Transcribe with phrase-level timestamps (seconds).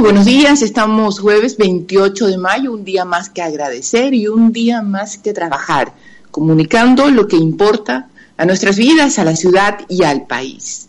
[0.00, 4.80] Buenos días, estamos jueves 28 de mayo, un día más que agradecer y un día
[4.80, 5.92] más que trabajar,
[6.30, 8.08] comunicando lo que importa
[8.38, 10.88] a nuestras vidas, a la ciudad y al país.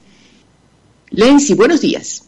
[1.10, 2.24] Lenzi, buenos días.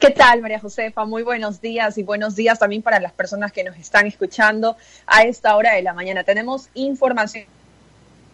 [0.00, 1.04] ¿Qué tal, María Josefa?
[1.04, 4.76] Muy buenos días y buenos días también para las personas que nos están escuchando
[5.06, 6.24] a esta hora de la mañana.
[6.24, 7.44] Tenemos información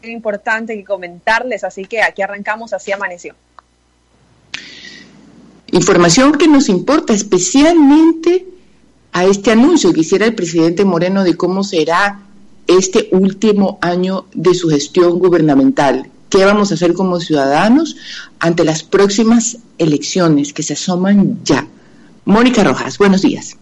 [0.03, 3.35] importante que comentarles, así que aquí arrancamos, así amaneció.
[5.73, 8.47] Información que nos importa especialmente
[9.13, 12.21] a este anuncio que hiciera el presidente Moreno de cómo será
[12.67, 16.11] este último año de su gestión gubernamental.
[16.29, 17.97] ¿Qué vamos a hacer como ciudadanos
[18.39, 21.67] ante las próximas elecciones que se asoman ya?
[22.27, 23.57] Mónica Rojas, buenos días.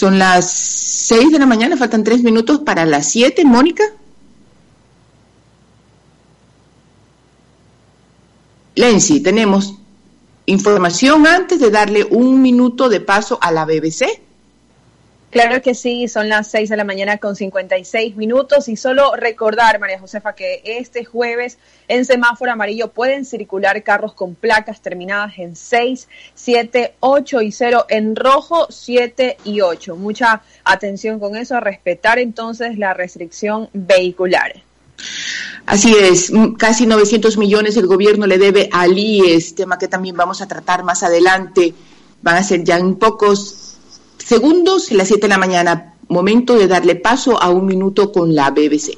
[0.00, 3.44] Son las 6 de la mañana, faltan 3 minutos para las 7.
[3.44, 3.84] Mónica.
[8.76, 9.74] Lenzi, tenemos
[10.46, 14.22] información antes de darle un minuto de paso a la BBC.
[15.30, 19.78] Claro que sí, son las 6 de la mañana con 56 minutos y solo recordar,
[19.78, 21.56] María Josefa, que este jueves
[21.86, 27.86] en semáforo amarillo pueden circular carros con placas terminadas en 6, 7, 8 y 0,
[27.88, 29.94] en rojo 7 y 8.
[29.94, 34.64] Mucha atención con eso, a respetar entonces la restricción vehicular.
[35.64, 40.42] Así es, casi 900 millones el gobierno le debe al IES, tema que también vamos
[40.42, 41.72] a tratar más adelante.
[42.22, 43.59] Van a ser ya en pocos
[44.24, 48.50] Segundos, las 7 de la mañana, momento de darle paso a un minuto con la
[48.50, 48.96] BBC.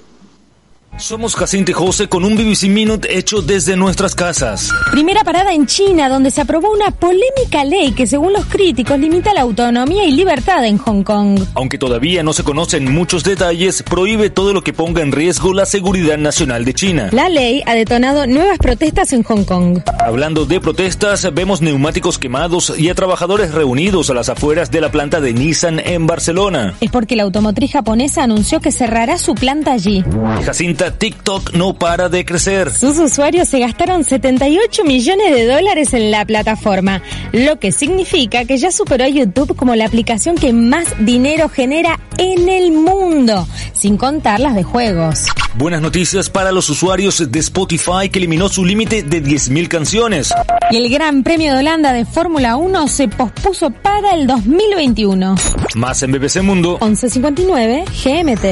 [0.98, 4.70] Somos Jacinto y José con un BBC Minute hecho desde nuestras casas.
[4.90, 9.32] Primera parada en China, donde se aprobó una polémica ley que, según los críticos, limita
[9.32, 11.40] la autonomía y libertad en Hong Kong.
[11.54, 15.64] Aunque todavía no se conocen muchos detalles, prohíbe todo lo que ponga en riesgo la
[15.64, 17.08] seguridad nacional de China.
[17.10, 19.80] La ley ha detonado nuevas protestas en Hong Kong.
[19.98, 24.90] Hablando de protestas, vemos neumáticos quemados y a trabajadores reunidos a las afueras de la
[24.90, 26.74] planta de Nissan en Barcelona.
[26.80, 30.04] Es porque la automotriz japonesa anunció que cerrará su planta allí.
[30.44, 32.70] Jacinta TikTok no para de crecer.
[32.70, 38.58] Sus usuarios se gastaron 78 millones de dólares en la plataforma, lo que significa que
[38.58, 43.96] ya superó a YouTube como la aplicación que más dinero genera en el mundo, sin
[43.96, 45.26] contar las de juegos.
[45.54, 50.32] Buenas noticias para los usuarios de Spotify que eliminó su límite de 10.000 canciones.
[50.70, 55.34] Y el Gran Premio de Holanda de Fórmula 1 se pospuso para el 2021.
[55.74, 56.78] Más en BBC Mundo.
[56.80, 58.44] 1159 GMT.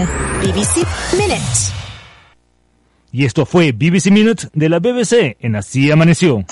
[0.42, 0.86] BBC
[1.16, 1.79] Minutes.
[3.12, 6.44] Y esto fue BBC Minute de la BBC en Así Amaneció.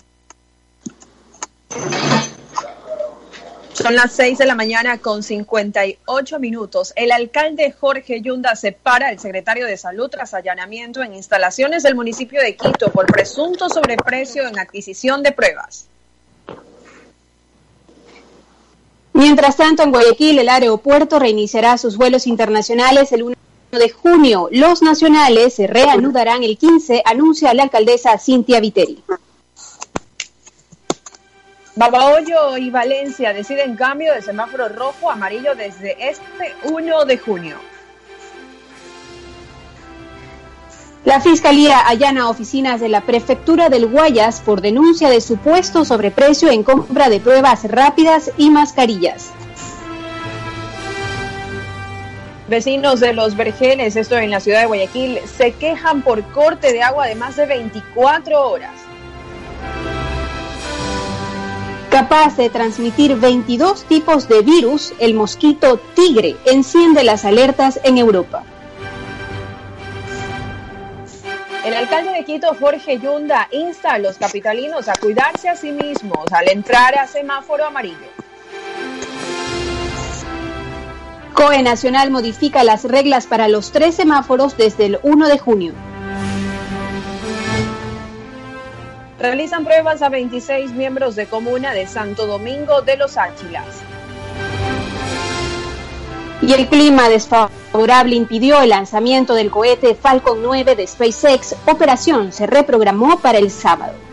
[3.73, 6.93] Son las 6 de la mañana con 58 minutos.
[6.97, 12.41] El alcalde Jorge Yunda separa al secretario de Salud tras allanamiento en instalaciones del municipio
[12.41, 15.87] de Quito por presunto sobreprecio en adquisición de pruebas.
[19.13, 23.37] Mientras tanto, en Guayaquil, el aeropuerto reiniciará sus vuelos internacionales el 1
[23.71, 24.49] de junio.
[24.51, 29.03] Los nacionales se reanudarán el 15, anuncia la alcaldesa Cintia Viteri.
[31.77, 37.57] Babahoyo y Valencia deciden cambio de semáforo rojo a amarillo desde este 1 de junio.
[41.05, 46.65] La Fiscalía allana oficinas de la Prefectura del Guayas por denuncia de supuesto sobreprecio en
[46.65, 49.31] compra de pruebas rápidas y mascarillas.
[52.49, 56.83] Vecinos de Los Vergeles, esto en la ciudad de Guayaquil, se quejan por corte de
[56.83, 58.73] agua de más de 24 horas.
[61.91, 68.45] Capaz de transmitir 22 tipos de virus, el mosquito tigre enciende las alertas en Europa.
[71.67, 76.33] El alcalde de Quito, Jorge Yunda, insta a los capitalinos a cuidarse a sí mismos
[76.33, 78.09] al entrar a semáforo amarillo.
[81.39, 85.73] COE Nacional modifica las reglas para los tres semáforos desde el 1 de junio.
[89.21, 93.67] Realizan pruebas a 26 miembros de comuna de Santo Domingo de los Áchilas.
[96.43, 101.55] Y el clima desfavorable impidió el lanzamiento del cohete Falcon 9 de SpaceX.
[101.67, 104.08] Operación se reprogramó para el sábado.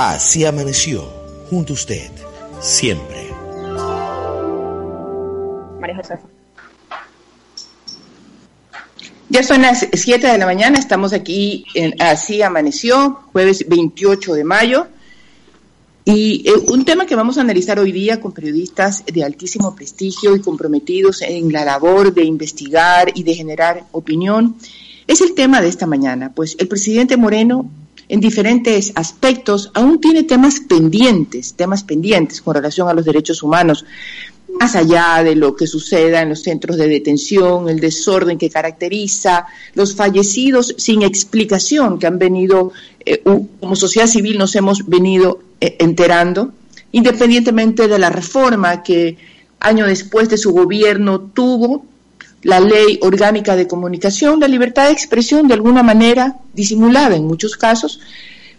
[0.00, 1.08] Así amaneció,
[1.50, 2.08] junto a usted,
[2.60, 3.32] siempre.
[5.80, 6.22] María Josefa.
[9.28, 14.44] Ya son las 7 de la mañana, estamos aquí, en, así amaneció, jueves 28 de
[14.44, 14.86] mayo.
[16.04, 20.36] Y eh, un tema que vamos a analizar hoy día con periodistas de altísimo prestigio
[20.36, 24.58] y comprometidos en la labor de investigar y de generar opinión
[25.08, 26.32] es el tema de esta mañana.
[26.32, 27.68] Pues el presidente Moreno,
[28.08, 33.84] en diferentes aspectos, aún tiene temas pendientes, temas pendientes con relación a los derechos humanos.
[34.58, 39.46] Más allá de lo que suceda en los centros de detención, el desorden que caracteriza,
[39.74, 42.72] los fallecidos sin explicación que han venido,
[43.04, 43.22] eh,
[43.60, 46.52] como sociedad civil nos hemos venido eh, enterando,
[46.92, 49.18] independientemente de la reforma que
[49.60, 51.84] año después de su gobierno tuvo,
[52.42, 57.56] la ley orgánica de comunicación, la libertad de expresión de alguna manera disimulada en muchos
[57.56, 58.00] casos,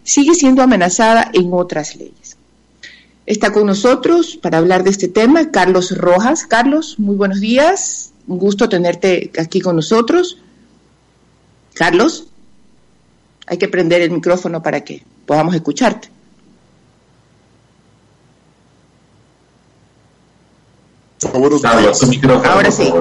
[0.04, 2.38] sigue siendo amenazada en otras leyes.
[3.26, 6.46] Está con nosotros para hablar de este tema Carlos Rojas.
[6.48, 8.12] Carlos, muy buenos días.
[8.28, 10.40] Un gusto tenerte aquí con nosotros.
[11.74, 12.28] Carlos,
[13.46, 16.10] hay que prender el micrófono para que podamos escucharte.
[21.34, 22.02] buenos días.
[22.46, 22.92] Ahora sí.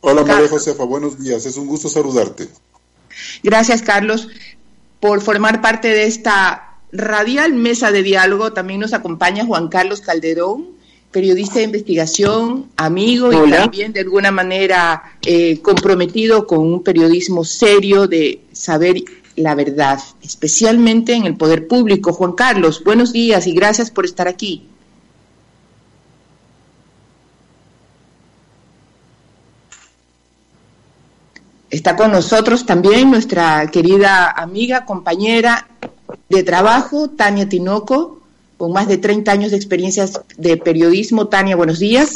[0.00, 1.44] Hola María Josefa, buenos días.
[1.46, 2.48] Es un gusto saludarte.
[3.42, 4.28] Gracias, Carlos,
[5.00, 10.68] por formar parte de esta Radial Mesa de Diálogo también nos acompaña Juan Carlos Calderón,
[11.10, 18.06] periodista de investigación, amigo y también de alguna manera eh, comprometido con un periodismo serio
[18.06, 19.02] de saber
[19.36, 22.12] la verdad, especialmente en el poder público.
[22.12, 24.66] Juan Carlos, buenos días y gracias por estar aquí.
[31.70, 35.68] Está con nosotros también nuestra querida amiga, compañera
[36.30, 38.22] de trabajo, Tania Tinoco,
[38.56, 41.28] con más de 30 años de experiencias de periodismo.
[41.28, 42.14] Tania, buenos días.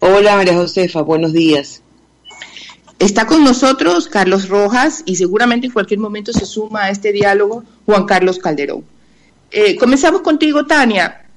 [0.00, 1.82] Hola, María Josefa, buenos días.
[2.98, 7.62] Está con nosotros Carlos Rojas y seguramente en cualquier momento se suma a este diálogo
[7.86, 8.84] Juan Carlos Calderón.
[9.52, 11.28] Eh, comenzamos contigo, Tania.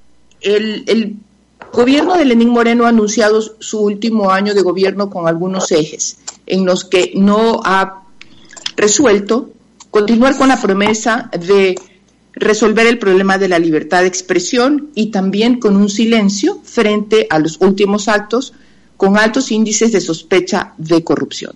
[0.41, 1.17] El, el
[1.71, 6.65] gobierno de Lenín Moreno ha anunciado su último año de gobierno con algunos ejes en
[6.65, 8.03] los que no ha
[8.75, 9.51] resuelto
[9.91, 11.75] continuar con la promesa de
[12.33, 17.39] resolver el problema de la libertad de expresión y también con un silencio frente a
[17.39, 18.53] los últimos actos
[18.97, 21.55] con altos índices de sospecha de corrupción.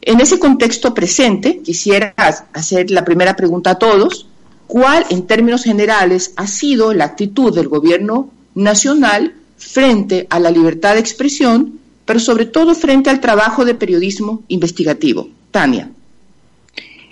[0.00, 2.14] En ese contexto presente, quisiera
[2.52, 4.26] hacer la primera pregunta a todos.
[4.66, 10.94] ¿Cuál, en términos generales, ha sido la actitud del gobierno nacional frente a la libertad
[10.94, 11.77] de expresión,
[12.08, 15.28] pero sobre todo frente al trabajo de periodismo investigativo?
[15.50, 15.90] Tania.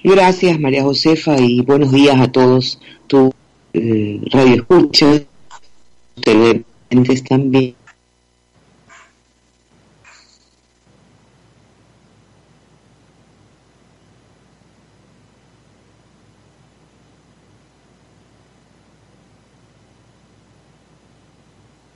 [0.02, 2.80] Gracias, María Josefa, y buenos días a todos.
[3.06, 3.30] Tu
[3.74, 5.22] eh, radio escucha,
[6.24, 7.74] televidentes también.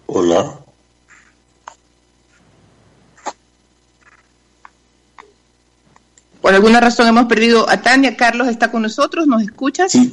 [0.07, 0.60] Hola.
[6.51, 8.17] Por alguna razón hemos perdido a Tania.
[8.17, 9.93] Carlos está con nosotros, ¿nos escuchas?
[9.93, 10.13] Sí.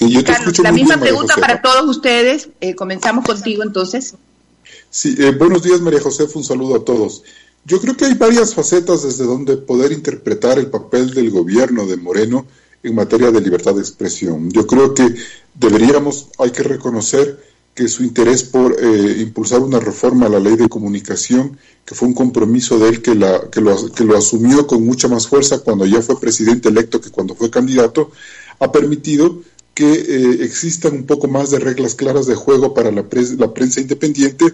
[0.00, 2.50] yo te Carlos, la misma pregunta para todos ustedes.
[2.60, 4.16] Eh, comenzamos contigo entonces.
[4.90, 7.22] Sí, eh, buenos días María José, un saludo a todos.
[7.64, 11.96] Yo creo que hay varias facetas desde donde poder interpretar el papel del gobierno de
[11.96, 12.44] Moreno
[12.82, 14.50] en materia de libertad de expresión.
[14.50, 15.14] Yo creo que
[15.54, 17.42] deberíamos, hay que reconocer
[17.76, 22.08] que su interés por eh, impulsar una reforma a la ley de comunicación, que fue
[22.08, 25.58] un compromiso de él que, la, que, lo, que lo asumió con mucha más fuerza
[25.58, 28.10] cuando ya fue presidente electo que cuando fue candidato,
[28.60, 29.42] ha permitido
[29.74, 34.46] que eh, existan un poco más de reglas claras de juego para la, prensa independiente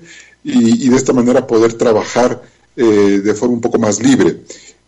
[0.42, 2.42] y, de esta manera poder trabajar
[2.74, 4.40] eh, de forma un poco más libre.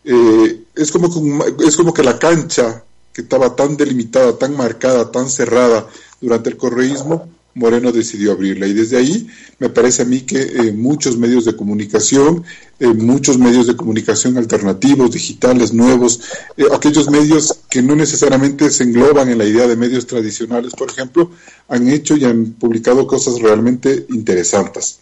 [0.03, 5.29] es, como que, es como que la cancha que estaba tan delimitada, tan marcada, tan
[5.29, 5.87] cerrada
[6.19, 8.67] durante el correísmo, Moreno decidió abrirla.
[8.67, 9.27] Y desde ahí
[9.59, 12.43] me parece a mí que eh, muchos medios de comunicación,
[12.79, 16.19] eh, muchos medios de comunicación alternativos, digitales, nuevos,
[16.57, 20.91] eh, aquellos medios que no necesariamente se engloban en la idea de medios tradicionales, por
[20.91, 21.31] ejemplo,
[21.69, 24.99] han hecho y han publicado cosas realmente interesantes.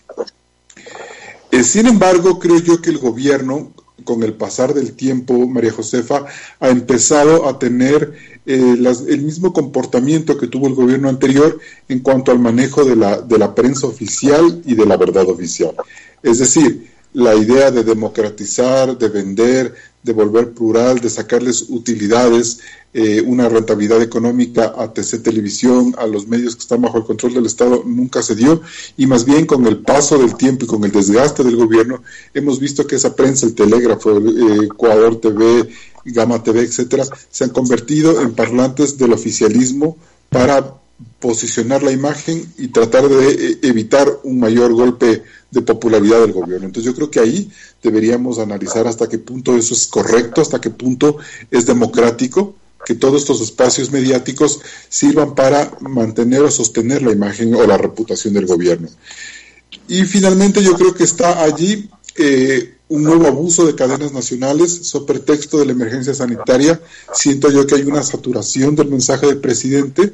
[1.64, 6.26] sin embargo, creo yo que el gobierno, con el pasar del tiempo, María Josefa,
[6.60, 8.14] ha empezado a tener
[8.46, 8.76] eh,
[9.08, 13.38] el mismo comportamiento que tuvo el gobierno anterior en cuanto al manejo de la, de
[13.38, 15.76] la prensa oficial y de la verdad oficial.
[16.22, 22.60] Es decir, la idea de democratizar, de vender, de volver plural, de sacarles utilidades,
[22.94, 27.34] eh, una rentabilidad económica a TC Televisión, a los medios que están bajo el control
[27.34, 28.62] del Estado, nunca se dio.
[28.98, 32.60] Y más bien con el paso del tiempo y con el desgaste del gobierno, hemos
[32.60, 35.70] visto que esa prensa, el Telégrafo, eh, Ecuador TV,
[36.06, 39.98] Gama TV, etcétera, se han convertido en parlantes del oficialismo
[40.30, 40.83] para
[41.20, 46.66] posicionar la imagen y tratar de eh, evitar un mayor golpe de popularidad del gobierno.
[46.66, 50.70] Entonces yo creo que ahí deberíamos analizar hasta qué punto eso es correcto, hasta qué
[50.70, 51.18] punto
[51.52, 52.56] es democrático,
[52.86, 58.34] que todos estos espacios mediáticos sirvan para mantener o sostener la imagen o la reputación
[58.34, 58.90] del gobierno.
[59.88, 65.14] Y finalmente yo creo que está allí eh, un nuevo abuso de cadenas nacionales sobre
[65.14, 66.80] pretexto de la emergencia sanitaria.
[67.14, 70.14] Siento yo que hay una saturación del mensaje del presidente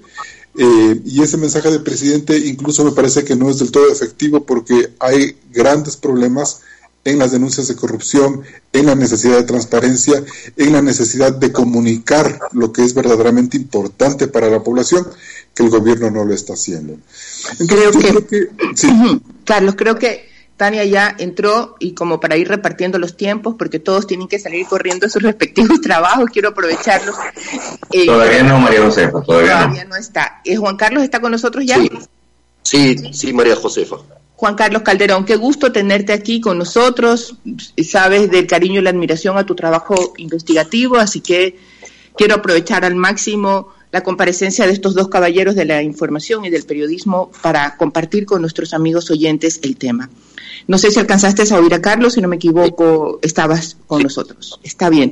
[0.58, 4.46] eh, y ese mensaje del presidente incluso me parece que no es del todo efectivo
[4.46, 6.62] porque hay grandes problemas
[7.06, 10.24] en las denuncias de corrupción, en la necesidad de transparencia,
[10.58, 15.08] en la necesidad de comunicar lo que es verdaderamente importante para la población,
[15.54, 16.98] que el gobierno no lo está haciendo.
[17.68, 18.50] creo, que,
[19.46, 20.28] Carlos, creo que
[20.60, 24.68] Tania ya entró y como para ir repartiendo los tiempos, porque todos tienen que salir
[24.68, 27.16] corriendo a sus respectivos trabajos, quiero aprovecharlos.
[27.94, 29.96] Eh, todavía no, María Josefa, todavía, no.
[29.96, 30.42] está.
[30.44, 31.78] ¿Eh, Juan Carlos está con nosotros ya?
[32.62, 32.98] Sí.
[33.14, 33.96] sí, María Josefa.
[34.36, 37.38] Juan Carlos Calderón, qué gusto tenerte aquí con nosotros.
[37.82, 41.58] Sabes del cariño y la admiración a tu trabajo investigativo, así que
[42.18, 46.64] quiero aprovechar al máximo la comparecencia de estos dos caballeros de la información y del
[46.64, 50.10] periodismo para compartir con nuestros amigos oyentes el tema.
[50.68, 54.60] No sé si alcanzaste a oír a Carlos, si no me equivoco, estabas con nosotros.
[54.64, 55.12] Está bien.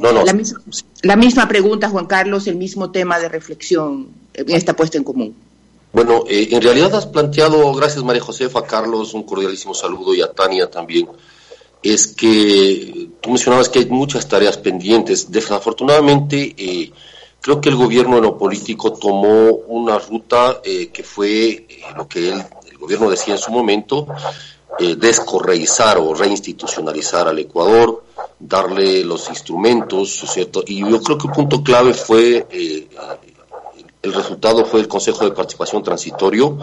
[1.01, 5.35] La, misma, pregunta, Juan Carlos, el mismo tema de reflexión en esta puesta en común.
[5.93, 10.31] Bueno, eh, en realidad has planteado, gracias María Josefa, Carlos, un cordialísimo saludo y a
[10.31, 11.07] Tania también,
[11.81, 15.31] es que tú mencionabas que hay muchas tareas pendientes.
[15.31, 16.91] Desafortunadamente, eh,
[17.41, 22.29] creo que el gobierno en lo político tomó una ruta eh, que fue lo que
[22.29, 24.07] el gobierno decía en su momento,
[24.79, 28.03] eh, descorreizar o reinstitucionalizar al Ecuador,
[28.37, 30.63] darle los instrumentos, ¿cierto?
[30.67, 32.87] Y yo creo que un punto clave fue, eh,
[34.03, 36.59] el resultado fue el Consejo de Participación Transitorio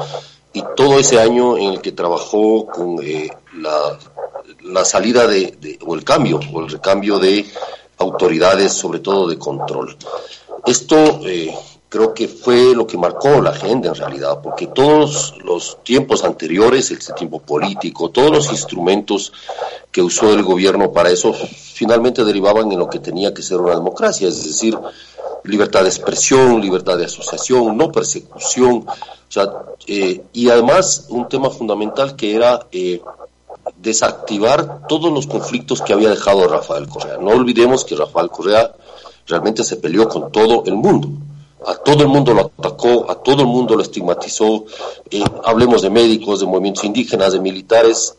[0.53, 3.29] y todo ese año en el que trabajó con eh,
[4.63, 7.45] la, salida de, o el cambio, o el recambio de
[7.99, 9.97] autoridades, sobre todo de control.
[10.67, 11.21] Esto
[11.95, 16.91] creo que fue lo que marcó la agenda en realidad, porque todos los tiempos anteriores,
[16.91, 19.33] este tiempo político, todos los instrumentos
[19.93, 23.77] que usó el gobierno para eso, finalmente derivaban en lo que tenía que ser una
[23.77, 24.77] democracia, es decir,
[25.45, 28.87] libertad de expresión, libertad de asociación, no persecución,
[29.87, 33.01] eh, y además un tema fundamental que era eh,
[33.77, 37.19] desactivar todos los conflictos que había dejado Rafael Correa.
[37.19, 38.75] No olvidemos que Rafael Correa
[39.27, 41.09] realmente se peleó con todo el mundo
[41.67, 44.65] a todo el mundo lo atacó, a todo el mundo lo estigmatizó.
[45.11, 48.17] Eh, hablemos de médicos, de movimientos indígenas, de militares,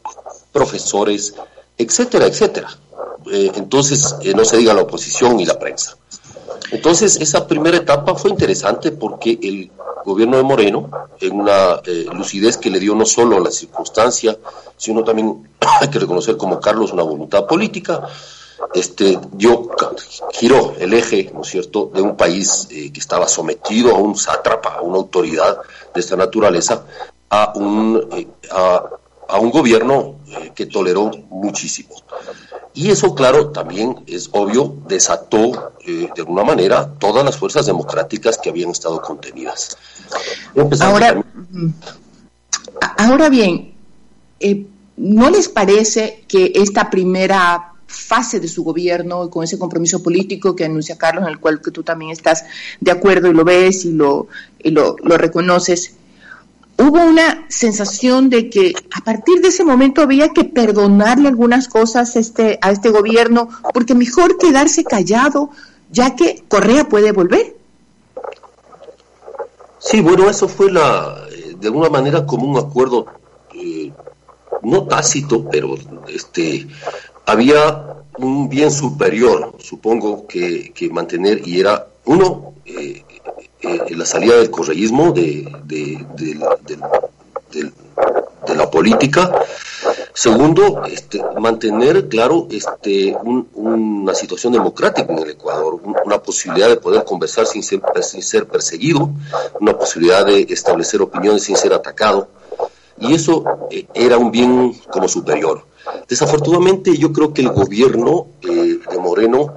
[0.51, 1.35] profesores,
[1.77, 2.69] etcétera, etcétera.
[3.31, 5.97] Eh, entonces, eh, no se diga la oposición y la prensa.
[6.71, 9.71] Entonces, esa primera etapa fue interesante porque el
[10.03, 11.81] gobierno de Moreno, en una
[12.13, 14.37] lucidez que le dio no solo la circunstancia,
[14.77, 15.49] sino también,
[15.81, 18.07] hay que reconocer como Carlos, una voluntad política,
[18.73, 19.69] este, dio,
[20.31, 24.15] giró el eje, ¿no es cierto?, de un país eh, que estaba sometido a un
[24.15, 25.57] sátrapa, a una autoridad
[25.93, 26.83] de esta naturaleza,
[27.29, 31.95] a un, eh, a, un gobierno eh, que toleró muchísimo.
[32.73, 38.49] Y eso, claro, también es obvio, desató de alguna manera todas las fuerzas democráticas que
[38.49, 39.77] habían estado contenidas.
[40.81, 41.23] Ahora,
[42.97, 43.75] ahora bien,
[44.97, 50.55] ¿no les parece que esta primera fase de su gobierno y con ese compromiso político
[50.55, 52.45] que anuncia Carlos, en el cual que tú también estás
[52.79, 54.27] de acuerdo y lo ves y lo,
[54.63, 55.95] lo, reconoces,
[56.77, 62.15] hubo una sensación de que a partir de ese momento había que perdonarle algunas cosas
[62.15, 65.51] este, a este gobierno, porque mejor quedarse callado,
[65.91, 67.55] ya que Correa puede volver.
[69.79, 73.05] Sí, bueno, eso fue eh, de alguna manera como un acuerdo,
[73.53, 73.93] eh,
[74.63, 75.75] no tácito, pero
[76.07, 76.67] este,
[77.25, 83.03] había un bien superior, supongo, que, mantener, y era, uno, eh,
[83.61, 85.45] eh, la salida del correísmo, de,
[88.55, 89.31] la política.
[90.13, 93.15] Segundo, este, mantener, claro, este,
[93.55, 98.47] una situación democrática en el Ecuador, una posibilidad de poder conversar sin ser, sin ser
[98.47, 99.09] perseguido,
[99.59, 102.29] una posibilidad de establecer opiniones sin ser atacado.
[102.97, 105.65] Y eso eh, era un bien como superior.
[106.07, 109.53] Desafortunadamente yo creo que el gobierno eh, de Moreno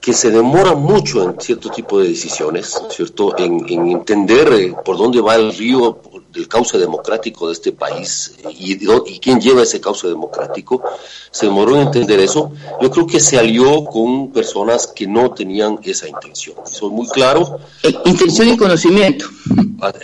[0.00, 3.36] que se demora mucho en cierto tipo de decisiones, ¿cierto?
[3.36, 6.00] En, entender eh, por dónde va el río
[6.32, 10.82] del cauce democrático de este país y, y, quién lleva ese cauce democrático.
[11.30, 12.52] Se demoró en entender eso.
[12.80, 16.56] Yo creo que se alió con personas que no tenían esa intención.
[16.64, 17.58] Es muy claro.
[18.04, 19.26] Intención y conocimiento.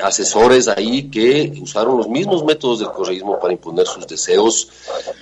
[0.03, 4.69] Asesores ahí que usaron los mismos métodos del correísmo para imponer sus deseos.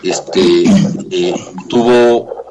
[0.02, 0.64] Este,
[1.10, 1.34] eh,
[1.68, 2.44] tuvo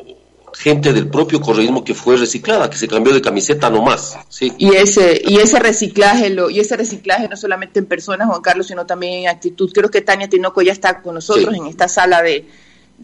[0.64, 4.18] gente del propio correísmo que fue reciclada, que se cambió de camiseta nomás.
[4.30, 4.54] ¿sí?
[4.58, 8.68] Y ese y ese reciclaje lo y ese reciclaje no solamente en personas, Juan Carlos,
[8.68, 9.70] sino también en actitud.
[9.74, 12.46] Creo que Tania Tinoco ya está con nosotros en esta sala de,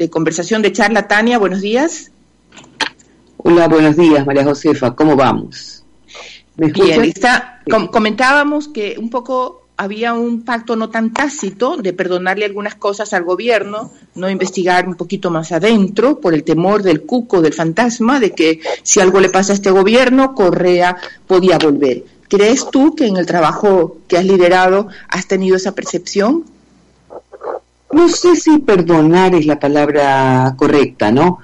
[0.09, 1.09] conversación, de charla.
[1.09, 2.11] Tania, buenos días.
[3.35, 4.95] Hola, buenos días, María Josefa.
[4.95, 5.83] ¿Cómo vamos?
[6.55, 7.61] Bien, está,
[7.91, 13.23] comentábamos que un poco había un pacto no tan tácito de perdonarle algunas cosas al
[13.23, 18.31] gobierno, no investigar un poquito más adentro por el temor del cuco, del fantasma, de
[18.31, 22.03] que si algo le pasa a este gobierno, Correa podía volver.
[22.27, 26.43] ¿Crees tú que en el trabajo que has liderado has tenido esa percepción?
[27.93, 31.39] No sé si perdonar es la palabra correcta, ¿no?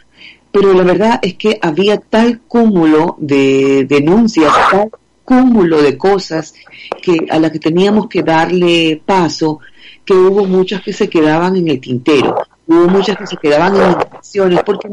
[0.51, 4.91] Pero la verdad es que había tal cúmulo de denuncias, tal
[5.25, 6.53] cúmulo de cosas
[7.01, 9.59] que a las que teníamos que darle paso,
[10.05, 12.35] que hubo muchas que se quedaban en el tintero,
[12.67, 14.87] hubo muchas que se quedaban en las porque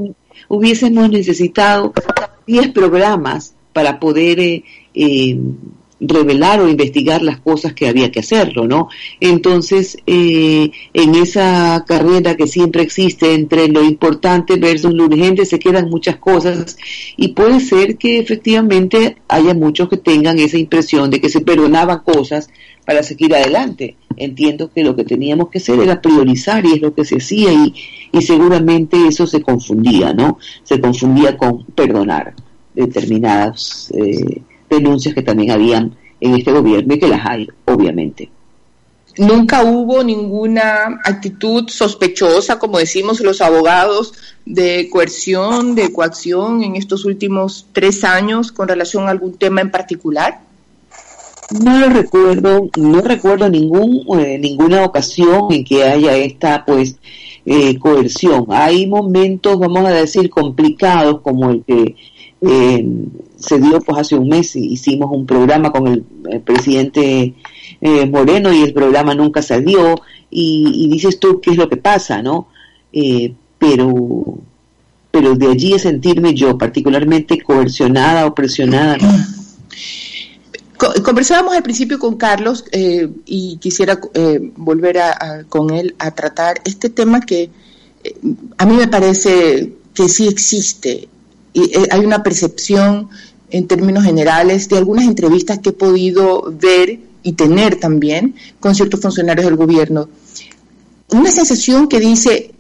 [0.49, 1.93] hubiésemos necesitado
[2.47, 5.39] 10 programas para poder eh, eh,
[6.03, 8.89] revelar o investigar las cosas que había que hacerlo, ¿no?
[9.21, 15.61] Entonces, eh, en esa carrera que siempre existe entre lo importante versus lo urgente, se
[15.61, 16.77] quedan muchas cosas
[17.17, 22.01] y puede ser que efectivamente haya muchos que tengan esa impresión de que se perdonaban
[22.01, 22.51] cosas
[22.85, 23.97] para seguir adelante.
[24.17, 27.53] Entiendo que lo que teníamos que hacer era priorizar y es lo que se hacía
[27.53, 27.75] y,
[28.11, 30.39] y seguramente eso se confundía, ¿no?
[30.65, 32.35] Se confundía con perdonar
[32.75, 34.43] determinadas eh,
[34.77, 38.31] denuncias que también habían en este gobierno y que las hay, obviamente.
[39.19, 44.15] Nunca hubo ninguna actitud sospechosa, como decimos los abogados,
[44.47, 49.71] de coerción, de coacción en estos últimos tres años con relación a algún tema en
[49.71, 50.41] particular.
[51.63, 56.97] No lo recuerdo, no recuerdo ningún, eh, ninguna ocasión en que haya esta, pues,
[57.45, 58.47] eh, coerción.
[58.49, 61.97] Hay momentos, vamos a decir, complicados como el que
[62.45, 62.85] eh,
[63.37, 66.05] se dio pues hace un mes, hicimos un programa con el,
[66.41, 67.35] presidente
[67.81, 69.95] eh, Moreno y el programa nunca salió
[70.31, 72.49] y, dices tú qué es lo que pasa, ¿no?
[72.93, 74.39] Eh, pero,
[75.11, 78.99] pero de allí es sentirme yo particularmente coercionada o presionada.
[81.05, 84.01] Conversábamos al principio con Carlos y quisiera
[84.57, 87.51] volver a, con él a tratar este tema que
[88.59, 91.09] a mí me parece que sí existe
[91.53, 93.09] y eh, hay una percepción
[93.51, 99.01] en términos generales de algunas entrevistas que he podido ver y tener también con ciertos
[99.01, 100.09] funcionarios del gobierno.
[101.11, 102.53] Una sensación que dice,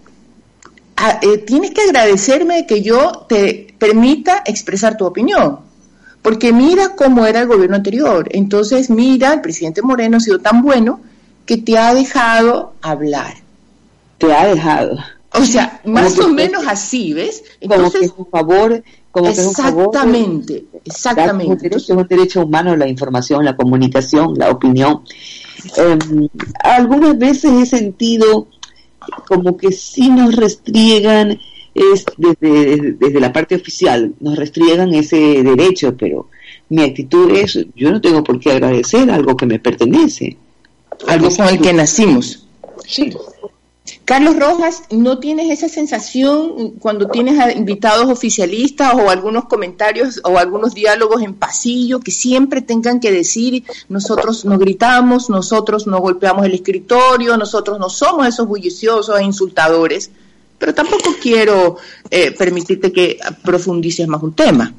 [0.96, 5.61] ah, eh, tienes que agradecerme que yo te permita expresar tu opinión,
[6.20, 8.28] porque mira cómo era el gobierno anterior.
[8.31, 11.00] Entonces, mira, el presidente Moreno ha sido tan bueno
[11.46, 13.35] que te ha dejado hablar.
[14.18, 14.98] Te ha dejado.
[15.34, 17.42] O sea, más o menos así, ¿ves?
[17.60, 19.86] Entonces, como que es favor, como que es un favor.
[19.86, 21.74] Exactamente, exactamente.
[21.74, 25.02] Es un, derecho, humano la información, la comunicación, la opinión.
[25.76, 26.28] Em,
[26.62, 28.48] algunas veces he sentido
[29.26, 31.38] como que sí nos restriegan,
[31.74, 36.28] es desde, desde la parte oficial, nos restriegan ese derecho, pero
[36.68, 40.36] mi actitud es, yo no tengo por qué agradecer algo que me pertenece.
[41.06, 42.46] Algo con el que nacimos.
[42.86, 43.12] Sí.
[44.04, 50.38] Carlos Rojas, ¿no tienes esa sensación cuando tienes a invitados oficialistas o algunos comentarios o
[50.38, 56.46] algunos diálogos en pasillo que siempre tengan que decir nosotros no gritamos, nosotros no golpeamos
[56.46, 60.10] el escritorio, nosotros no somos esos bulliciosos e insultadores?
[60.58, 61.76] Pero tampoco quiero
[62.08, 64.72] eh, permitirte que profundices más un tema.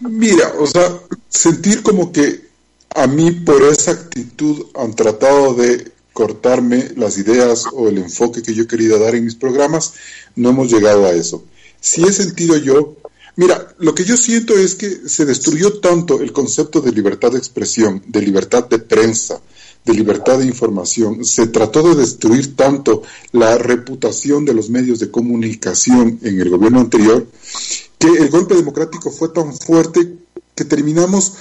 [0.00, 2.48] Mira, o sea, sentir como que
[2.94, 8.52] a mí por esa actitud han tratado de cortarme las ideas o el enfoque que
[8.52, 9.92] yo quería dar en mis programas,
[10.34, 11.44] no hemos llegado a eso.
[11.80, 12.96] Si he sentido yo,
[13.36, 17.38] mira, lo que yo siento es que se destruyó tanto el concepto de libertad de
[17.38, 19.40] expresión, de libertad de prensa,
[19.84, 25.12] de libertad de información, se trató de destruir tanto la reputación de los medios de
[25.12, 27.28] comunicación en el gobierno anterior,
[27.96, 30.16] que el golpe democrático fue tan fuerte
[30.56, 31.34] que terminamos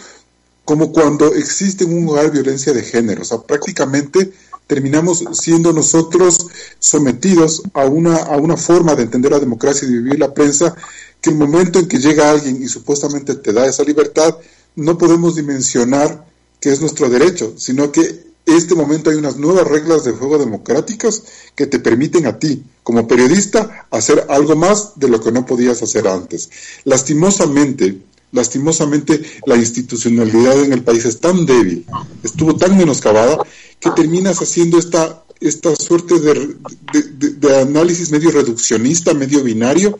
[0.65, 4.33] como cuando existe en un hogar violencia de género, o sea, prácticamente
[4.67, 9.97] terminamos siendo nosotros sometidos a una, a una forma de entender la democracia y de
[9.97, 10.75] vivir la prensa
[11.21, 14.35] que el momento en que llega alguien y supuestamente te da esa libertad,
[14.75, 16.27] no podemos dimensionar
[16.59, 21.23] que es nuestro derecho, sino que este momento hay unas nuevas reglas de juego democráticas
[21.55, 25.81] que te permiten a ti, como periodista, hacer algo más de lo que no podías
[25.83, 26.49] hacer antes.
[26.85, 27.99] Lastimosamente,
[28.31, 31.85] lastimosamente la institucionalidad en el país es tan débil,
[32.23, 33.39] estuvo tan menoscabada,
[33.79, 39.99] que terminas haciendo esta, esta suerte de, análisis medio reduccionista, medio binario,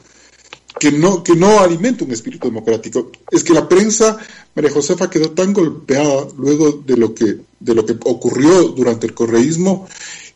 [0.80, 3.12] que no, que no alimenta un espíritu democrático.
[3.32, 4.18] Es que la prensa,
[4.56, 9.14] María Josefa, quedó tan golpeada luego de lo que, de lo que ocurrió durante el
[9.14, 9.88] correísmo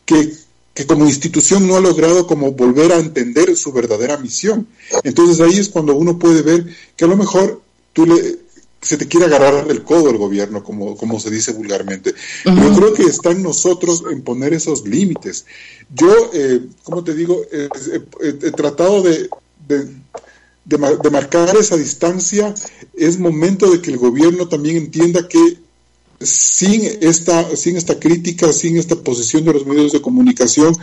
[0.04, 0.32] que,
[0.74, 4.66] que como institución no ha logrado como volver a entender su verdadera misión.
[5.04, 8.41] Entonces ahí es cuando uno puede ver que a lo mejor tú le,
[8.82, 12.14] se te quiere agarrar del codo el gobierno, como, como se dice vulgarmente.
[12.44, 15.46] Yo creo que está en nosotros en poner esos límites.
[15.94, 19.30] Yo, eh, como te digo, he tratado de,
[20.64, 22.54] de, marcar esa distancia,
[22.94, 25.58] es momento de que el gobierno también entienda que
[26.20, 30.76] sin esta, sin esta crítica, sin esta posición de los medios de comunicación,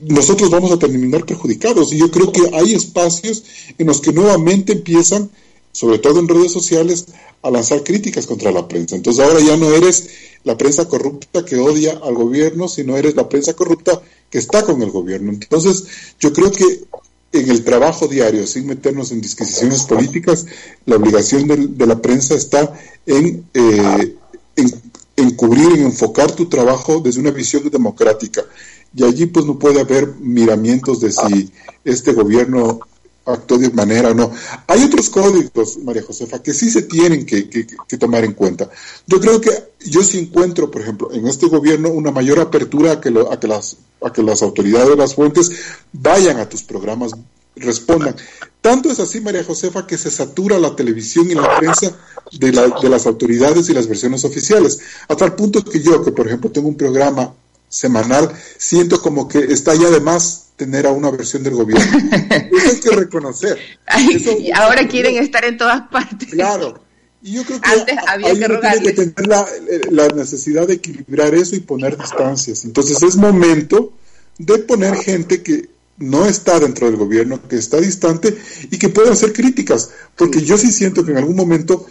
[0.00, 1.92] nosotros vamos a terminar perjudicados.
[1.92, 3.44] Y yo creo que hay espacios
[3.78, 5.30] en los que nuevamente empiezan,
[5.72, 7.06] sobre todo en redes sociales,
[7.42, 8.96] a lanzar críticas contra la prensa.
[8.96, 10.10] Entonces ahora ya no eres
[10.44, 14.82] la prensa corrupta que odia al gobierno, sino eres la prensa corrupta que está con
[14.82, 15.32] el gobierno.
[15.32, 15.84] Entonces
[16.18, 16.84] yo creo que
[17.32, 20.46] en el trabajo diario, sin meternos en disquisiciones políticas,
[20.84, 22.72] la obligación de, la prensa está
[23.06, 24.16] en, eh,
[25.16, 28.42] en, cubrir, en enfocar tu trabajo desde una visión democrática.
[28.94, 31.52] Y allí pues no puede haber miramientos de si
[31.84, 32.80] este gobierno
[33.24, 34.32] actuó de manera o no.
[34.66, 37.42] Hay otros códigos, María Josefa, que sí se tienen que,
[37.98, 38.70] tomar en cuenta.
[39.06, 43.00] Yo creo que yo sí encuentro, por ejemplo, en este gobierno una mayor apertura a
[43.00, 45.50] que, a que, las, a que las autoridades, las fuentes,
[45.92, 47.12] vayan a tus programas,
[47.56, 48.16] respondan.
[48.60, 51.96] Tanto es así, María Josefa, que se satura la televisión y la prensa
[52.32, 54.80] de, de las autoridades y las versiones oficiales.
[55.08, 57.34] A tal punto que yo, que por ejemplo tengo un programa
[57.70, 61.86] semanal, siento como que está ya de más tener a una versión del gobierno.
[62.52, 63.58] Eso hay que reconocer.
[64.38, 66.28] y ahora quieren estar en todas partes.
[66.30, 66.78] Claro.
[67.22, 69.46] Y yo creo que Antes había que, que tener la,
[69.90, 72.64] la, necesidad de equilibrar eso y poner distancias.
[72.64, 73.92] Entonces es momento
[74.38, 78.36] de poner gente que no está dentro del gobierno, que está distante
[78.70, 79.90] y que pueda hacer críticas.
[80.16, 81.86] Porque yo sí siento que en algún momento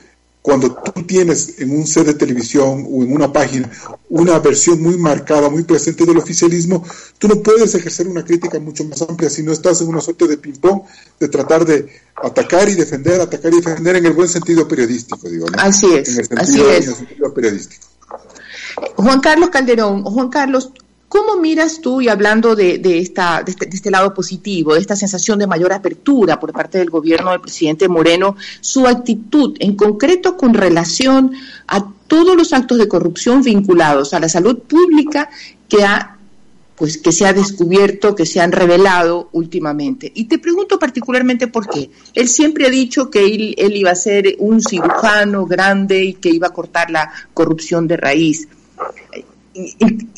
[0.50, 3.70] cuando tú tienes en un set de televisión o en una página
[4.10, 6.84] una versión muy marcada, muy presente del oficialismo,
[7.20, 10.28] tú no puedes ejercer una crítica mucho más amplia si no estás en una suerte
[10.28, 10.82] de ping-pong
[11.20, 15.46] de tratar de atacar y defender, atacar y defender en el buen sentido periodístico, digo.
[15.56, 16.10] Así es.
[16.10, 17.86] En el sentido, En el sentido periodístico.
[18.96, 20.72] Juan Carlos Calderón, Juan Carlos,
[21.10, 25.40] ¿Cómo miras tú, y hablando de, esta, este, de, este, lado positivo, de esta sensación
[25.40, 30.54] de mayor apertura por parte del gobierno del presidente Moreno, su actitud en concreto con
[30.54, 31.32] relación
[31.68, 35.30] a todos los actos de corrupción vinculados a la salud pública
[35.68, 36.16] que ha
[36.76, 40.10] pues que se ha descubierto, que se han revelado últimamente.
[40.16, 41.90] Y te pregunto particularmente por qué.
[42.14, 46.30] Él siempre ha dicho que él, él iba a ser un cirujano grande y que
[46.30, 48.48] iba a cortar la corrupción de raíz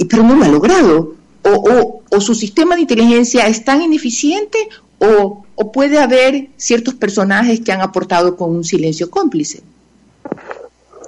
[0.10, 1.16] pero no lo ha logrado.
[1.44, 7.62] O, o, su sistema de inteligencia es tan ineficiente o, o, puede haber ciertos personajes
[7.62, 9.64] que han aportado con un silencio cómplice.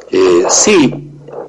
[0.09, 0.91] Eh, sí,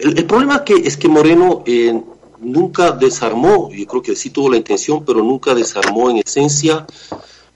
[0.00, 1.98] el, problema que, es que Moreno eh,
[2.40, 6.87] nunca desarmó, yo creo que sí tuvo la intención, pero nunca desarmó en esencia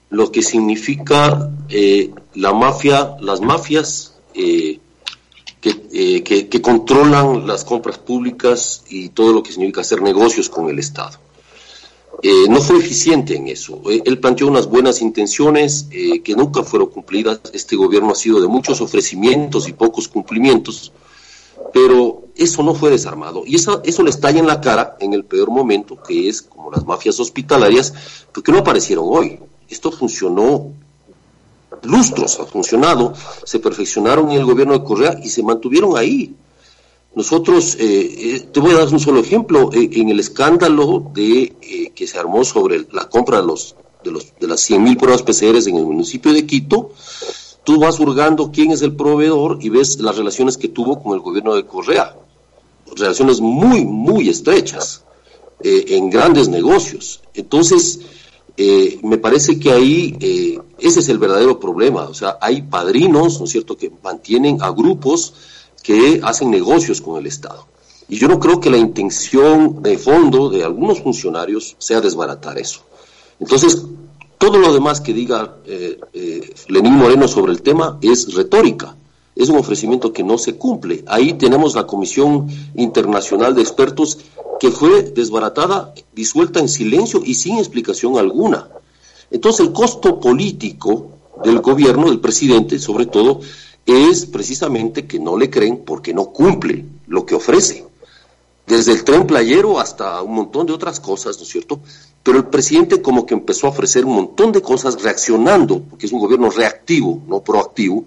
[0.09, 4.79] lo que significa eh, la mafia, las mafias eh,
[5.61, 10.79] que, que, controlan las compras públicas y todo lo que significa hacer negocios con el
[10.79, 11.17] Estado.
[12.21, 13.81] Eh, no fue eficiente en eso.
[13.89, 17.41] Eh, él planteó unas buenas intenciones que nunca fueron cumplidas.
[17.53, 20.91] Este gobierno ha sido de muchos ofrecimientos y pocos cumplimientos,
[21.73, 23.43] pero eso no fue desarmado.
[23.45, 26.71] Y eso, eso le estalla en la cara en el peor momento, que es como
[26.71, 27.93] las mafias hospitalarias,
[28.33, 29.39] porque no aparecieron hoy.
[29.67, 30.71] Esto funcionó
[31.83, 36.35] lustros ha funcionado, se perfeccionaron en el gobierno de Correa y se mantuvieron ahí.
[37.15, 41.91] Nosotros, eh, eh, te voy a dar un solo ejemplo, eh, en el escándalo de
[41.95, 45.67] que se armó sobre la compra de, los, de, los, de las 100.000 pruebas PCR
[45.67, 46.91] en el municipio de Quito,
[47.63, 51.19] tú vas hurgando quién es el proveedor y ves las relaciones que tuvo con el
[51.19, 52.15] gobierno de Correa.
[52.95, 55.03] Relaciones muy, muy estrechas,
[55.61, 57.21] en grandes negocios.
[57.33, 57.99] Entonces,
[58.61, 62.03] eh, me parece que ahí eh, ese es el verdadero problema.
[62.03, 65.33] O sea, hay padrinos, ¿no es cierto?, que mantienen a grupos
[65.81, 67.65] que hacen negocios con el Estado.
[68.09, 72.81] Y yo no creo que la intención de fondo de algunos funcionarios sea desbaratar eso.
[73.39, 73.85] Entonces,
[74.39, 78.95] Todo lo demás que diga eh, eh, Lenín Moreno sobre el tema es retórica,
[79.39, 81.01] es un ofrecimiento que no se cumple.
[81.07, 84.19] Ahí tenemos la Comisión Internacional de Expertos
[84.59, 88.67] que fue desbaratada, disuelta en silencio y sin explicación alguna.
[89.31, 93.39] Entonces el costo político del gobierno, del presidente sobre todo,
[93.85, 97.87] es precisamente que no le creen porque no cumple lo que ofrece.
[98.67, 101.79] Desde el tren playero hasta un montón de otras cosas, ¿no es cierto?
[102.23, 106.11] Pero el presidente como que empezó a ofrecer un montón de cosas reaccionando, porque es
[106.11, 108.03] un gobierno reactivo, no proactivo,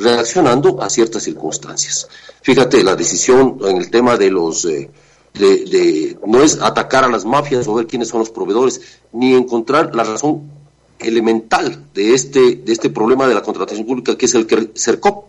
[0.00, 2.08] reaccionando a ciertas circunstancias.
[2.42, 4.64] Fíjate, la decisión en el tema de los...
[4.64, 4.90] Eh,
[5.34, 8.80] de, no es atacar a las mafias o ver quiénes son los proveedores,
[9.12, 10.50] ni encontrar la razón
[10.98, 15.26] elemental de este, de este problema de la contratación pública, que es el CERCOP.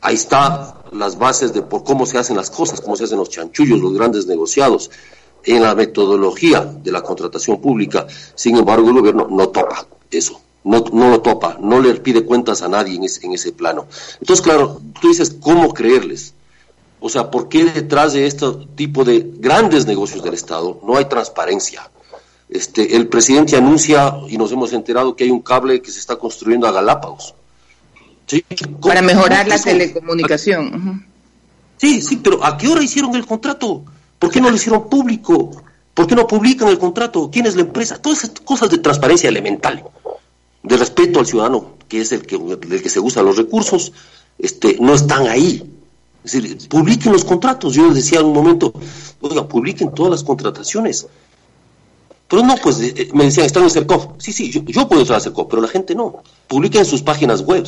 [0.00, 3.30] Ahí están las bases de por cómo se hacen las cosas, cómo se hacen los
[3.30, 4.90] chanchullos, los grandes negociados,
[5.44, 8.06] en la metodología de la contratación pública.
[8.34, 12.60] Sin embargo, el gobierno no topa eso, no, no lo topa, no le pide cuentas
[12.60, 13.86] a nadie en ese, en ese plano.
[14.20, 16.34] Entonces, claro, tú dices, ¿cómo creerles?
[16.98, 21.04] O sea, ¿por qué detrás de este tipo de grandes negocios del Estado no hay
[21.04, 21.88] transparencia?
[22.48, 26.16] Este, el presidente anuncia, y nos hemos enterado que hay un cable que se está
[26.16, 27.34] construyendo a Galápagos.
[28.80, 31.06] Para mejorar la telecomunicación.
[31.76, 33.84] Sí, sí, pero ¿a qué hora hicieron el contrato?
[34.18, 35.62] ¿Por qué no lo hicieron público?
[35.94, 37.30] ¿Por qué no publican el contrato?
[37.30, 38.02] ¿Quién es la empresa?
[38.02, 39.84] Todas esas cosas de transparencia elemental,
[40.62, 42.38] de respeto al ciudadano, que es el que,
[42.82, 43.92] que se usa los recursos,
[44.38, 45.62] este, no están ahí.
[46.24, 47.74] Es decir, publiquen los contratos.
[47.74, 48.72] Yo les decía en un momento,
[49.20, 51.06] oiga, publiquen todas las contrataciones.
[52.28, 54.08] Pero no, pues eh, eh, me decían, están en CERCOF.
[54.18, 56.22] Sí, sí, yo, puedo entrar a CERCOF, pero la gente no.
[56.48, 57.64] Publiquen en sus páginas web,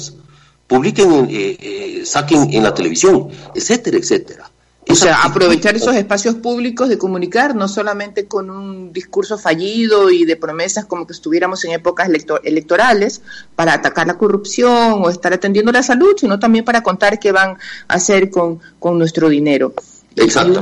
[0.66, 4.48] publiquen, eh, saquen en la televisión, etcétera, etcétera.
[4.90, 10.24] O sea, aprovechar esos espacios públicos de comunicar, no solamente con un discurso fallido y
[10.24, 12.09] de promesas como que estuviéramos en épocas
[12.42, 13.20] electorales
[13.55, 17.59] para atacar la corrupción o estar atendiendo la salud, sino también para contar qué van
[17.87, 19.74] a hacer con, nuestro dinero.
[20.16, 20.61] Exacto.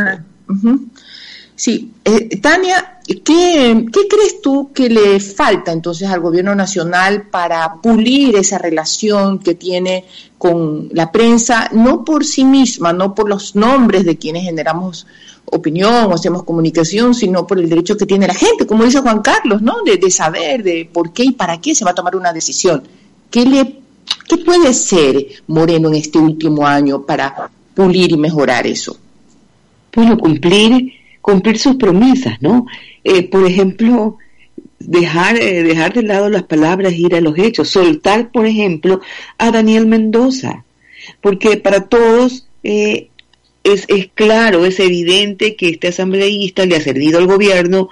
[1.56, 8.36] Sí, eh, Tania, ¿qué, crees tú que le falta entonces al gobierno nacional para pulir
[8.36, 10.04] esa relación que tiene
[10.38, 15.06] con la prensa, no por sí misma, no por los nombres de quienes generamos
[15.46, 19.22] opinión o hacemos comunicación, sino por el derecho que tiene la gente, como dice Juan
[19.22, 19.76] Carlos, ¿no?
[19.82, 22.82] De, saber de por qué y para qué se va a tomar una decisión.
[23.30, 23.80] ¿Qué, le,
[24.28, 28.96] ¿Qué puede ser Moreno en este último año para pulir y mejorar eso?
[29.94, 30.92] Bueno, cumplir
[31.26, 32.66] cumplir sus promesas, ¿no?
[33.02, 34.16] Eh, por ejemplo,
[34.78, 39.00] dejar, eh, dejar de lado las palabras, ir a los hechos, soltar, por ejemplo,
[39.38, 40.64] a Daniel Mendoza,
[41.20, 43.08] porque para todos eh,
[43.64, 47.88] es, es claro, es evidente que este asambleísta le ha servido al gobierno,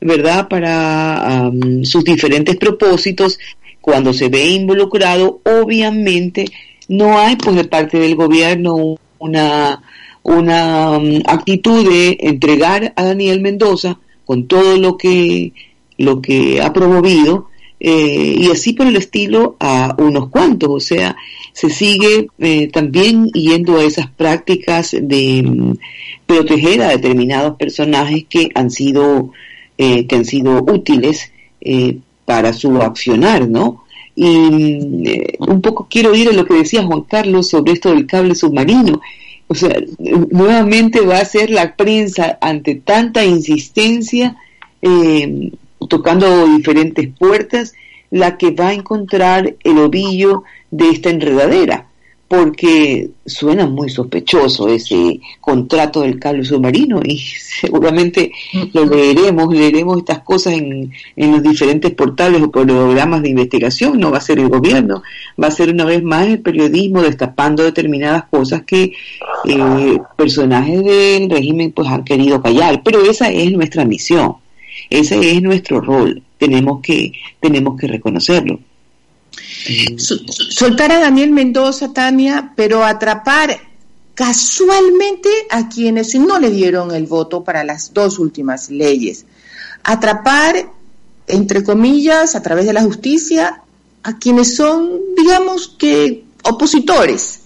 [0.00, 1.50] ¿verdad?, para
[1.82, 3.38] sus diferentes propósitos.
[3.80, 6.46] Cuando se ve involucrado, obviamente
[6.88, 9.80] no hay, pues, de parte del gobierno una
[10.26, 10.96] una
[11.26, 15.52] actitud de entregar a Daniel Mendoza con todo lo que,
[15.98, 21.16] lo que ha promovido eh, y así por el estilo a unos cuantos, o sea,
[21.52, 25.72] se sigue eh, también yendo a esas prácticas de mm,
[26.26, 29.32] proteger a determinados personajes que han sido,
[29.76, 31.32] eh, que han sido útiles
[32.24, 33.84] para su accionar, ¿no?
[34.14, 38.06] Y mm, un poco quiero ir a lo que decía Juan Carlos sobre esto del
[38.06, 39.00] cable submarino
[39.48, 44.36] o sea, nuevamente va a ser la prensa ante tanta insistencia,
[44.82, 45.52] eh,
[45.88, 47.74] tocando diferentes puertas,
[48.10, 51.86] la que va a encontrar el ovillo de esta enredadera
[52.28, 57.18] porque suena muy sospechoso ese contrato del cable submarino y
[57.60, 58.32] seguramente
[58.72, 64.10] lo leeremos, leeremos estas cosas en, en, los diferentes portales o programas de investigación, no
[64.10, 65.02] va a ser el gobierno,
[65.40, 68.92] va a ser una vez más el periodismo destapando determinadas cosas que
[69.44, 74.36] eh, personajes del régimen pues han querido callar, pero esa es nuestra misión,
[74.90, 78.60] ese es nuestro rol, tenemos que, tenemos que reconocerlo
[80.48, 83.58] soltar a Daniel Mendoza, Tania, pero atrapar
[84.14, 89.26] casualmente a quienes no le dieron el voto para las dos últimas leyes.
[89.82, 90.72] Atrapar,
[91.26, 93.62] entre comillas, a través de la justicia,
[94.02, 97.40] a quienes son, digamos que, opositores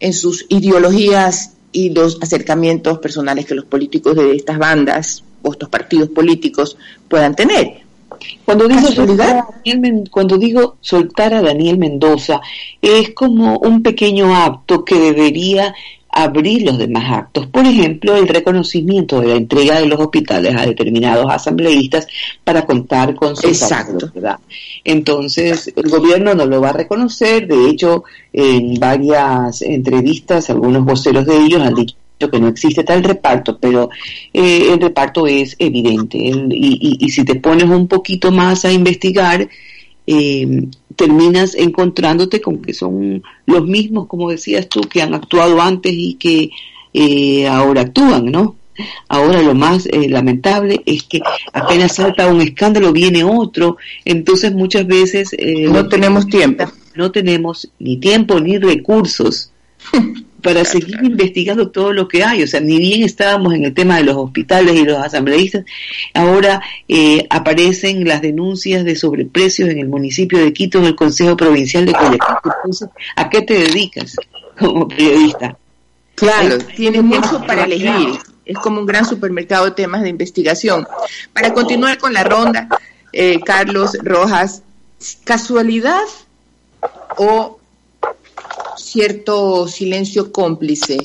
[0.00, 6.08] en sus ideologías y los acercamientos personales que los políticos de estas bandas estos partidos
[6.08, 6.76] políticos
[7.08, 7.84] puedan tener.
[8.44, 12.40] Cuando digo, soltar a Daniel, cuando digo soltar a Daniel Mendoza,
[12.80, 15.74] es como un pequeño acto que debería
[16.14, 17.46] abrir los demás actos.
[17.46, 22.06] Por ejemplo, el reconocimiento de la entrega de los hospitales a determinados asambleístas
[22.44, 24.12] para contar con su Exacto.
[24.84, 27.48] Entonces, el gobierno no lo va a reconocer.
[27.48, 33.04] De hecho, en varias entrevistas, algunos voceros de ellos han dicho que no existe tal
[33.04, 33.90] reparto, pero
[34.32, 36.18] eh, el reparto es evidente.
[36.18, 39.48] y, si te pones un poquito más a investigar,
[40.06, 45.92] eh, terminas encontrándote con que son los mismos, como decías tú, que han actuado antes
[45.94, 46.50] y que
[46.92, 48.56] eh, ahora actúan, ¿no?
[49.08, 51.20] Ahora lo más eh, lamentable es que
[51.52, 56.64] apenas salta un escándalo viene otro, entonces muchas veces eh, no tenemos tiempo,
[56.96, 59.52] no tenemos ni tiempo ni recursos
[60.44, 62.42] para seguir investigando todo lo que hay.
[62.42, 65.64] O sea, ni bien estábamos en el tema de los hospitales y los asambleístas,
[66.12, 71.36] ahora eh, aparecen las denuncias de sobreprecios en el municipio de Quito, en el Consejo
[71.36, 72.20] Provincial de Guayaquil.
[72.44, 74.14] Entonces, ¿a qué te dedicas
[74.58, 75.56] como periodista?
[76.14, 78.18] Claro, tienes mucho para elegir.
[78.44, 80.86] Es como un gran supermercado de temas de investigación.
[81.32, 82.68] Para continuar con la ronda,
[83.12, 84.62] eh, Carlos Rojas,
[85.24, 86.02] ¿casualidad
[87.16, 87.58] o
[88.76, 90.98] cierto silencio cómplice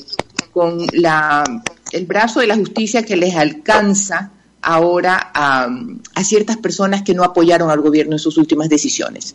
[0.52, 1.44] con la,
[1.92, 5.68] el brazo de la justicia que les alcanza ahora a,
[6.14, 9.34] a ciertas personas que no apoyaron al gobierno en sus últimas decisiones.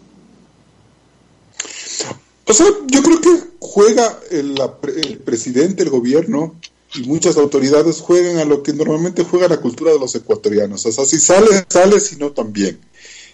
[2.48, 4.56] O sea, yo creo que juega el,
[4.96, 6.56] el, presidente, el gobierno
[6.94, 10.86] y muchas autoridades juegan a lo que normalmente juega la cultura de los ecuatorianos.
[10.86, 12.80] O sea, si sale, sale, si no también.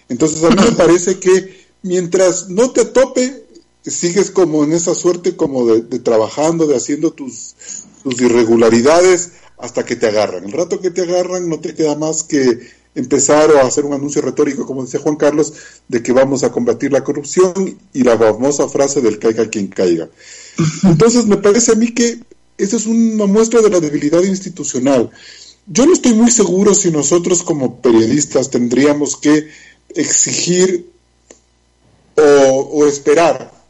[0.07, 3.45] Entonces a mí me parece que mientras no te tope,
[3.89, 7.55] sigues como en esa suerte como de, trabajando, de haciendo tus,
[8.03, 10.45] tus, irregularidades hasta que te agarran.
[10.45, 12.59] El rato que te agarran no te queda más que
[12.93, 15.53] empezar o hacer un anuncio retórico, como decía Juan Carlos,
[15.87, 20.09] de que vamos a combatir la corrupción y la famosa frase del caiga quien caiga.
[20.83, 22.19] Entonces me parece a mí que
[22.57, 25.09] esa es una muestra de la debilidad institucional.
[25.67, 29.47] Yo no estoy muy seguro si nosotros como periodistas tendríamos que
[29.95, 30.91] exigir
[32.15, 33.60] o, o esperar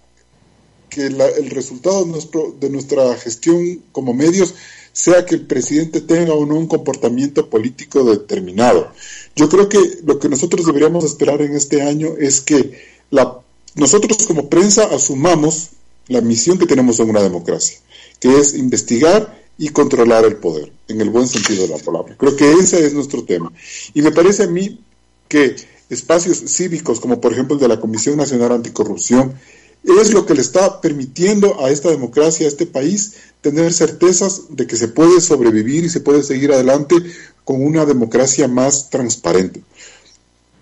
[0.91, 4.53] que el resultado de, nuestro, de nuestra gestión como medios
[4.93, 8.91] sea que el presidente tenga o no un comportamiento político determinado.
[9.35, 12.77] Yo creo que lo que nosotros deberíamos esperar en este año es que
[13.09, 13.39] la,
[13.75, 15.69] nosotros como prensa asumamos
[16.07, 17.79] la misión que tenemos en una democracia,
[18.19, 22.17] que es investigar y controlar el poder, en el buen sentido de la palabra.
[22.17, 23.53] Creo que ese es nuestro tema.
[23.93, 24.81] Y me parece a mí
[25.29, 25.55] que
[25.89, 29.35] espacios cívicos, como por ejemplo el de la Comisión Nacional Anticorrupción,
[29.83, 34.67] es lo que le está permitiendo a esta democracia, a este país, tener certezas de
[34.67, 36.95] que se puede sobrevivir y se puede seguir adelante
[37.43, 39.63] con una democracia más transparente.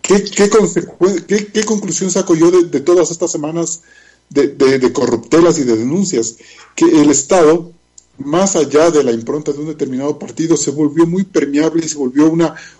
[0.01, 3.81] ¿Qué, qué, conclusión saco yo de, todas estas semanas
[4.29, 6.37] de, corruptelas y de denuncias?
[6.75, 7.71] Que el Estado,
[8.17, 11.97] más allá de la impronta de un determinado partido, se volvió muy permeable y se
[11.97, 12.31] volvió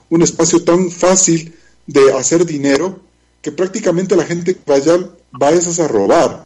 [0.09, 1.53] un espacio tan fácil
[1.85, 2.99] de hacer dinero
[3.41, 6.45] que prácticamente la gente vaya vayas a robar.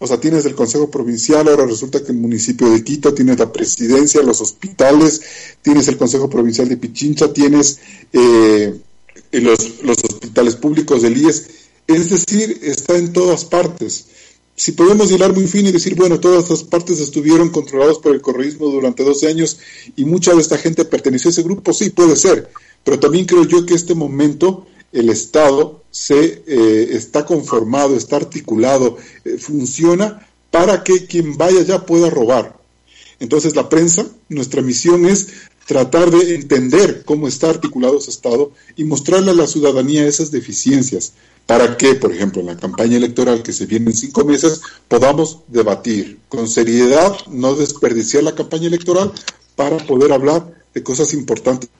[0.00, 3.52] O sea, tienes el Consejo Provincial, ahora resulta que el municipio de Quito tiene la
[3.52, 5.20] presidencia, los hospitales,
[5.60, 7.80] tienes el Consejo Provincial de Pichincha, tienes
[8.12, 8.78] eh,
[9.32, 11.48] los, los hospitales públicos del IES.
[11.88, 14.06] Es decir, está en todas partes.
[14.54, 18.20] Si podemos hilar muy fino y decir, bueno, todas estas partes estuvieron controladas por el
[18.20, 19.58] correísmo durante 12 años
[19.96, 22.50] y mucha de esta gente perteneció a ese grupo, sí, puede ser.
[22.84, 28.96] Pero también creo yo que este momento el Estado se eh, está conformado, está articulado,
[29.24, 32.56] eh, funciona para que quien vaya allá pueda robar.
[33.20, 35.28] Entonces la prensa, nuestra misión es
[35.66, 41.12] tratar de entender cómo está articulado ese Estado y mostrarle a la ciudadanía esas deficiencias.
[41.46, 45.40] Para que, por ejemplo, en la campaña electoral que se viene en cinco meses, podamos
[45.48, 49.12] debatir con seriedad, no desperdiciar la campaña electoral
[49.56, 51.70] para poder hablar de cosas importantes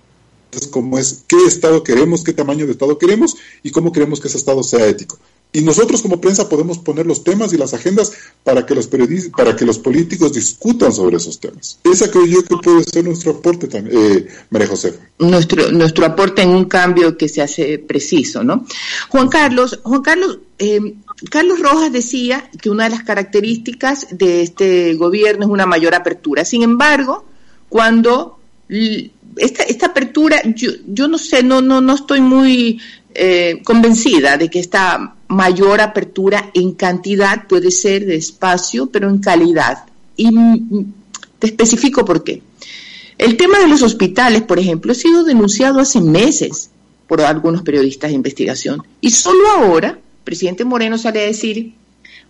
[0.70, 4.38] cómo es, qué Estado queremos, qué tamaño de Estado queremos y cómo queremos que ese
[4.38, 5.18] Estado sea ético.
[5.50, 8.12] Y nosotros como prensa podemos poner los temas y las agendas
[8.44, 11.78] para que los periodistas, para que los políticos discutan sobre esos temas.
[11.84, 14.98] Esa creo yo que puede ser nuestro aporte también, eh, María José.
[15.18, 18.66] Nuestro, nuestro aporte en un cambio que se hace preciso, ¿no?
[19.08, 20.96] Juan Carlos, Juan Carlos, eh,
[21.30, 26.44] Carlos Rojas decía que una de las características de este gobierno es una mayor apertura.
[26.44, 27.24] Sin embargo,
[27.70, 28.38] cuando
[29.38, 32.81] esta, esta apertura, yo, yo no sé, no, no, no estoy muy
[33.14, 39.18] eh, convencida de que esta mayor apertura en cantidad puede ser de espacio, pero en
[39.18, 39.84] calidad.
[40.16, 40.30] Y
[41.39, 42.43] te especifico por qué.
[43.18, 46.70] El tema de los hospitales, por ejemplo, ha sido denunciado hace meses
[47.07, 48.82] por algunos periodistas de investigación.
[49.01, 51.74] Y solo ahora, presidente Moreno sale a decir,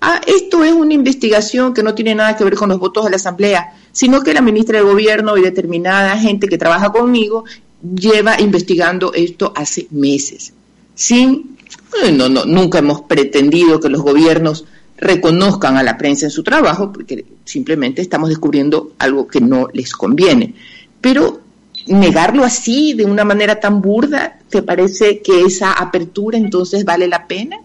[0.00, 3.10] ah, esto es una investigación que no tiene nada que ver con los votos de
[3.10, 7.44] la Asamblea, sino que la ministra de Gobierno y determinada gente que trabaja conmigo
[7.82, 10.52] lleva investigando esto hace meses.
[10.94, 11.56] Sin,
[12.02, 14.64] eh, no, no, nunca hemos pretendido que los gobiernos
[14.96, 19.92] reconozcan a la prensa en su trabajo, porque simplemente estamos descubriendo algo que no les
[19.92, 20.54] conviene.
[21.00, 21.40] Pero
[21.86, 27.26] negarlo así, de una manera tan burda, ¿te parece que esa apertura entonces vale la
[27.26, 27.60] pena?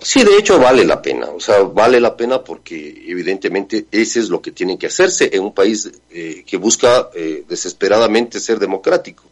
[0.00, 4.28] Sí, de hecho vale la pena, o sea, vale la pena porque evidentemente ese es
[4.28, 9.24] lo que tiene que hacerse en un país eh, que busca eh, desesperadamente ser democrático.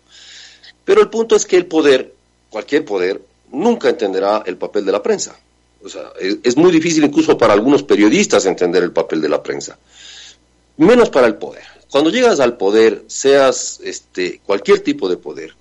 [0.85, 2.15] Pero el punto es que el poder,
[2.51, 3.21] cualquier poder,
[3.53, 5.39] nunca entenderá el papel de la prensa.
[5.85, 9.79] O sea, es, muy difícil incluso para algunos periodistas entender el papel de la prensa,
[10.79, 11.65] menos para el poder.
[11.91, 15.55] Cuando llegas al poder, seas este, cualquier tipo de poder,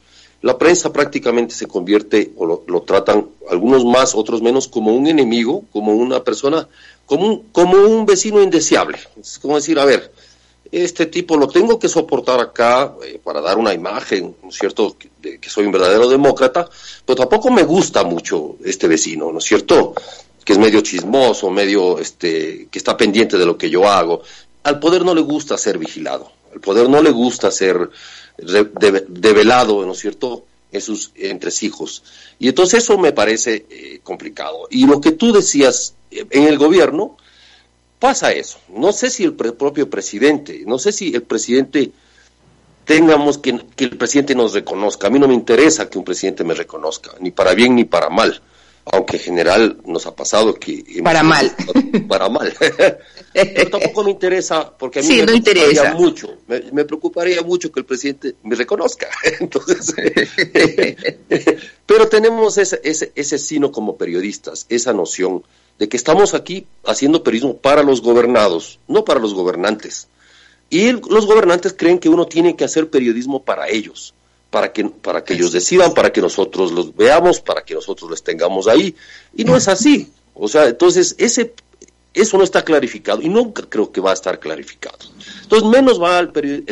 [0.44, 5.64] la prensa prácticamente se convierte, o lo, tratan algunos más, otros menos, como un enemigo,
[5.72, 6.68] como una persona,
[7.06, 9.00] como un, como un vecino indeseable.
[9.20, 10.12] Es como decir, a ver,
[10.70, 14.98] este tipo lo tengo que soportar acá eh, para dar una imagen, ¿no es cierto?,
[15.22, 16.70] de que soy un verdadero demócrata,
[17.06, 19.94] pero tampoco me gusta mucho este vecino, ¿no es cierto?,
[20.44, 24.24] que es medio chismoso, medio, este, que está pendiente de lo que yo hago.
[24.64, 27.90] Al poder no le gusta ser vigilado, al poder no le gusta ser
[28.38, 32.04] develado, ¿no es cierto?, en sus entresijos.
[32.40, 34.68] Y entonces eso me parece eh, complicado.
[34.72, 37.18] Y lo que tú decías, eh, en el gobierno
[38.00, 38.58] pasa eso.
[38.70, 41.92] No sé si el propio presidente, no sé si el presidente
[42.86, 45.08] tengamos que, que el presidente nos reconozca.
[45.08, 48.10] A mí no me interesa que un presidente me reconozca, ni para bien ni para
[48.10, 48.42] mal
[48.86, 51.02] aunque en general nos ha pasado que...
[51.04, 51.56] Para mal.
[52.08, 52.54] Para mal.
[53.34, 57.86] Pero tampoco me interesa, porque a mí me preocuparía mucho, me, preocuparía mucho que el
[57.86, 59.08] presidente me reconozca.
[59.40, 59.96] Entonces,
[61.88, 65.44] pero tenemos ese, ese, ese sino como periodistas, esa noción
[65.80, 70.08] de que estamos aquí haciendo periodismo para los gobernados, no para los gobernantes.
[70.70, 74.14] Y los gobernantes creen que uno tiene que hacer periodismo para ellos
[74.54, 78.22] para que, para que ellos decidan, para que nosotros los veamos, para que nosotros les
[78.22, 78.96] tengamos ahí.
[79.36, 80.12] Y no es así.
[80.36, 81.56] O sea, entonces ese,
[82.14, 85.00] eso no está clarificado y nunca creo que va a estar clarificado.
[85.42, 86.64] Entonces, menos va el,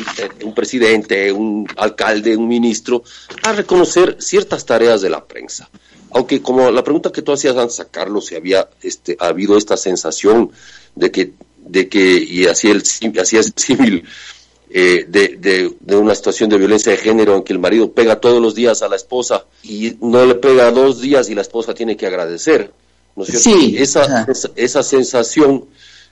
[0.43, 3.03] un presidente, un alcalde, un ministro
[3.41, 5.67] a reconocer ciertas tareas de la prensa.
[6.11, 9.57] Aunque como la pregunta que tú hacías antes a Carlos, si había este, ha habido
[9.57, 10.51] esta sensación
[10.93, 12.83] de que, de que y así el,
[13.19, 14.03] así es civil,
[14.73, 18.41] eh, de, de, una situación de violencia de género en que el marido pega todos
[18.41, 21.97] los días a la esposa y no le pega dos días y la esposa tiene
[21.97, 22.71] que agradecer.
[23.15, 23.59] ¿no es cierto?
[23.59, 25.65] Sí, esa, esa, sensación,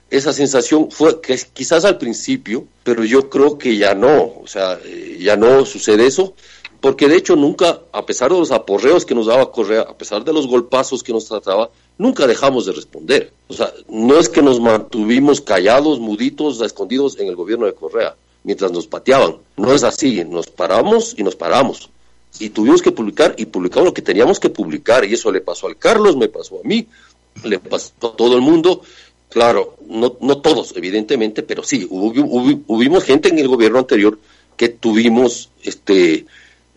[0.10, 4.78] esa sensación fue que quizás al principio, pero yo creo que ya no, o sea,
[4.84, 6.34] eh, ya no sucede eso,
[6.82, 10.26] porque de hecho nunca, a pesar de los aporreos que nos daba Correa, a pesar
[10.26, 13.32] de los golpazos que nos trataba, nunca dejamos de responder.
[13.48, 18.16] O sea, no es que nos mantuvimos callados, muditos, escondidos en el gobierno de Correa
[18.44, 19.38] mientras nos pateaban.
[19.58, 21.90] No es así, nos paramos y nos paramos.
[22.40, 25.06] Y tuvimos que publicar y publicamos lo que teníamos que publicar.
[25.06, 26.88] Y eso le pasó al Carlos, me pasó a mí,
[27.44, 28.82] le pasó a todo el mundo.
[29.30, 34.18] Claro, no, no todos, evidentemente, pero sí, hubo, hubimos gente en el gobierno anterior
[34.58, 36.26] que tuvimos, este,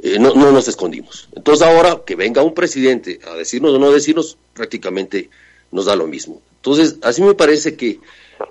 [0.03, 1.29] eh, no, no nos escondimos.
[1.35, 5.31] Entonces ahora que venga un presidente a decirnos o no decirnos, prácticamente
[5.71, 6.43] nos da lo mismo.
[6.57, 7.99] Entonces, así me parece que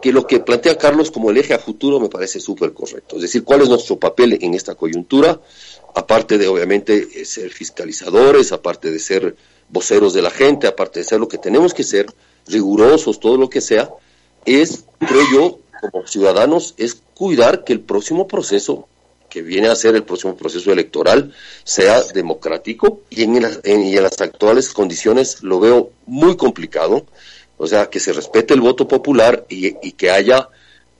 [0.02, 3.16] que lo que plantea Carlos como el eje a futuro me parece súper correcto.
[3.16, 5.40] Es decir, cuál es nuestro papel en esta coyuntura,
[5.96, 9.36] aparte de obviamente eh, ser fiscalizadores, aparte de ser
[9.70, 12.08] voceros de la gente, aparte de ser lo que tenemos que ser,
[12.48, 13.90] rigurosos, todo lo que sea,
[14.46, 18.88] es, creo yo, como ciudadanos, es cuidar que el próximo proceso
[19.30, 21.34] que viene a ser el próximo proceso electoral
[21.64, 23.02] sea democrático.
[23.10, 27.06] Y en, y en las actuales condiciones lo veo muy complicado
[27.62, 30.50] o sea, que se respete el voto popular y, que haya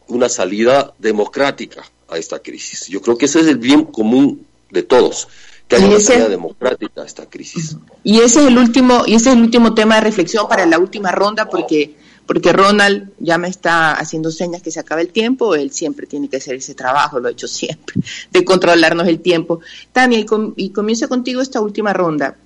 [0.08, 2.86] una salida democrática a esta crisis.
[2.86, 5.28] Yo creo que ese es el bien común de todos,
[5.68, 7.78] que haya una salida democrática a esta crisis.
[8.04, 10.78] Y ese es el último, y ese es el último tema de reflexión para la
[10.78, 11.96] última ronda, porque
[12.28, 16.30] porque Ronald ya me está haciendo señas que se acaba el tiempo, él siempre tiene
[16.30, 17.96] que hacer ese trabajo, lo ha hecho siempre,
[18.30, 19.62] de controlarnos el tiempo.
[19.92, 22.38] Tania, y, y comienzo contigo esta última ronda.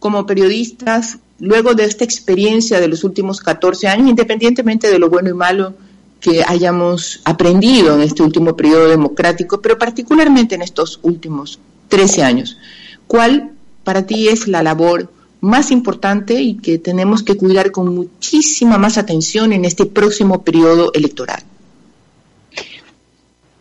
[0.00, 5.30] Como periodistas, luego de esta experiencia de los últimos 14 años, independientemente de lo bueno
[5.30, 5.74] y malo
[6.20, 12.58] que hayamos aprendido en este último periodo democrático, pero particularmente en estos últimos 13 años,
[13.06, 13.52] ¿cuál
[13.84, 15.10] para ti es la labor
[15.40, 20.92] más importante y que tenemos que cuidar con muchísima más atención en este próximo periodo
[20.92, 21.42] electoral?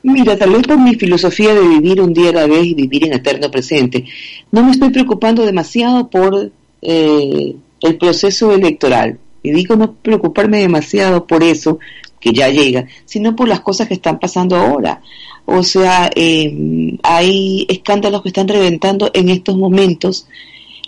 [0.04, 3.06] Mira, tal vez por mi filosofía de vivir un día a la vez y vivir
[3.06, 4.06] en eterno presente,
[4.52, 6.52] no me estoy preocupando demasiado por
[6.82, 9.20] eh, el proceso electoral.
[9.42, 11.80] Y digo no preocuparme demasiado por eso,
[12.20, 15.02] que ya llega, sino por las cosas que están pasando ahora.
[15.46, 20.28] O sea, eh, hay escándalos que están reventando en estos momentos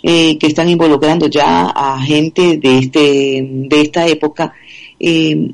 [0.02, 4.52] eh, que están involucrando ya a gente de este de esta época.
[4.98, 5.52] Eh,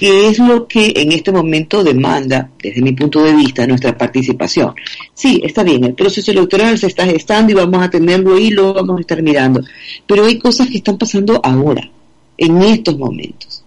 [0.00, 4.72] ¿Qué es lo que en este momento demanda, desde mi punto de vista, nuestra participación?
[5.12, 8.72] Sí, está bien, el proceso electoral se está gestando y vamos a tenerlo y lo
[8.72, 9.60] vamos a estar mirando,
[10.06, 11.90] pero hay cosas que están pasando ahora,
[12.38, 13.62] en estos momentos,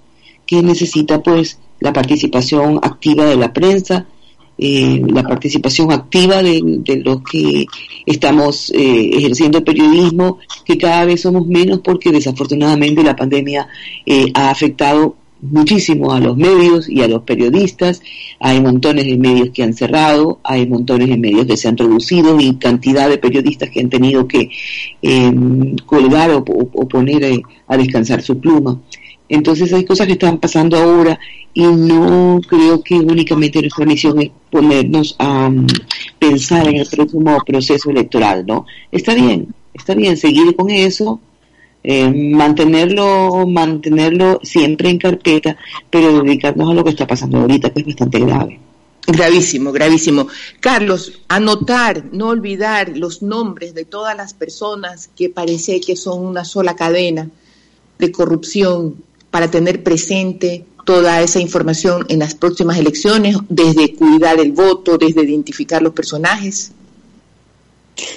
[0.48, 4.08] que necesita pues la participación activa de la prensa,
[4.58, 7.68] eh, la participación activa de, los que
[8.08, 13.68] estamos eh, ejerciendo periodismo, que cada vez somos menos porque desafortunadamente la pandemia
[14.08, 18.02] eh, ha afectado muchísimo a los medios y a los periodistas.
[18.40, 22.40] Hay montones de medios que han cerrado, hay montones de medios que se han reducido
[22.40, 24.50] y cantidad de periodistas que han tenido que
[25.02, 28.80] em, colgar o, poner eh, a descansar su pluma.
[29.30, 31.20] Entonces hay cosas que están pasando ahora
[31.54, 35.68] y no creo que únicamente nuestra misión es ponernos a mm,
[36.20, 38.66] pensar en el próximo proceso electoral, ¿no?
[38.92, 41.20] Está bien, está bien seguir con eso,
[41.84, 45.58] eh, mantenerlo, mantenerlo siempre en carpeta,
[45.90, 48.60] pero dedicarnos a lo que está pasando ahorita, que es bastante grave.
[49.06, 50.28] Gravísimo, gravísimo.
[50.62, 56.46] Carlos, anotar, no olvidar los nombres de todas las personas que parece que son una
[56.46, 57.30] sola cadena
[58.00, 58.96] de corrupción
[59.30, 65.24] para tener presente toda esa información en las próximas elecciones, desde cuidar el voto, desde
[65.24, 66.72] identificar los personajes.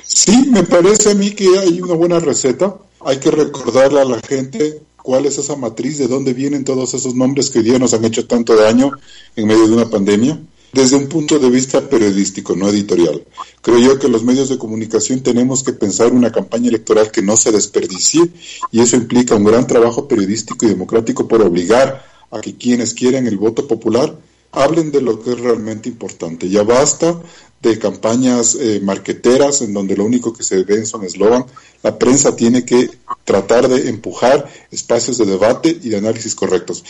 [0.04, 4.20] Sí, me parece a mí que hay una buena receta hay que recordarle a la
[4.20, 7.94] gente cuál es esa matriz, de dónde vienen todos esos nombres que hoy día nos
[7.94, 8.90] han hecho tanto daño
[9.36, 10.40] en medio de una pandemia,
[10.72, 13.24] desde un punto de vista periodístico, no editorial.
[13.62, 17.36] Creo yo que los medios de comunicación tenemos que pensar una campaña electoral que no
[17.36, 18.28] se desperdicie
[18.72, 23.28] y eso implica un gran trabajo periodístico y democrático por obligar a que quienes quieran
[23.28, 24.18] el voto popular
[24.56, 26.48] hablen de lo que es realmente importante.
[26.48, 27.20] Ya basta
[27.60, 31.44] de campañas eh, marqueteras en donde lo único que se ven son eslogan.
[31.82, 32.90] La prensa tiene que
[33.24, 36.84] tratar de empujar espacios de debate y de análisis correctos.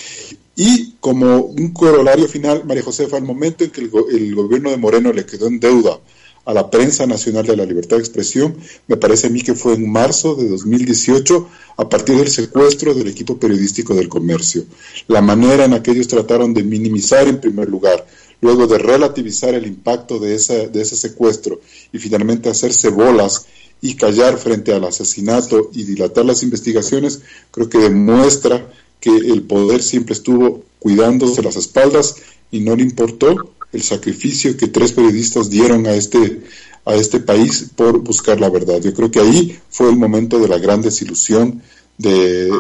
[0.55, 4.77] Y como un corolario final, María Josefa, al momento en que el, el gobierno de
[4.77, 5.99] Moreno le quedó en deuda
[6.47, 9.75] a la prensa nacional de la libertad de expresión, me parece a mí que fue
[9.75, 14.65] en marzo de 2018, a partir del secuestro del equipo periodístico del comercio.
[15.09, 18.07] La manera en la que ellos trataron de minimizar en primer lugar
[18.41, 21.61] luego de relativizar el impacto de, de ese secuestro
[21.93, 23.47] y finalmente hacerse bolas
[23.81, 27.21] y callar frente al asesinato y dilatar las investigaciones,
[27.51, 28.71] creo que demuestra
[29.01, 32.17] que el poder siempre estuvo cuidándose las espaldas
[32.51, 36.43] y no le importó el sacrificio que tres periodistas dieron a este,
[36.85, 38.81] a este país por buscar la verdad.
[38.81, 41.63] Yo creo que ahí fue el momento de la gran desilusión
[41.99, 42.51] de,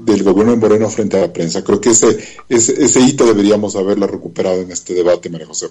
[0.00, 1.62] del gobierno de Moreno frente a la prensa.
[1.62, 5.68] Creo que ese, ese, ese hito deberíamos haberlo recuperado en este debate, María José.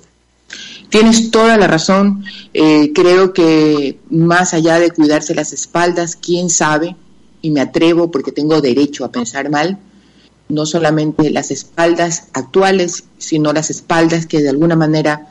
[0.89, 2.23] Tienes toda la razón.
[2.53, 6.95] Eh, creo que más allá de cuidarse las espaldas, quién sabe,
[7.41, 9.79] y me atrevo porque tengo derecho a pensar mal,
[10.49, 15.29] no solamente las espaldas actuales, sino las espaldas que de alguna manera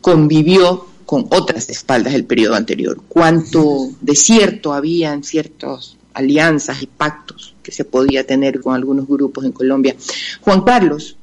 [0.00, 3.00] convivió con otras espaldas del periodo anterior.
[3.08, 9.44] Cuánto desierto había en ciertos alianzas y pactos que se podía tener con algunos grupos
[9.44, 9.96] en Colombia.
[10.42, 11.16] Juan Carlos,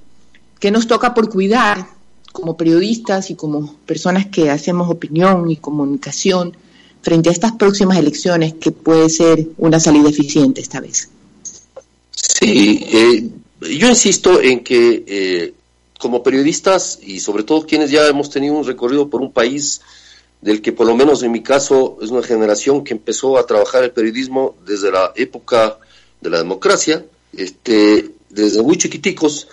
[0.59, 1.87] ¿qué nos toca por cuidar
[2.31, 6.55] como periodistas y como personas que hacemos opinión y comunicación
[7.01, 11.10] frente a estas próximas elecciones que puede ser una salida eficiente esta vez?
[12.11, 13.29] Sí, eh,
[13.61, 15.53] yo insisto en que eh,
[15.99, 19.81] como periodistas y sobre todo quienes ya hemos tenido un recorrido por un país
[20.41, 23.83] del que por lo menos en mi caso es una generación que empezó a trabajar
[23.83, 25.77] el periodismo desde la época
[26.19, 27.05] de la democracia,
[27.37, 29.47] este, desde muy chiquiticos,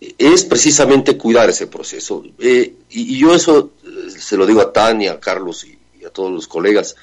[0.00, 2.22] es precisamente cuidar ese proceso.
[2.38, 6.30] Eh, y, yo eso eh, se lo digo a Tania, a Carlos y, a todos
[6.30, 6.94] los colegas.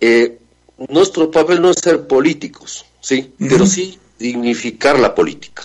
[0.00, 0.38] Eh,
[0.88, 3.32] nuestro papel no es ser políticos, ¿sí?
[3.38, 5.64] Pero sí dignificar la política.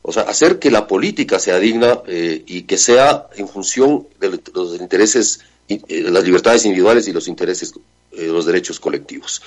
[0.00, 4.80] O sea, hacer que la política sea digna y que sea en función de los
[4.80, 7.74] intereses eh, las libertades individuales y los intereses,
[8.12, 9.42] eh, los derechos colectivos.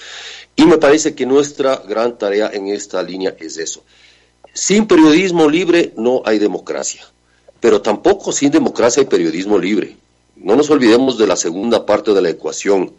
[0.56, 3.84] Y me parece que nuestra gran tarea en esta línea es eso.
[4.54, 7.04] Sin periodismo libre no hay democracia,
[7.60, 9.98] pero tampoco sin democracia hay periodismo libre.
[10.36, 12.94] No nos olvidemos de la segunda parte de la ecuación.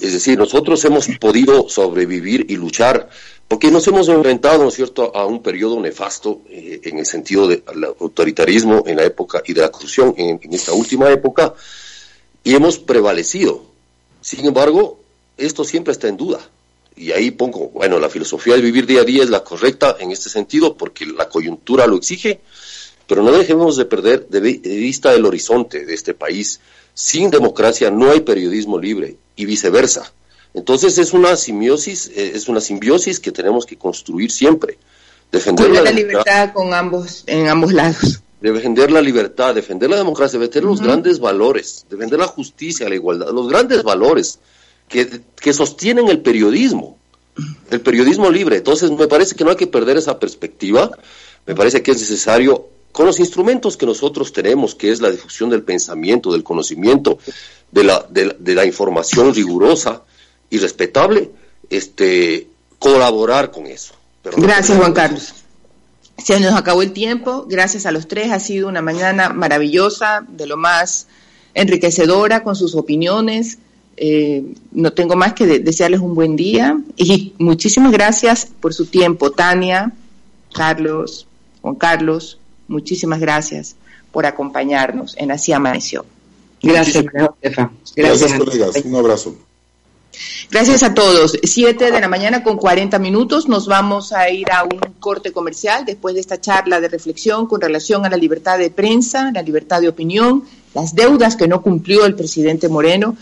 [0.00, 3.08] Es decir, nosotros hemos podido sobrevivir y luchar
[3.48, 7.48] porque nos hemos enfrentado, ¿no es cierto?, a un periodo nefasto eh, en el sentido
[7.48, 7.62] del
[7.98, 11.54] autoritarismo en la época y de la corrupción en, esta última época
[12.44, 13.64] y hemos prevalecido.
[14.20, 15.00] Sin embargo,
[15.38, 16.38] esto siempre está en duda.
[16.94, 20.10] y ahí pongo, bueno, la filosofía de vivir día a día es la correcta en
[20.10, 22.40] este sentido porque la coyuntura lo exige,
[23.06, 26.60] pero no dejemos de perder de vista el horizonte de este país.
[26.92, 30.12] Sin democracia no hay periodismo libre y viceversa.
[30.54, 34.78] Entonces es una simbiosis, eh, es una simbiosis que tenemos que construir siempre.
[35.30, 38.22] Defender la, libertad con ambos, en ambos lados.
[38.40, 43.30] Defender la libertad, defender la democracia, defender los grandes valores, defender la justicia, la igualdad,
[43.30, 44.38] los grandes valores
[44.88, 46.96] que, que sostienen el periodismo,
[47.70, 48.56] el periodismo libre.
[48.56, 50.90] Entonces me parece que no hay que perder esa perspectiva,
[51.46, 55.50] me parece que es necesario con los instrumentos que nosotros tenemos, que es la difusión
[55.50, 57.18] del pensamiento, del conocimiento,
[57.70, 60.04] de la, de la información rigurosa,
[60.50, 61.30] y respetable,
[61.70, 63.94] este, colaborar con eso.
[64.36, 65.34] Gracias, Juan Carlos.
[66.16, 67.46] Se nos acabó el tiempo.
[67.48, 68.32] Gracias a los tres.
[68.32, 71.06] Ha sido una mañana maravillosa, de lo más
[71.54, 73.58] enriquecedora con sus opiniones.
[73.96, 79.32] Eh, no tengo más que desearles un buen día y muchísimas gracias por su tiempo,
[79.32, 79.92] Tania,
[80.52, 81.26] Carlos,
[81.62, 82.38] Juan Carlos.
[82.68, 83.74] Muchísimas gracias
[84.12, 86.04] por acompañarnos en Así Amaneció.
[86.62, 88.84] Gracias, Gracias, gracias colegas.
[88.84, 89.36] Un abrazo.
[90.50, 91.38] Gracias a todos.
[91.42, 93.48] Siete de la mañana con 40 minutos.
[93.48, 97.60] Nos vamos a ir a un corte comercial después de esta charla de reflexión con
[97.60, 100.44] relación a la libertad de prensa, la libertad de opinión,
[100.74, 103.16] las deudas que no cumplió el presidente Moreno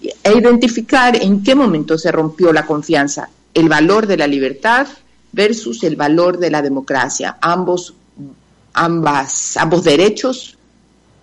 [0.00, 4.86] e identificar en qué momento se rompió la confianza, el valor de la libertad
[5.32, 7.36] versus el valor de la democracia.
[7.40, 7.94] Ambos,
[8.72, 10.56] ambas, ambos derechos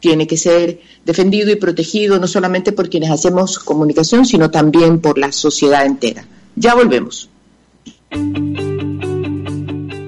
[0.02, 5.18] tienen que ser defendido y protegido no solamente por quienes hacemos comunicación, sino también por
[5.18, 6.28] la sociedad entera.
[6.56, 7.30] Ya volvemos.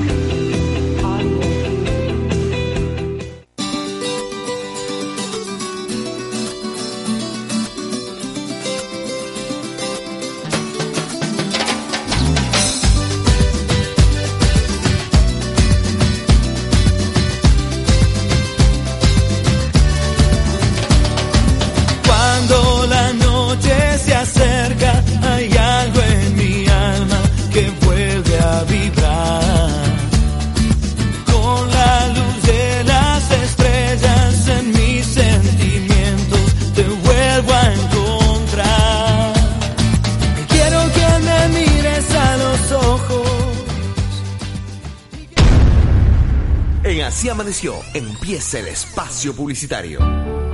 [47.94, 50.00] Empieza el espacio publicitario.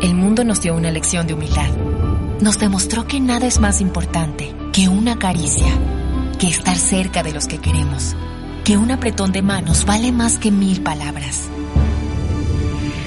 [0.02, 1.70] El mundo nos dio una lección de humildad.
[2.42, 5.68] Nos demostró que nada es más importante que una caricia,
[6.40, 8.16] que estar cerca de los que queremos,
[8.66, 11.44] que un apretón de manos vale más que mil palabras.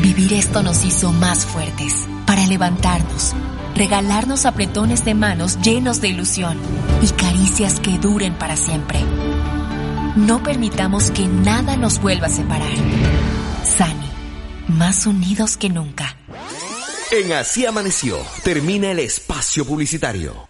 [0.00, 3.34] Vivir esto nos hizo más fuertes para levantarnos,
[3.74, 6.56] regalarnos apretones de manos llenos de ilusión
[7.02, 9.00] y caricias que duren para siempre.
[10.14, 13.29] No permitamos que nada nos vuelva a separar.
[13.70, 14.10] Sani
[14.68, 16.16] más unidos que nunca.
[17.10, 20.48] En Así Amaneció, termina el espacio publicitario.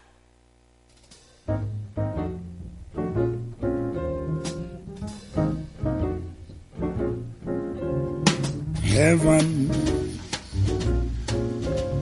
[8.82, 9.70] Heaven,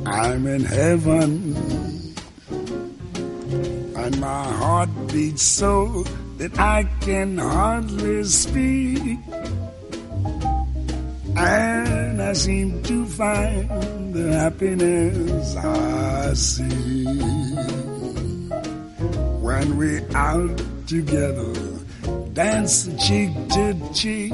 [0.07, 1.55] I'm in heaven,
[3.97, 6.05] and my heart beats so
[6.39, 9.19] that I can hardly speak.
[11.39, 17.05] And I seem to find the happiness I see
[19.41, 21.55] when we're out together,
[22.33, 24.33] dance cheek to cheek.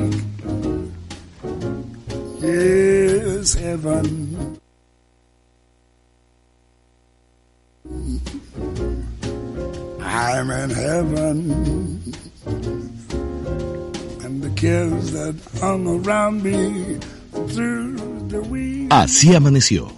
[2.41, 4.59] Yes, heaven.
[10.01, 12.15] I'm in heaven
[18.91, 19.89] Así amaneció.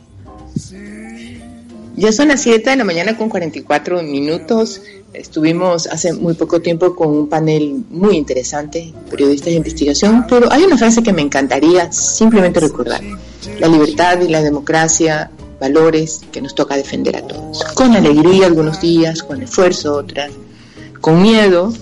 [1.96, 4.82] Ya son las 7 de la mañana con 44 minutos.
[5.14, 10.64] Estuvimos hace muy poco tiempo con un panel muy interesante, periodistas de investigación, pero hay
[10.64, 13.00] una frase que me encantaría simplemente recordar.
[13.58, 15.30] La libertad y la democracia
[15.60, 17.64] valores que nos toca defender a todos.
[17.74, 20.30] Con alegría algunos días, con esfuerzo otras,
[21.00, 21.72] con miedo,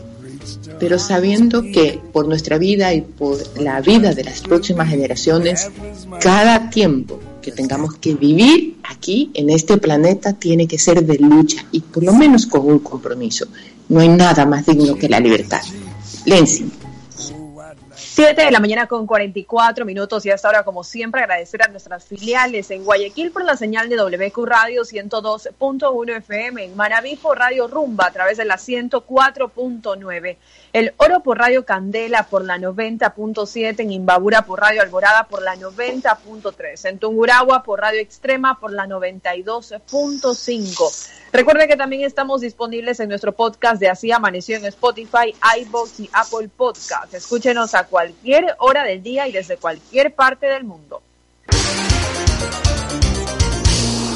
[0.85, 5.71] pero sabiendo que por nuestra vida y por la vida de las próximas generaciones,
[6.21, 11.65] cada tiempo que tengamos que vivir aquí en este planeta tiene que ser de lucha
[11.73, 13.47] y por lo menos con un compromiso.
[13.89, 15.63] No hay nada más digno que la libertad.
[16.27, 16.71] Lenzi.
[18.15, 22.05] 7 de la mañana con 44 minutos y hasta ahora, como siempre, agradecer a nuestras
[22.05, 27.67] filiales en Guayaquil por la señal de WQ Radio 102.1 FM, en Maraví por Radio
[27.67, 30.37] Rumba a través de la 104.9,
[30.75, 35.55] el Oro por Radio Candela por la 90.7, en Imbabura por Radio Alborada por la
[35.55, 41.09] 90.3, en Tunguragua por Radio Extrema por la 92.5.
[41.33, 46.11] Recuerde que también estamos disponibles en nuestro podcast de Así Amaneció en Spotify, iBox y
[46.13, 47.15] Apple Podcast.
[47.15, 51.03] Escúchenos a cualquier hora del día y desde cualquier parte del mundo.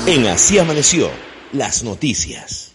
[0.06, 1.08] En Así Amaneció,
[1.52, 2.67] las noticias.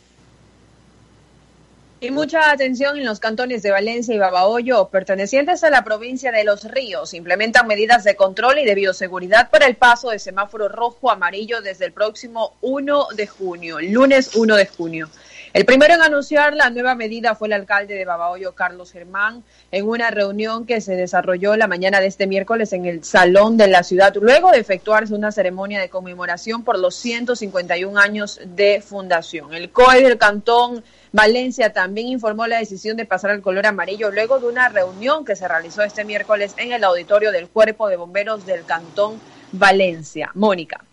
[2.04, 6.44] Y mucha atención en los cantones de Valencia y Babahoyo, pertenecientes a la provincia de
[6.44, 11.10] Los Ríos, implementan medidas de control y de bioseguridad para el paso de semáforo rojo
[11.10, 15.10] amarillo desde el próximo 1 de junio, lunes 1 de junio.
[15.54, 19.88] El primero en anunciar la nueva medida fue el alcalde de Babahoyo, Carlos Germán, en
[19.88, 23.84] una reunión que se desarrolló la mañana de este miércoles en el Salón de la
[23.84, 29.54] Ciudad, luego de efectuarse una ceremonia de conmemoración por los 151 años de fundación.
[29.54, 30.84] El COE del Cantón
[31.14, 35.36] Valencia también informó la decisión de pasar al color amarillo luego de una reunión que
[35.36, 40.32] se realizó este miércoles en el auditorio del Cuerpo de Bomberos del Cantón Valencia.
[40.34, 40.84] Mónica.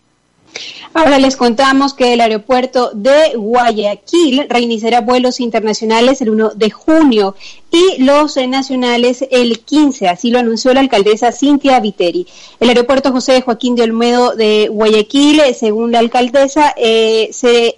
[0.92, 7.36] Ahora les contamos que el aeropuerto de Guayaquil reiniciará vuelos internacionales el 1 de junio
[7.70, 12.26] y los nacionales el 15, así lo anunció la alcaldesa Cintia Viteri.
[12.58, 17.76] El aeropuerto José Joaquín de Olmedo de Guayaquil, según la alcaldesa, eh, se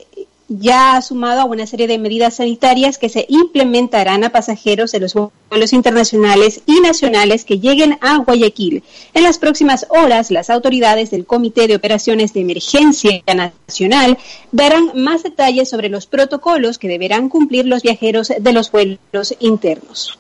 [0.59, 5.01] ya ha sumado a una serie de medidas sanitarias que se implementarán a pasajeros de
[5.01, 8.83] los vuelos internacionales y nacionales que lleguen a Guayaquil.
[9.15, 14.19] En las próximas horas, las autoridades del Comité de Operaciones de Emergencia Nacional
[14.51, 20.19] darán más detalles sobre los protocolos que deberán cumplir los viajeros de los vuelos internos.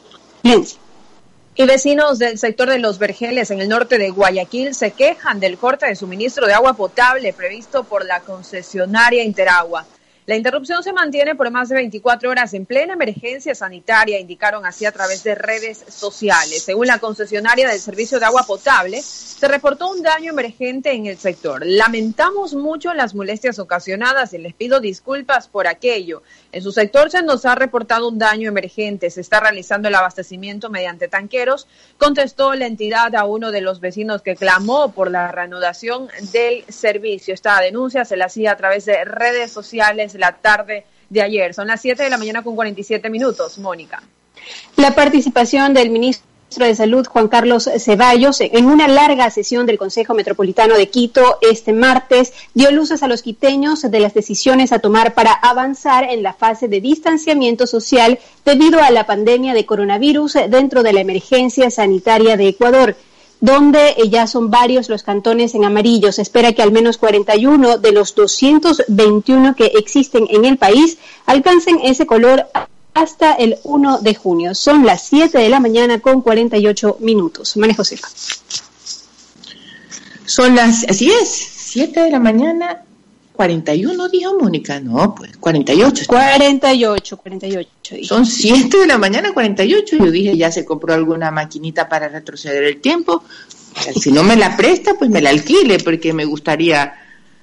[1.55, 5.59] Y vecinos del sector de Los Vergeles en el norte de Guayaquil se quejan del
[5.59, 9.85] corte de suministro de agua potable previsto por la concesionaria Interagua.
[10.25, 14.87] La interrupción se mantiene por más de 24 horas en plena emergencia sanitaria, indicaron así
[14.87, 16.63] a través de redes sociales.
[16.63, 21.19] Según la concesionaria del servicio de agua potable, se reportó un daño emergente en el
[21.19, 21.63] sector.
[21.67, 26.23] Lamentamos mucho las molestias ocasionadas y les pido disculpas por aquello.
[26.53, 29.11] En su sector se nos ha reportado un daño emergente.
[29.11, 31.67] Se está realizando el abastecimiento mediante tanqueros,
[31.99, 37.35] contestó la entidad a uno de los vecinos que clamó por la reanudación del servicio.
[37.35, 41.55] Esta denuncia se la hacía a través de redes sociales la tarde de ayer.
[41.55, 43.59] Son las 7 de la mañana con 47 minutos.
[43.59, 44.03] Mónica.
[44.77, 50.13] La participación del ministro de Salud, Juan Carlos Ceballos, en una larga sesión del Consejo
[50.13, 55.15] Metropolitano de Quito este martes, dio luces a los quiteños de las decisiones a tomar
[55.15, 60.83] para avanzar en la fase de distanciamiento social debido a la pandemia de coronavirus dentro
[60.83, 62.97] de la emergencia sanitaria de Ecuador
[63.43, 66.13] donde ya son varios los cantones en amarillo.
[66.13, 71.81] Se espera que al menos 41 de los 221 que existen en el país alcancen
[71.83, 72.47] ese color
[72.95, 74.55] hasta el 1 de junio.
[74.55, 77.57] Son las 7 de la mañana con 48 minutos.
[77.57, 78.09] Manejo Josefa.
[80.25, 82.85] Son las, así es, 7 de la mañana
[83.43, 86.05] 41 dijo Mónica, no, pues 48.
[86.07, 87.97] 48, 48.
[88.05, 89.97] Son 7 de la mañana, 48.
[89.97, 93.25] Yo dije, ya se compró alguna maquinita para retroceder el tiempo.
[94.01, 96.95] Si no me la presta, pues me la alquile, porque me gustaría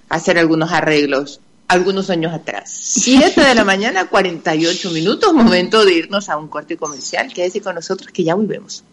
[0.08, 2.72] hacer algunos arreglos algunos años atrás.
[2.74, 7.32] 7 de la mañana, 48 minutos, momento de irnos a un corte comercial.
[7.34, 8.86] Quédese con nosotros que ya volvemos.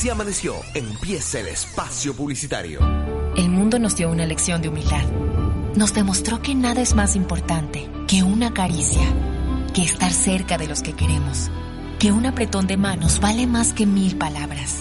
[0.00, 2.80] Así Amaneció, empieza el espacio publicitario.
[3.36, 5.04] El mundo nos dio una lección de humildad.
[5.76, 9.02] Nos demostró que nada es más importante que una caricia,
[9.74, 11.50] que estar cerca de los que queremos,
[11.98, 14.76] que un apretón de manos vale más que mil palabras.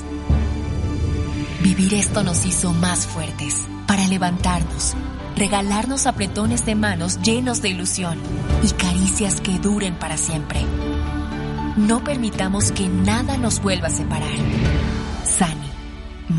[1.62, 4.94] Vivir esto nos hizo más fuertes para levantarnos,
[5.36, 8.18] regalarnos apretones de manos llenos de ilusión
[8.64, 10.62] y caricias que duren para siempre.
[11.76, 14.99] No permitamos que nada nos vuelva a separar.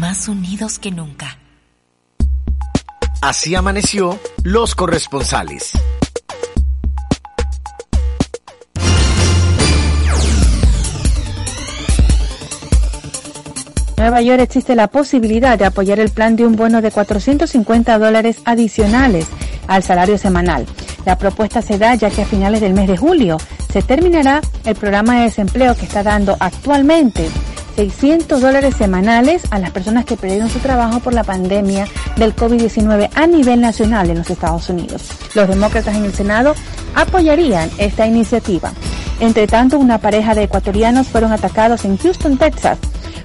[0.01, 1.37] Más unidos que nunca.
[3.21, 5.73] Así amaneció los corresponsales.
[13.89, 17.99] En Nueva York existe la posibilidad de apoyar el plan de un bono de 450
[17.99, 19.27] dólares adicionales
[19.67, 20.65] al salario semanal.
[21.05, 23.37] La propuesta se da ya que a finales del mes de julio
[23.71, 27.29] se terminará el programa de desempleo que está dando actualmente
[27.81, 33.09] 600 dólares semanales a las personas que perdieron su trabajo por la pandemia del COVID-19
[33.15, 35.09] a nivel nacional en los Estados Unidos.
[35.35, 36.55] Los demócratas en el Senado
[36.95, 38.73] apoyarían esta iniciativa.
[39.19, 42.77] Entre tanto, una pareja de ecuatorianos fueron atacados en Houston, Texas,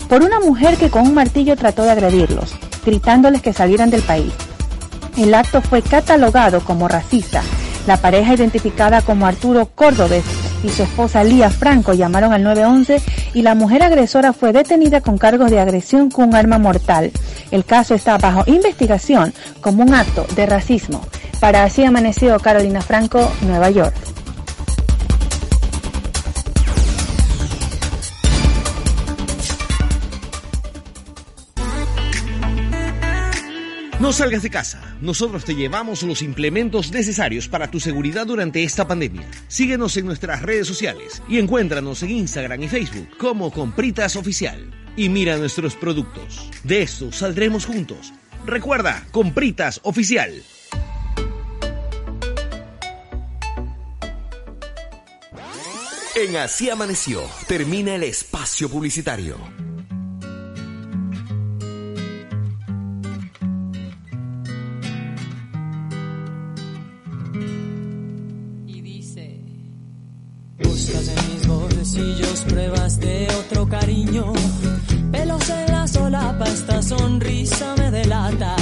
[0.07, 4.31] por una mujer que con un martillo trató de agredirlos, gritándoles que salieran del país.
[5.17, 7.43] El acto fue catalogado como racista.
[7.87, 10.23] La pareja identificada como Arturo Córdobes
[10.65, 13.01] y su esposa Lía Franco llamaron al 911
[13.33, 17.11] y la mujer agresora fue detenida con cargos de agresión con un arma mortal.
[17.51, 21.01] El caso está bajo investigación como un acto de racismo.
[21.39, 24.14] Para así amaneció Carolina Franco, Nueva York.
[33.99, 34.97] No salgas de casa.
[34.99, 39.25] Nosotros te llevamos los implementos necesarios para tu seguridad durante esta pandemia.
[39.47, 44.69] Síguenos en nuestras redes sociales y encuéntranos en Instagram y Facebook como Compritas Oficial.
[44.97, 46.49] Y mira nuestros productos.
[46.63, 48.13] De esto saldremos juntos.
[48.45, 50.43] Recuerda, Compritas Oficial.
[56.15, 59.37] En Así Amaneció, termina el espacio publicitario.
[71.95, 74.33] Mis bolsillos pruebas de otro cariño.
[75.11, 78.55] Pelos en la solapa, esta sonrisa me delata.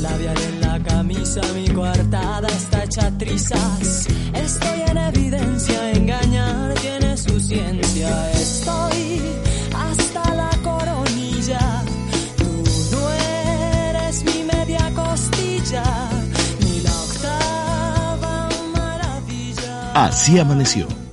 [0.00, 4.08] Labial en la camisa, mi coartada está hecha trizas.
[4.34, 8.32] Estoy en evidencia, engañar tiene su ciencia.
[8.32, 9.22] Estoy
[9.74, 11.82] hasta la coronilla.
[12.36, 15.84] Tú no eres mi media costilla,
[16.60, 19.92] ni la octava maravilla.
[20.06, 21.05] Así amaneció.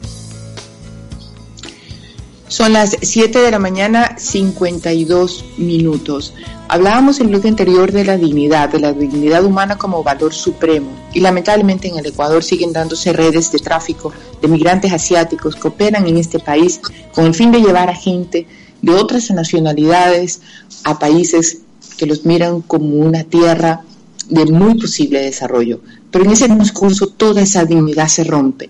[2.63, 6.33] Son las 7 de la mañana, 52 minutos.
[6.69, 10.87] Hablábamos en el bloque anterior de la dignidad, de la dignidad humana como valor supremo.
[11.11, 16.07] Y lamentablemente en el Ecuador siguen dándose redes de tráfico de migrantes asiáticos que operan
[16.07, 16.79] en este país
[17.13, 18.47] con el fin de llevar a gente
[18.81, 20.39] de otras nacionalidades
[20.85, 21.57] a países
[21.97, 23.81] que los miran como una tierra
[24.29, 25.81] de muy posible desarrollo.
[26.11, 28.69] Pero en ese transcurso toda esa dignidad se rompe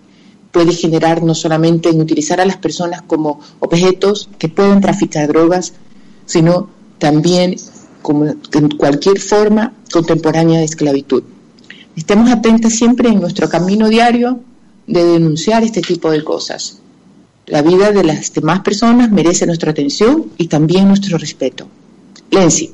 [0.53, 5.73] puede generar no solamente en utilizar a las personas como objetos que pueden traficar drogas,
[6.27, 7.55] sino también
[8.03, 11.23] como en cualquier forma contemporánea de esclavitud.
[11.95, 14.41] Estemos atentos siempre en nuestro camino diario
[14.85, 16.79] de denunciar este tipo de cosas.
[17.47, 21.67] La vida de las demás personas merece nuestra atención y también nuestro respeto.
[22.29, 22.73] Lenzi.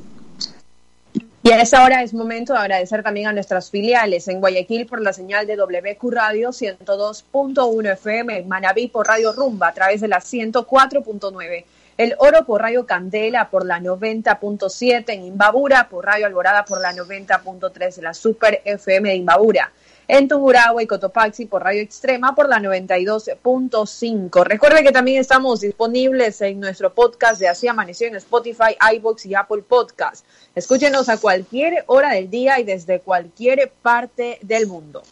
[1.42, 4.28] Y a esa hora es momento de agradecer también a nuestras filiales.
[4.28, 9.72] En Guayaquil por la señal de WQ Radio 102.1 FM, Manabí por Radio Rumba a
[9.72, 11.64] través de la 104.9,
[11.96, 16.92] El Oro por Radio Candela por la 90.7, en Imbabura por Radio Alborada por la
[16.92, 19.72] 90.3, la Super FM de Imbabura
[20.10, 24.44] en Tungurahua y Cotopaxi por Radio Extrema por la 92.5.
[24.44, 29.36] Recuerde que también estamos disponibles en nuestro podcast de Así Amaneció en Spotify, iBox y
[29.36, 30.26] Apple Podcast.
[30.54, 35.02] Escúchenos a cualquier hora del día y desde cualquier parte del mundo.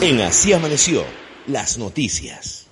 [0.00, 1.04] En Así Amaneció,
[1.46, 2.63] las noticias.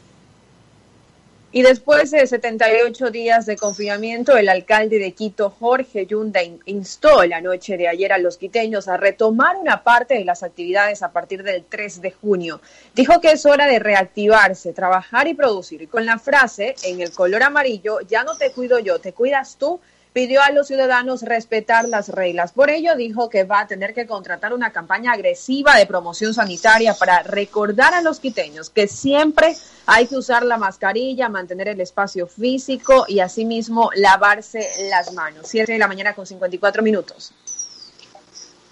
[1.54, 7.42] Y después de 78 días de confinamiento, el alcalde de Quito, Jorge Yunda, instó la
[7.42, 11.42] noche de ayer a los quiteños a retomar una parte de las actividades a partir
[11.42, 12.62] del 3 de junio.
[12.94, 15.82] Dijo que es hora de reactivarse, trabajar y producir.
[15.82, 19.56] Y con la frase, en el color amarillo, ya no te cuido yo, te cuidas
[19.58, 19.78] tú,
[20.12, 22.52] pidió a los ciudadanos respetar las reglas.
[22.52, 26.94] Por ello dijo que va a tener que contratar una campaña agresiva de promoción sanitaria
[26.94, 29.56] para recordar a los quiteños que siempre
[29.86, 35.46] hay que usar la mascarilla, mantener el espacio físico y asimismo lavarse las manos.
[35.48, 37.32] Siete de la mañana con 54 minutos.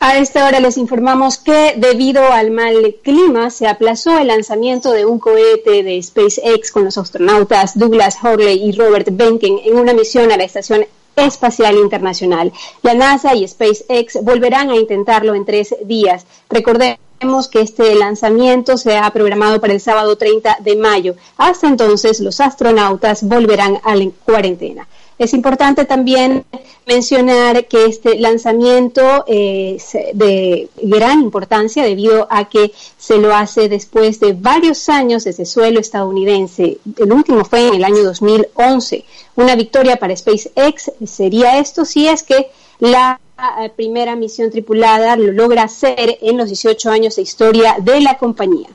[0.03, 5.05] A esta hora les informamos que debido al mal clima se aplazó el lanzamiento de
[5.05, 10.33] un cohete de SpaceX con los astronautas Douglas Hurley y Robert Benken en una misión
[10.33, 10.87] a la Estación
[11.17, 12.53] Espacial Internacional.
[12.83, 16.27] La NASA y SpaceX volverán a intentarlo en tres días.
[16.49, 21.17] Recordemos que este lanzamiento se ha programado para el sábado 30 de mayo.
[21.37, 24.89] Hasta entonces, los astronautas volverán a la cuarentena.
[25.21, 26.47] Es importante también
[26.87, 34.19] mencionar que este lanzamiento es de gran importancia debido a que se lo hace después
[34.19, 36.79] de varios años desde suelo estadounidense.
[36.97, 39.05] El último fue en el año 2011.
[39.37, 43.21] Una victoria para SpaceX sería esto si es que la
[43.61, 48.17] eh, primera misión tripulada lo logra hacer en los 18 años de historia de la
[48.17, 48.71] compañía.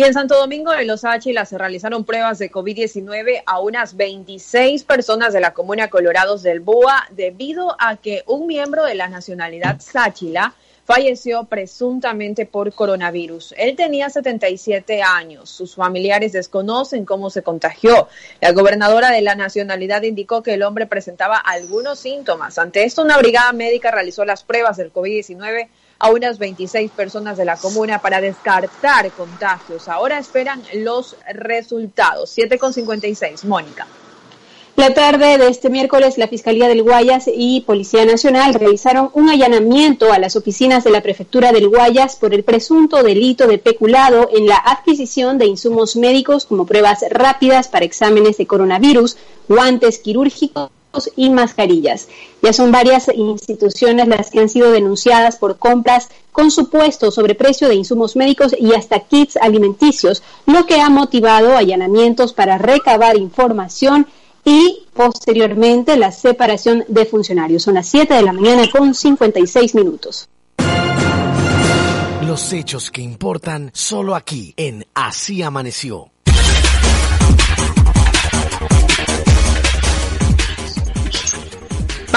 [0.00, 4.84] Y en Santo Domingo de Los Áchilas se realizaron pruebas de COVID-19 a unas 26
[4.84, 9.78] personas de la comuna Colorados del Boa debido a que un miembro de la nacionalidad
[9.78, 10.54] Sáchila
[10.86, 13.54] falleció presuntamente por coronavirus.
[13.58, 15.50] Él tenía 77 años.
[15.50, 18.08] Sus familiares desconocen cómo se contagió.
[18.40, 22.56] La gobernadora de la nacionalidad indicó que el hombre presentaba algunos síntomas.
[22.56, 25.68] Ante esto, una brigada médica realizó las pruebas del COVID-19
[26.00, 29.86] a unas 26 personas de la comuna para descartar contagios.
[29.88, 32.36] Ahora esperan los resultados.
[32.36, 33.44] 7,56.
[33.44, 33.86] Mónica.
[34.76, 40.10] La tarde de este miércoles, la Fiscalía del Guayas y Policía Nacional realizaron un allanamiento
[40.10, 44.46] a las oficinas de la Prefectura del Guayas por el presunto delito de peculado en
[44.46, 50.70] la adquisición de insumos médicos como pruebas rápidas para exámenes de coronavirus, guantes quirúrgicos
[51.16, 52.08] y mascarillas.
[52.42, 57.74] Ya son varias instituciones las que han sido denunciadas por compras con supuesto sobreprecio de
[57.74, 64.06] insumos médicos y hasta kits alimenticios, lo que ha motivado allanamientos para recabar información
[64.44, 67.62] y posteriormente la separación de funcionarios.
[67.62, 70.28] Son las 7 de la mañana con 56 minutos.
[72.26, 76.10] Los hechos que importan solo aquí en Así Amaneció.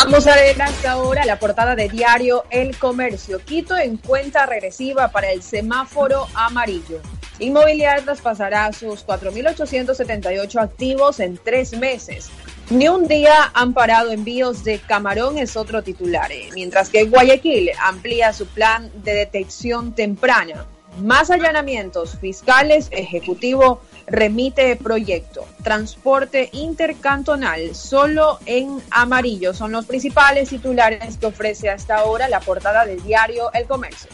[0.05, 3.39] Vamos a ver hasta ahora la portada de diario El Comercio.
[3.39, 6.99] Quito en cuenta regresiva para el semáforo amarillo.
[7.39, 12.31] Inmobiliaria traspasará sus 4.878 activos en tres meses.
[12.69, 16.49] Ni un día han parado envíos de camarón es otro titular, eh.
[16.53, 20.65] mientras que Guayaquil amplía su plan de detección temprana.
[20.99, 25.45] Más allanamientos fiscales, Ejecutivo remite proyecto.
[25.63, 29.53] Transporte intercantonal, solo en amarillo.
[29.53, 34.09] Son los principales titulares que ofrece hasta ahora la portada del diario El Comercio.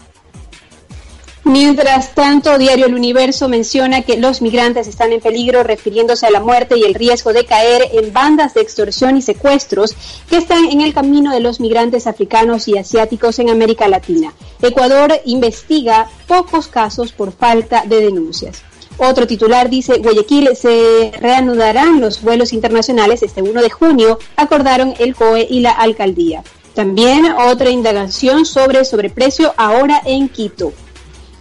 [1.45, 6.41] Mientras tanto, Diario El Universo menciona que los migrantes están en peligro refiriéndose a la
[6.41, 9.95] muerte y el riesgo de caer en bandas de extorsión y secuestros
[10.29, 14.33] que están en el camino de los migrantes africanos y asiáticos en América Latina.
[14.61, 18.61] Ecuador investiga pocos casos por falta de denuncias.
[18.97, 25.15] Otro titular dice, Guayaquil se reanudarán los vuelos internacionales este 1 de junio, acordaron el
[25.15, 26.43] COE y la alcaldía.
[26.75, 30.73] También otra indagación sobre sobreprecio ahora en Quito.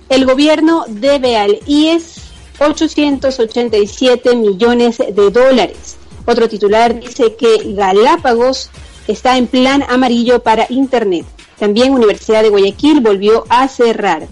[0.08, 2.16] El gobierno debe al IES
[2.60, 5.96] 887 millones de dólares.
[6.24, 8.70] Otro titular dice que Galápagos
[9.06, 11.26] está en plan amarillo para Internet.
[11.58, 14.28] También Universidad de Guayaquil volvió a cerrar.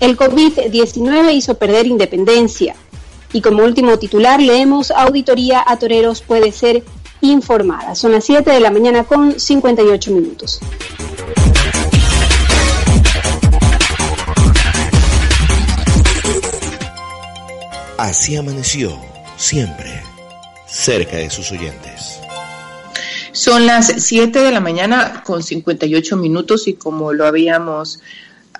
[0.00, 2.74] El COVID-19 hizo perder independencia.
[3.32, 6.84] Y como último titular leemos Auditoría a Toreros puede ser
[7.20, 7.94] informada.
[7.94, 10.60] Son las 7 de la mañana con 58 minutos.
[18.04, 19.00] Así amaneció,
[19.38, 20.02] siempre,
[20.66, 22.20] cerca de sus oyentes.
[23.32, 28.00] Son las 7 de la mañana con 58 minutos y como lo habíamos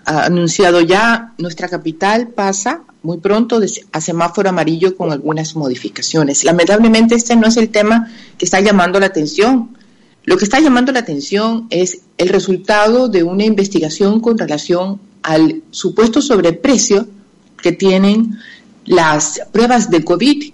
[0.06, 3.60] anunciado ya, nuestra capital pasa muy pronto
[3.92, 6.42] a semáforo amarillo con algunas modificaciones.
[6.44, 9.76] Lamentablemente este no es el tema que está llamando la atención.
[10.24, 15.60] Lo que está llamando la atención es el resultado de una investigación con relación al
[15.70, 17.06] supuesto sobreprecio
[17.60, 18.38] que tienen
[18.84, 20.52] las pruebas de COVID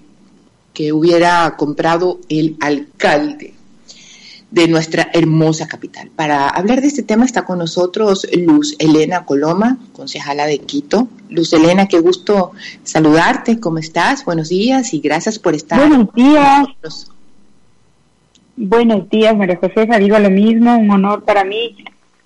[0.74, 3.54] que hubiera comprado el alcalde
[4.50, 6.10] de nuestra hermosa capital.
[6.14, 11.08] Para hablar de este tema está con nosotros Luz Elena Coloma, concejala de Quito.
[11.28, 12.52] Luz Elena, qué gusto
[12.82, 13.60] saludarte.
[13.60, 14.24] ¿Cómo estás?
[14.24, 15.78] Buenos días y gracias por estar.
[15.78, 17.10] Buenos días.
[18.56, 19.98] Buenos días, María Josefa.
[19.98, 21.76] Digo lo mismo, un honor para mí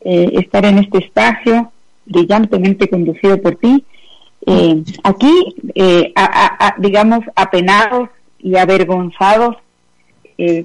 [0.00, 1.70] eh, estar en este espacio
[2.06, 3.84] brillantemente conducido por ti.
[4.46, 6.12] Eh, aquí, eh,
[6.78, 9.56] digamos, apenados y avergonzados,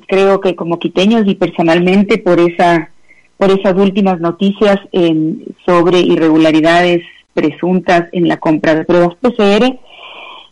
[0.07, 2.89] creo que como quiteños y personalmente por esa
[3.38, 4.80] por esas últimas noticias
[5.65, 7.03] sobre irregularidades
[7.34, 9.80] presuntas en la compra de pruebas PCR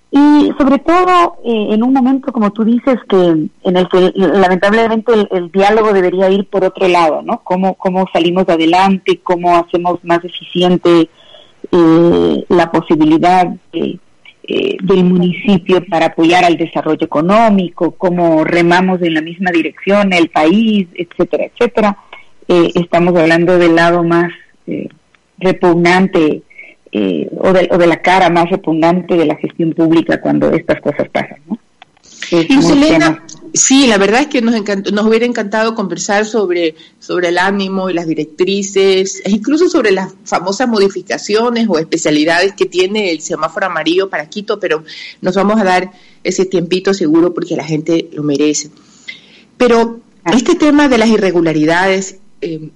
[0.09, 5.11] y sobre todo eh, en un momento, como tú dices, que en el que lamentablemente
[5.32, 7.41] el, diálogo debería ir por otro lado, ¿no?
[7.43, 11.09] Cómo, cómo salimos adelante, cómo hacemos más eficiente
[11.72, 13.97] eh, la posibilidad eh,
[14.82, 20.88] del municipio para apoyar al desarrollo económico, cómo remamos en la misma dirección el país,
[20.93, 21.97] etcétera, etcétera.
[22.47, 24.32] estamos hablando del lado más
[25.38, 26.43] repugnante
[26.91, 30.80] eh, o, de, o, de, la cara más repugnante de la gestión pública cuando estas
[30.82, 31.39] cosas pasan.
[31.47, 31.59] ¿no?
[33.58, 34.55] Sí, la verdad es que nos,
[34.91, 40.14] nos hubiera encantado conversar sobre, sobre el ánimo y las directrices, e incluso sobre las
[40.24, 44.84] famosas modificaciones o especialidades que tiene el semáforo amarillo para Quito, pero
[45.22, 45.91] nos vamos a dar
[46.24, 48.70] ese tiempito seguro porque la gente lo merece.
[49.58, 52.70] Pero este tema de las irregularidades, eh,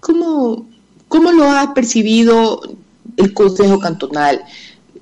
[0.00, 0.68] ¿cómo,
[1.08, 2.62] ¿cómo lo ha percibido
[3.18, 4.42] el Consejo Cantonal.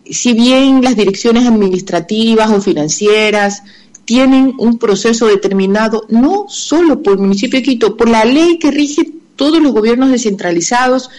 [0.08, 3.62] Si bien las direcciones administrativas o financieras
[4.06, 8.70] tienen un proceso determinado, no solo por el municipio de Quito, por la ley que
[8.70, 11.10] rige todos los gobiernos descentralizados,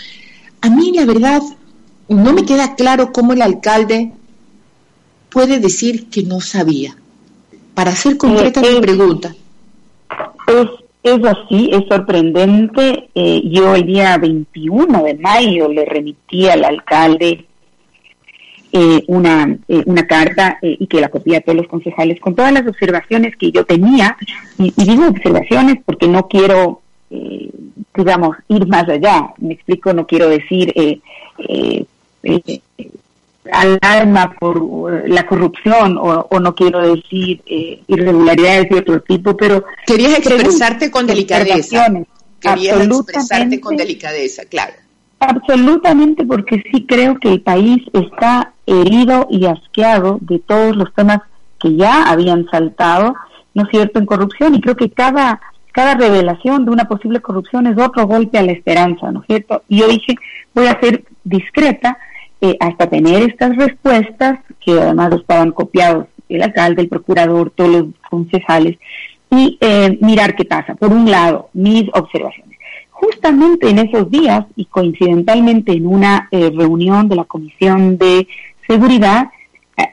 [0.62, 1.42] a mí la verdad
[2.08, 4.14] no me queda claro cómo el alcalde
[5.30, 6.96] puede decir que no sabía.
[7.74, 9.36] Para hacer concreta mi pregunta.
[10.48, 10.68] Es,
[11.04, 13.10] es así, es sorprendente.
[13.14, 17.47] Eh, yo el día 21 de mayo le remití al alcalde
[18.72, 22.52] eh, una, eh, una carta y que la copié a todos los concejales con todas
[22.52, 24.18] las observaciones que yo tenía.
[24.58, 26.82] Y, digo observaciones porque no quiero,
[27.96, 29.34] digamos, ir más allá.
[29.38, 30.74] Me explico, no quiero decir
[33.52, 39.64] alarma por la corrupción o, no quiero decir eh, irregularidades de otro tipo, pero...
[39.86, 41.88] Querías expresarte con delicadeza.
[42.40, 44.74] Querías expresarte con delicadeza, claro.
[45.20, 51.22] Absolutamente, porque sí creo que el país está herido y asqueado de todos los temas
[51.60, 53.16] que ya habían saltado,
[53.54, 55.42] ¿no es cierto?, en corrupción, y creo que cada,
[55.72, 59.64] cada revelación de una posible corrupción es otro golpe a la esperanza, ¿no es cierto?
[59.68, 60.16] Y yo dije,
[60.54, 61.98] voy a ser discreta,
[62.40, 67.86] eh, hasta tener estas respuestas, que además estaban copiados el alcalde, el procurador, todos los
[68.10, 68.78] concejales,
[69.32, 70.76] y eh, mirar qué pasa.
[70.76, 72.58] Por un lado, mis observaciones.
[72.92, 78.28] Justamente en esos días y coincidentalmente en una eh, reunión de la Comisión de
[78.68, 79.30] Seguridad,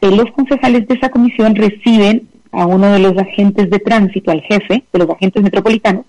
[0.03, 4.85] los concejales de esa comisión reciben a uno de los agentes de tránsito, al jefe
[4.93, 6.05] de los agentes metropolitanos,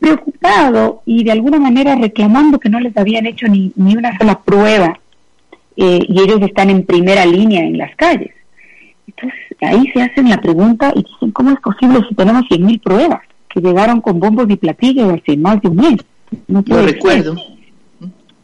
[0.00, 4.40] preocupado y de alguna manera reclamando que no les habían hecho ni, ni una sola
[4.40, 4.98] prueba
[5.76, 8.32] eh, y ellos están en primera línea en las calles.
[9.06, 13.20] Entonces ahí se hacen la pregunta y dicen, ¿cómo es posible si tenemos 100.000 pruebas
[13.48, 15.96] que llegaron con bombos y platillos hace más de un mes?
[16.46, 17.36] No recuerdo.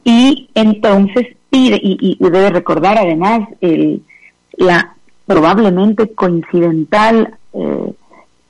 [0.04, 4.02] Y entonces pide, y, debe recordar además el,
[4.56, 4.94] la
[5.26, 7.92] probablemente coincidental eh,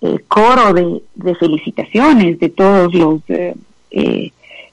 [0.02, 3.20] eh, coro de, de, felicitaciones de todos los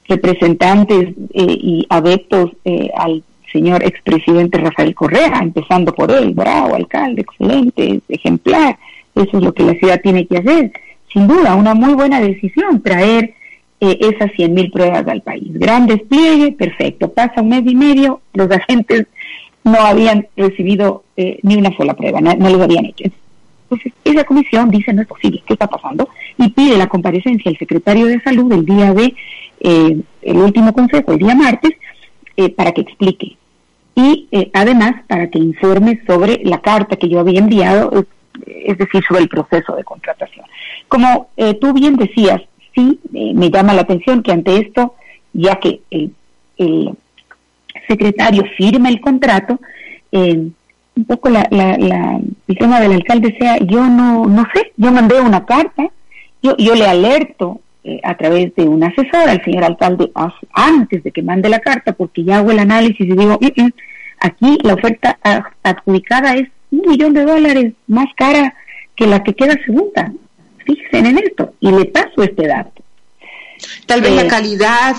[0.08, 2.52] representantes y adeptos
[2.96, 3.22] al
[3.52, 8.78] señor expresidente Rafael Correa, empezando por él, bravo, alcalde, excelente, ejemplar,
[9.14, 10.72] eso es lo que la ciudad tiene que hacer.
[11.12, 13.34] Sin duda, una muy buena decisión traer
[13.80, 15.46] eh, esas 100.000 pruebas al país.
[15.52, 17.12] Gran despliegue, perfecto.
[17.12, 19.06] Pasa un mes y medio, los agentes
[19.62, 23.04] no habían recibido eh, ni una sola prueba, no, no los habían hecho.
[23.64, 26.08] Entonces, esa comisión dice, no es posible, ¿qué está pasando?
[26.38, 29.14] Y pide la comparecencia del secretario de Salud el día de,
[29.60, 31.72] eh, el último consejo, el día martes,
[32.36, 33.36] eh, para que explique.
[33.94, 38.06] Y además para que informe sobre la carta que yo había enviado,
[38.46, 40.46] es, decir, sobre el proceso de contratación.
[40.86, 41.30] Como
[41.60, 42.40] tú bien decías,
[42.78, 43.00] sí
[43.34, 44.94] me llama la atención que ante esto,
[45.32, 46.12] ya que el,
[47.86, 49.58] secretario firma el contrato,
[50.12, 55.20] un poco la, la, el tema del alcalde sea, yo no, no sé, yo mandé
[55.20, 55.88] una carta,
[56.42, 60.10] yo, yo le alerto eh, a través de un asesor al señor alcalde
[60.52, 63.70] antes de que mande la carta, porque ya hago el análisis y digo, mm, mm,
[64.20, 65.18] aquí la oferta
[65.62, 68.54] adjudicada es un millón de dólares más cara
[68.94, 70.12] que la que queda segunda.
[70.68, 72.82] Fíjense en esto y le paso este dato.
[73.86, 74.96] Tal vez la eh, calidad,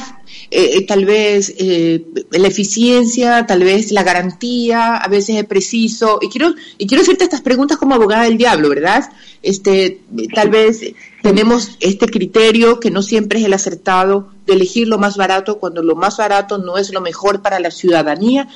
[0.49, 6.17] eh, eh, tal vez la eficiencia, tal vez la garantía, a veces es preciso.
[6.21, 9.09] Y quiero, y quiero hacerte estas preguntas como abogada del diablo, ¿verdad?
[9.43, 10.01] Este,
[10.33, 10.81] tal vez
[11.21, 15.83] tenemos este criterio que no siempre es el acertado de elegir lo más barato cuando
[15.83, 18.47] lo más barato no es lo mejor para la ciudadanía.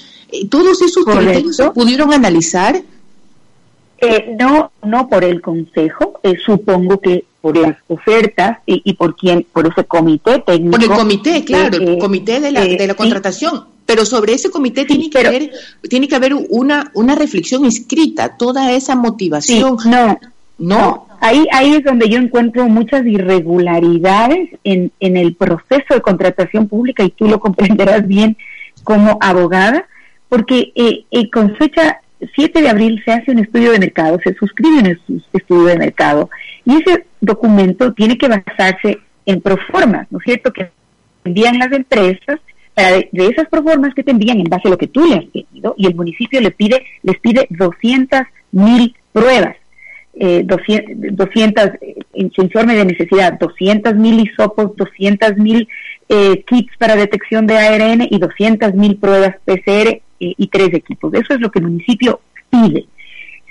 [0.50, 2.82] ¿Todos esos criterios se pudieron analizar?
[4.40, 9.84] No, no por el Consejo, supongo que por las ofertas y, por quién, por ese
[9.84, 10.72] comité técnico.
[10.72, 13.66] Por el comité, claro, el eh, comité de la, de la eh, contratación.
[13.86, 15.52] Pero sobre ese comité tiene que haber,
[15.90, 19.78] tiene que haber una, una reflexión escrita, toda esa motivación.
[19.86, 20.20] no,
[20.58, 26.68] no, Ahí, ahí es donde yo encuentro muchas irregularidades en, en el proceso de contratación
[26.68, 28.36] pública y tú lo comprenderás bien
[28.84, 29.86] como abogada,
[30.28, 32.02] porque eh, eh con fecha
[32.36, 36.30] 7 de abril se hace un estudio de mercado, se suscribe un estudio de mercado
[36.66, 40.70] y ese documento tiene que basarse en proformas, ¿no es cierto?, que
[41.24, 42.40] envían las empresas
[42.74, 45.26] para de, esas proformas que te envían en base a lo que tú le has
[45.26, 48.22] pedido y el municipio le pide, les pide 200
[48.52, 49.56] mil pruebas.
[50.16, 51.70] Eh, 200, 200
[52.14, 55.68] en su informe de necesidad, 200 mil hisopos, 200 mil
[56.08, 61.14] eh, kits para detección de ARN y 200 mil pruebas PCR eh, y tres equipos.
[61.14, 62.86] Eso es lo que el municipio pide.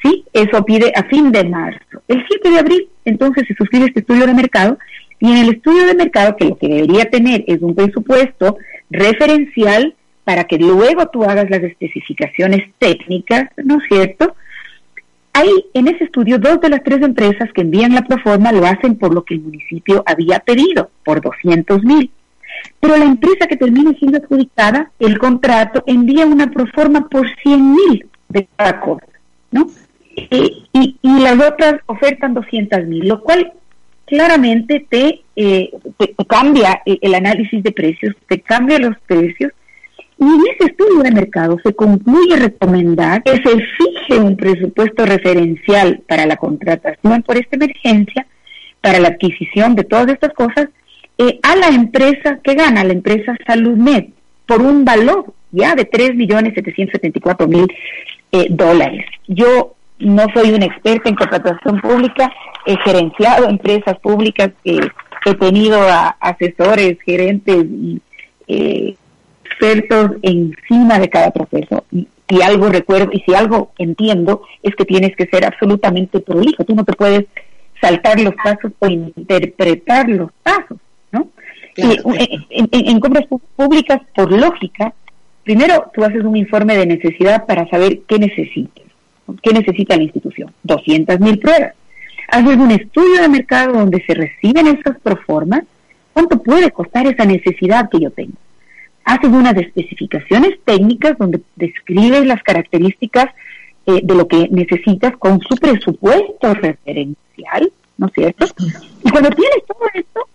[0.02, 0.24] ¿sí?
[0.32, 2.02] Eso pide a fin de marzo.
[2.08, 4.78] El 7 de abril, entonces, se suscribe este estudio de mercado
[5.20, 8.56] y en el estudio de mercado, que lo que debería tener es un presupuesto
[8.90, 9.94] referencial
[10.24, 14.34] para que luego tú hagas las especificaciones técnicas, ¿no es cierto?
[15.32, 18.96] Ahí, en ese estudio, dos de las tres empresas que envían la proforma lo hacen
[18.96, 22.10] por lo que el municipio había pedido, por 200 mil.
[22.80, 28.06] Pero la empresa que termina siendo adjudicada, el contrato, envía una proforma por 100 mil
[28.28, 29.06] de cada cosa,
[29.50, 29.68] ¿no?
[30.14, 33.52] y, y, las otras ofertan 200 mil, lo cual
[34.06, 39.52] claramente te, eh, te, cambia el análisis de precios, te cambia los precios.
[40.18, 46.02] Y en ese estudio de mercado se concluye recomendar que se fije un presupuesto referencial
[46.06, 48.26] para la contratación por esta emergencia,
[48.80, 50.68] para la adquisición de todas estas cosas,
[51.22, 54.06] eh, a la empresa que gana, la empresa SaludMed,
[54.46, 57.72] por un valor ya de 3.774.000
[58.32, 59.04] eh, dólares.
[59.28, 62.32] Yo no soy una experta en contratación pública,
[62.66, 64.80] he gerenciado empresas públicas, que
[65.30, 68.00] he tenido a asesores, gerentes y
[68.48, 68.96] eh,
[69.44, 71.84] expertos encima de cada proceso.
[71.92, 76.64] Y, si algo recuerdo y si algo entiendo es que tienes que ser absolutamente prolijo.
[76.64, 77.26] Tú no te puedes
[77.80, 80.78] saltar los pasos o interpretar los pasos,
[81.76, 82.14] ¿no?
[82.14, 83.26] en, en compras
[83.56, 84.92] públicas, por lógica,
[85.44, 88.82] primero tú haces un informe de necesidad para saber qué necesitas
[89.42, 90.52] ¿Qué necesita la institución?
[90.64, 91.74] 200 mil pruebas.
[92.28, 95.62] Haces un estudio de mercado donde se reciben esas proformas.
[96.12, 98.34] ¿Cuánto puede costar esa necesidad que yo tengo?
[99.04, 103.26] Haces unas especificaciones técnicas donde describes las características
[103.86, 108.46] eh, de lo que necesitas con su presupuesto referencial, ¿no es cierto?
[109.04, 110.28] Y cuando tienes todo esto,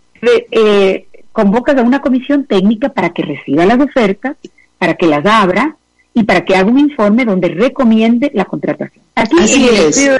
[0.51, 1.07] eh,
[1.37, 4.37] convocas a una comisión técnica para que reciba las ofertas,
[4.79, 5.77] para que las abra,
[6.11, 9.05] y para que haga un informe donde recomiende la contratación.
[9.13, 9.99] Así es.
[9.99, 10.17] Eh,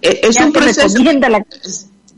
[0.00, 0.88] es un proceso.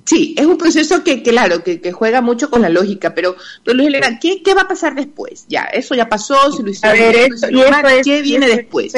[0.05, 3.35] Sí, es un proceso que, claro, que, juega mucho con la lógica, pero,
[3.65, 5.45] pero Luis Elena, ¿qué, ¿qué va a pasar después?
[5.49, 7.33] Ya, eso ya pasó, si lo hicieron,
[8.05, 8.95] ¿qué viene después?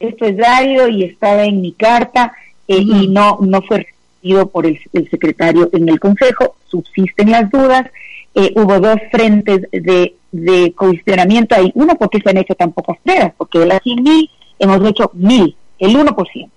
[0.00, 2.32] esto es árido y estaba en mi carta
[2.66, 3.86] eh, y no, no fue
[4.20, 7.90] recibido por el, el, secretario en el Consejo, subsisten las dudas,
[8.38, 12.98] eh, hubo dos frentes de de cuestionamiento hay uno porque se han hecho tan pocas
[13.02, 16.50] pruebas, porque de las 100 mil hemos hecho mil, el 1%.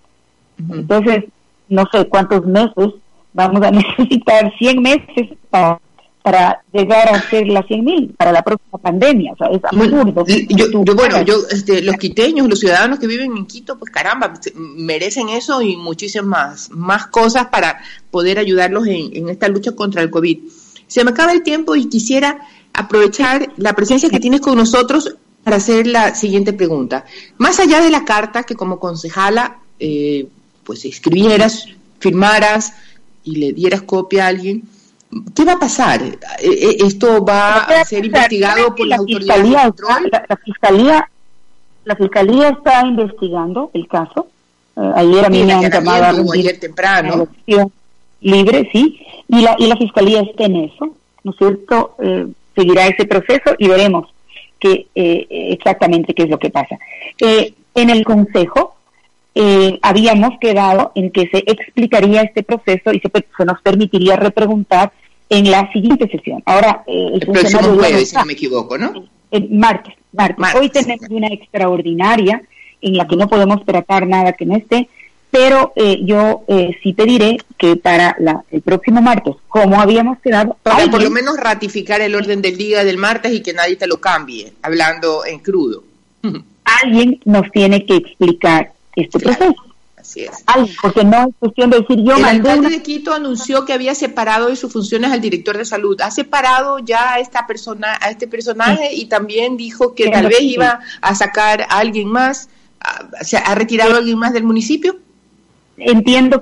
[0.74, 1.26] Entonces,
[1.70, 2.94] no sé cuántos meses
[3.34, 5.80] vamos a necesitar, 100 meses para,
[6.22, 9.34] para llegar a hacer las 100 mil para la próxima pandemia.
[9.34, 10.26] O sea, es absurdo.
[10.28, 15.30] Yo, bueno, yo, este, los quiteños, los ciudadanos que viven en Quito, pues caramba, merecen
[15.30, 17.80] eso y muchísimas más cosas para
[18.12, 20.40] poder ayudarlos en, en esta lucha contra el COVID.
[20.92, 22.38] Se me acaba el tiempo y quisiera
[22.74, 27.06] aprovechar la presencia que tienes con nosotros para hacer la siguiente pregunta.
[27.38, 30.28] Más allá de la carta que como concejala, eh,
[30.66, 31.66] pues escribieras,
[32.00, 32.74] firmaras
[33.24, 34.64] y le dieras copia a alguien,
[35.34, 36.04] ¿qué va a pasar?
[36.04, 39.74] Eh, eh, ¿Esto va a ser investigado por la, autoridad
[40.12, 41.10] La, fiscalía,
[41.86, 44.28] la fiscalía está investigando el caso.
[44.76, 47.30] ayer a mí me han llamado ayer temprano.
[48.22, 51.96] Libre, sí, y la, y la fiscalía está en eso, ¿no es cierto?
[52.56, 54.14] seguirá ese proceso y veremos
[54.60, 56.78] qué, eh, exactamente qué es lo que pasa.
[57.20, 58.76] Eh, en el Consejo
[59.34, 64.92] eh, habíamos quedado en que se explicaría este proceso y se, nos permitiría repreguntar
[65.30, 66.44] en la siguiente sesión.
[66.46, 69.08] Ahora, eh, el, próximo jueves, si no me equivoco, ¿no?
[69.32, 70.56] El martes, martes.
[70.56, 72.42] Hoy tenemos una extraordinaria
[72.82, 74.90] en la que no podemos tratar nada que no esté,
[75.32, 80.58] pero eh, yo eh, sí pediré que para la, el próximo martes, como habíamos quedado...
[80.62, 83.88] Para por lo menos ratificar el orden del día del martes y que nadie te
[83.88, 85.84] lo cambie, hablando en crudo.
[86.84, 89.56] Alguien nos tiene que explicar este proceso.
[89.96, 90.44] Así es.
[90.82, 92.18] porque no es cuestión de decir yo...
[92.18, 96.00] El alcalde de Quito anunció que había separado de sus funciones al director de salud.
[96.02, 100.42] Ha separado ya a esta persona, a este personaje y también dijo que tal vez
[100.42, 102.50] iba a sacar a alguien más.
[103.22, 104.98] ¿Se ha retirado a alguien más del municipio?
[105.82, 106.42] Entiendo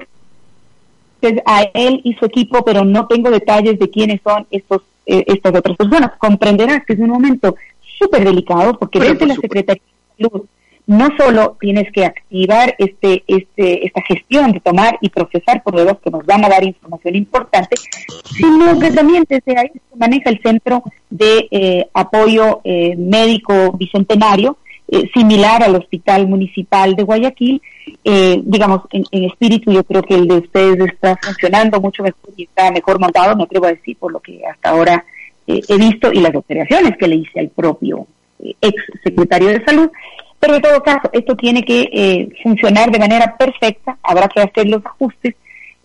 [1.21, 5.23] que a él y su equipo, pero no tengo detalles de quiénes son estos eh,
[5.27, 6.11] estas otras personas.
[6.19, 7.55] Comprenderás que es un momento
[7.97, 9.81] súper delicado porque desde la Secretaría
[10.17, 10.45] de Salud
[10.85, 16.09] no solo tienes que activar este, este, esta gestión de tomar y procesar pruebas que
[16.09, 17.75] nos van a dar información importante,
[18.23, 24.57] sino que también desde ahí se maneja el Centro de eh, Apoyo eh, Médico Bicentenario,
[24.91, 27.61] eh, similar al Hospital Municipal de Guayaquil.
[28.03, 32.43] digamos, en, en, espíritu yo creo que el de ustedes está funcionando mucho mejor y
[32.43, 35.05] está mejor montado, me atrevo a decir, por lo que hasta ahora
[35.47, 38.05] he visto y las operaciones que le hice al propio
[38.39, 39.89] ex secretario de Salud.
[40.39, 44.67] Pero en todo caso, esto tiene que eh, funcionar de manera perfecta, habrá que hacer
[44.69, 45.35] los ajustes.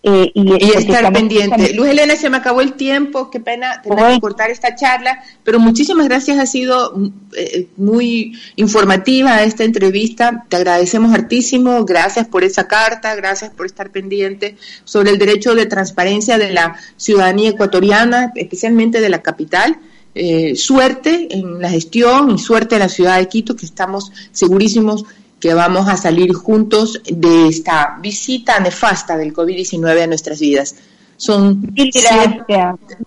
[0.07, 1.73] Eh, y, estar pendiente.
[1.73, 5.59] Luz Elena, se me acabó el tiempo, qué pena tener que cortar esta charla, pero
[5.59, 6.93] muchísimas gracias, ha sido
[7.35, 13.89] eh, muy informativa esta entrevista, te agradecemos hartísimo, gracias por esa carta, gracias por estar
[13.89, 19.79] pendiente sobre el derecho de transparencia de la ciudadanía ecuatoriana, especialmente de la capital.
[20.13, 25.03] Eh, suerte en la gestión y suerte en la ciudad de Quito, que estamos segurísimos
[25.39, 30.75] que vamos a salir juntos de esta visita nefasta del COVID-19 a nuestras vidas.
[31.17, 32.45] Son gracias.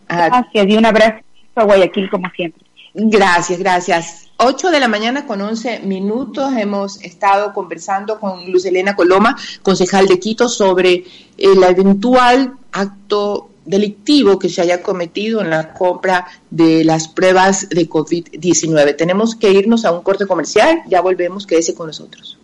[0.08, 1.22] gracias y un abrazo
[1.54, 2.62] a Guayaquil como siempre.
[2.94, 4.28] Gracias, gracias.
[4.38, 10.06] 8 de la mañana con 11 minutos hemos estado conversando con Luz Elena Coloma, concejal
[10.06, 11.04] de Quito, sobre
[11.36, 17.88] el eventual acto delictivo que se haya cometido en la compra de las pruebas de
[17.88, 18.96] COVID-19.
[18.96, 22.38] Tenemos que irnos a un corte comercial, ya volvemos, quédese con nosotros.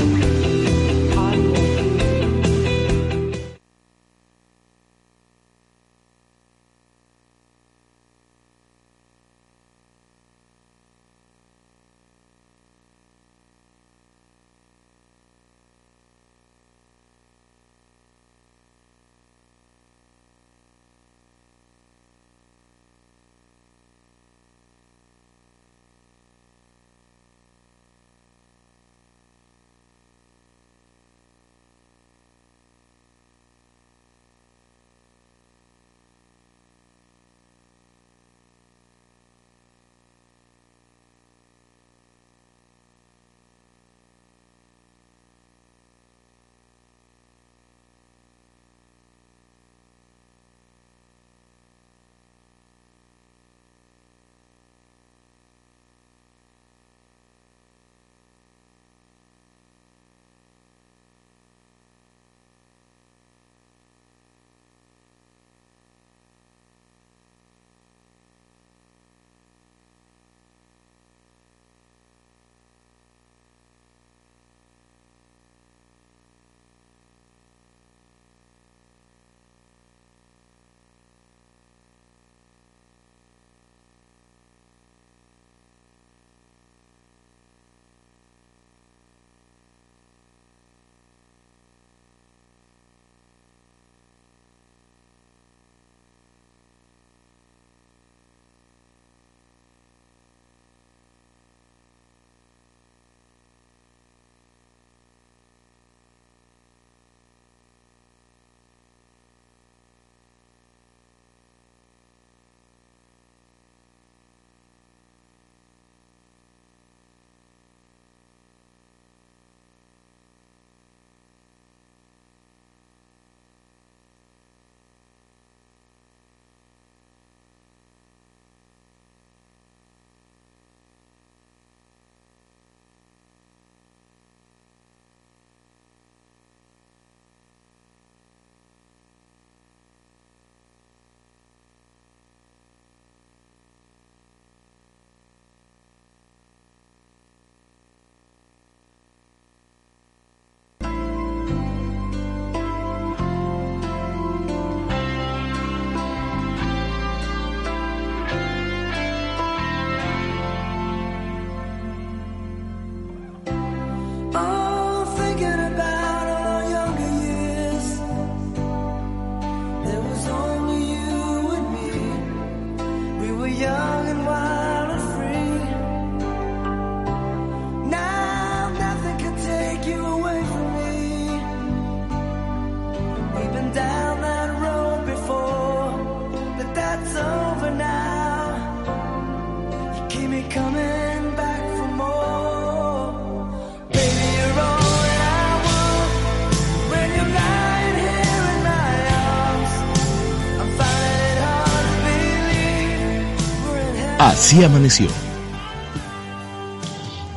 [204.40, 205.08] Así amaneció.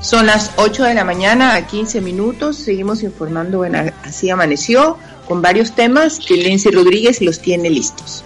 [0.01, 2.57] Son las 8 de la mañana a 15 minutos.
[2.57, 8.23] Seguimos informando en Así amaneció con varios temas que Lindsay Rodríguez los tiene listos.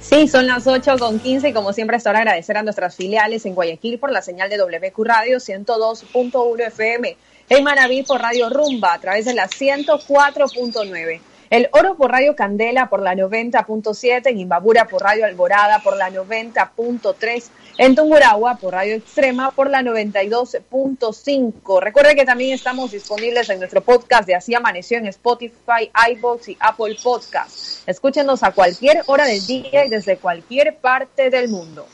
[0.00, 3.44] Sí, son las 8 con 15 y como siempre hasta ahora agradecer a nuestras filiales
[3.44, 7.16] en Guayaquil por la señal de WQ Radio 102.1 FM,
[7.50, 12.88] en Manaví por Radio Rumba a través de la 104.9 el Oro por Radio Candela
[12.88, 17.44] por la 90.7, en Imbabura por Radio Alborada por la 90.3,
[17.78, 21.80] en Tunguragua por Radio Extrema por la 92.5.
[21.80, 26.56] Recuerde que también estamos disponibles en nuestro podcast de Así Amaneció en Spotify, iBox y
[26.60, 27.88] Apple Podcast.
[27.88, 31.86] Escúchenos a cualquier hora del día y desde cualquier parte del mundo.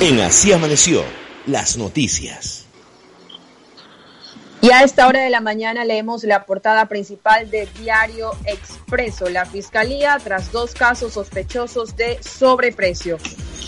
[0.00, 1.04] En Así Amaneció,
[1.46, 2.59] las noticias.
[4.62, 9.30] Y a esta hora de la mañana leemos la portada principal de Diario Expreso.
[9.30, 13.16] La Fiscalía tras dos casos sospechosos de sobreprecio.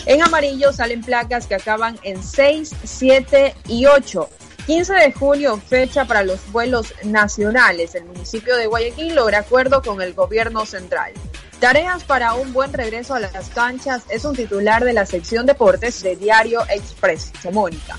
[0.05, 4.29] En amarillo salen placas que acaban en 6, 7 y 8.
[4.67, 7.95] 15 de junio, fecha para los vuelos nacionales.
[7.95, 11.11] El municipio de Guayaquil logra acuerdo con el gobierno central.
[11.59, 16.03] Tareas para un buen regreso a las canchas es un titular de la sección deportes
[16.03, 17.51] de Diario Expreso.
[17.51, 17.97] Mónica.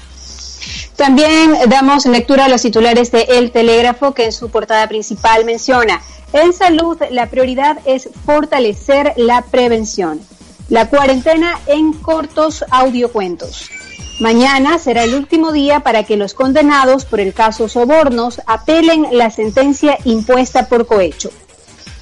[0.96, 6.00] También damos lectura a los titulares de El Telégrafo, que en su portada principal menciona,
[6.32, 10.20] en salud la prioridad es fortalecer la prevención.
[10.68, 13.70] La cuarentena en cortos audiocuentos.
[14.20, 19.30] Mañana será el último día para que los condenados por el caso Sobornos apelen la
[19.30, 21.30] sentencia impuesta por cohecho.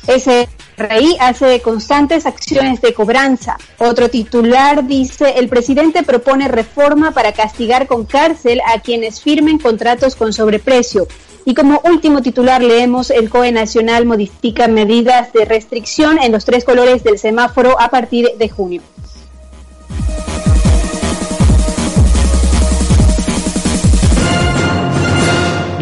[0.06, 3.56] Ese Rey hace constantes acciones de cobranza.
[3.78, 10.16] Otro titular dice, el presidente propone reforma para castigar con cárcel a quienes firmen contratos
[10.16, 11.06] con sobreprecio.
[11.44, 16.64] Y como último titular leemos, el COE Nacional modifica medidas de restricción en los tres
[16.64, 18.82] colores del semáforo a partir de junio.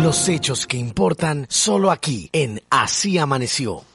[0.02, 3.89] Los hechos que importan solo aquí en Así Amaneció.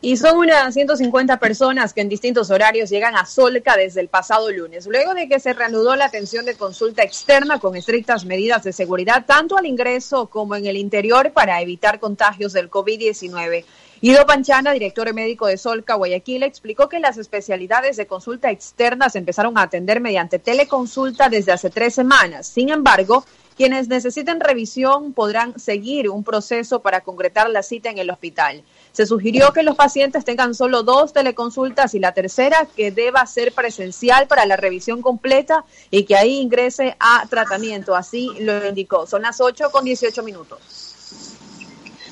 [0.00, 4.48] Y son unas 150 personas que en distintos horarios llegan a Solca desde el pasado
[4.52, 8.72] lunes, luego de que se reanudó la atención de consulta externa con estrictas medidas de
[8.72, 13.64] seguridad, tanto al ingreso como en el interior, para evitar contagios del COVID-19.
[14.00, 19.18] Ido Panchana, director médico de Solca, Guayaquil, explicó que las especialidades de consulta externa se
[19.18, 22.46] empezaron a atender mediante teleconsulta desde hace tres semanas.
[22.46, 23.24] Sin embargo,
[23.56, 28.62] quienes necesiten revisión podrán seguir un proceso para concretar la cita en el hospital.
[28.98, 33.52] Se sugirió que los pacientes tengan solo dos teleconsultas y la tercera que deba ser
[33.52, 37.94] presencial para la revisión completa y que ahí ingrese a tratamiento.
[37.94, 39.06] Así lo indicó.
[39.06, 40.58] Son las 8 con 18 minutos.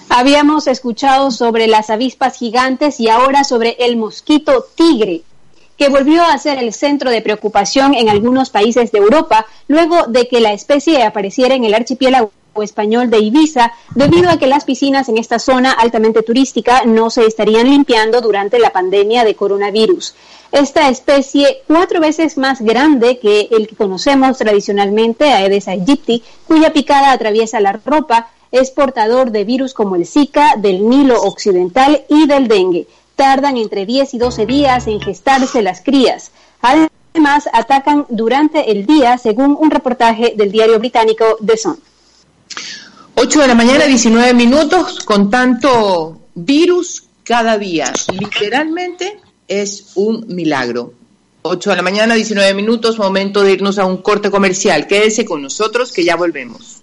[0.09, 5.23] Habíamos escuchado sobre las avispas gigantes y ahora sobre el mosquito tigre
[5.77, 10.29] que volvió a ser el centro de preocupación en algunos países de Europa luego de
[10.29, 12.31] que la especie apareciera en el archipiélago
[12.63, 17.27] español de Ibiza debido a que las piscinas en esta zona altamente turística no se
[17.27, 20.15] estarían limpiando durante la pandemia de coronavirus.
[20.53, 27.13] Esta especie, cuatro veces más grande que el que conocemos tradicionalmente, Aedes aegypti, cuya picada
[27.13, 32.49] atraviesa la ropa, es portador de virus como el Zika, del Nilo Occidental y del
[32.49, 32.87] dengue.
[33.17, 36.31] Tardan entre 10 y 12 días en gestarse las crías.
[36.63, 41.79] Además, atacan durante el día, según un reportaje del diario británico The Sun.
[43.15, 47.93] 8 de la mañana, 19 minutos, con tanto virus cada día.
[48.19, 50.93] Literalmente es un milagro.
[51.43, 54.87] 8 de la mañana, 19 minutos, momento de irnos a un corte comercial.
[54.87, 56.83] Quédese con nosotros que ya volvemos.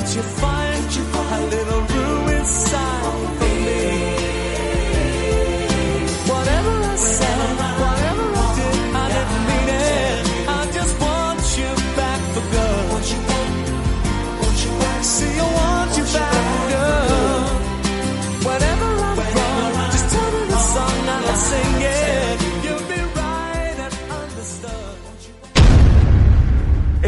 [0.00, 2.89] Can't you find a little room inside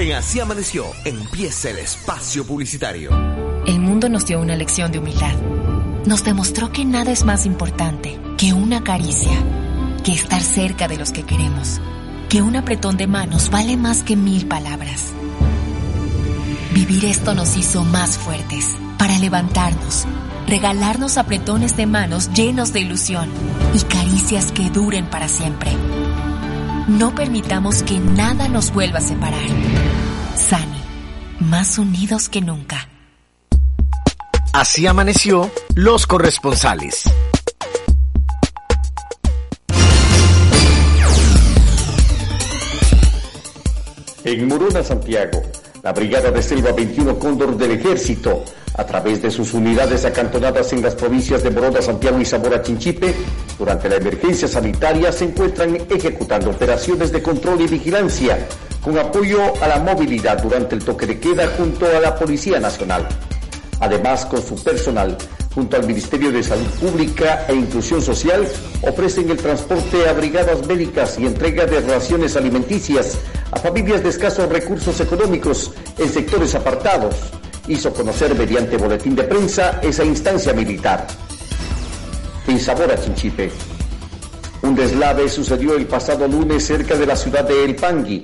[0.02, 3.12] En Así Amaneció, empieza el espacio publicitario.
[3.64, 5.36] El mundo nos dio una lección de humildad.
[6.06, 9.30] Nos demostró que nada es más importante que una caricia,
[10.02, 11.80] que estar cerca de los que queremos,
[12.28, 15.12] que un apretón de manos vale más que mil palabras.
[16.74, 20.06] Vivir esto nos hizo más fuertes, para levantarnos,
[20.48, 23.30] regalarnos apretones de manos llenos de ilusión
[23.72, 25.70] y caricias que duren para siempre.
[26.88, 29.91] No permitamos que nada nos vuelva a separar.
[30.36, 30.82] Sani,
[31.40, 32.88] más unidos que nunca.
[34.52, 37.04] Así amaneció los corresponsales.
[44.24, 45.42] En Morona, Santiago,
[45.82, 48.44] la Brigada de Selva 21 Cóndor del Ejército,
[48.76, 53.14] a través de sus unidades acantonadas en las provincias de Morona, Santiago y Zamora Chinchipe,
[53.58, 58.46] durante la emergencia sanitaria se encuentran ejecutando operaciones de control y vigilancia
[58.82, 63.06] con apoyo a la movilidad durante el toque de queda junto a la Policía Nacional.
[63.80, 65.16] Además, con su personal,
[65.54, 68.46] junto al Ministerio de Salud Pública e Inclusión Social,
[68.82, 73.18] ofrecen el transporte a brigadas médicas y entrega de raciones alimenticias
[73.52, 77.14] a familias de escasos recursos económicos en sectores apartados.
[77.68, 81.06] Hizo conocer mediante boletín de prensa esa instancia militar.
[82.48, 83.71] En Zamora, Chinchipe.
[84.62, 88.22] Un deslave sucedió el pasado lunes cerca de la ciudad de El Pangui.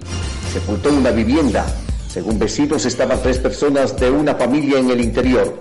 [0.52, 1.66] Sepultó una vivienda.
[2.08, 5.60] Según vecinos, estaban tres personas de una familia en el interior.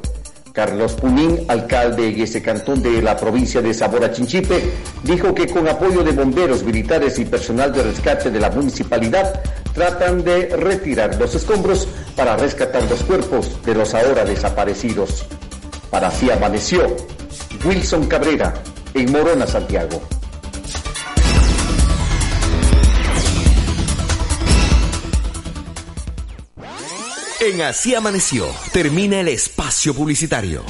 [0.53, 4.71] Carlos Punín, alcalde en ese cantón de la provincia de Zamora Chinchipe,
[5.03, 9.41] dijo que con apoyo de bomberos, militares y personal de rescate de la municipalidad,
[9.73, 15.25] tratan de retirar los escombros para rescatar los cuerpos de los ahora desaparecidos.
[15.89, 16.95] Para así amaneció
[17.65, 18.53] Wilson Cabrera,
[18.93, 20.01] en Morona, Santiago.
[27.47, 30.65] En Así Amaneció, termina el espacio publicitario.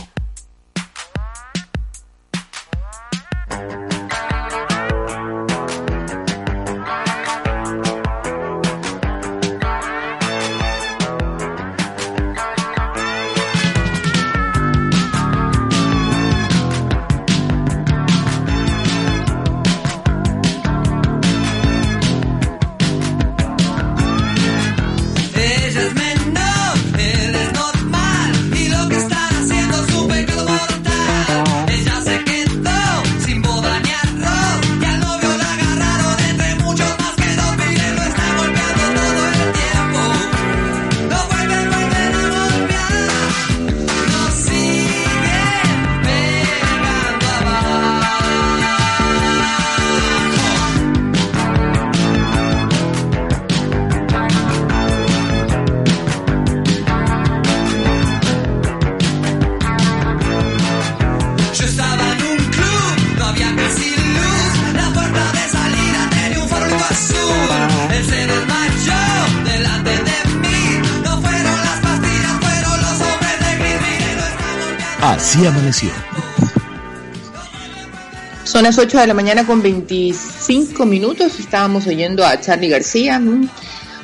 [78.68, 81.40] Las 8 de la mañana con 25 minutos.
[81.40, 83.18] Estábamos oyendo a Charlie García,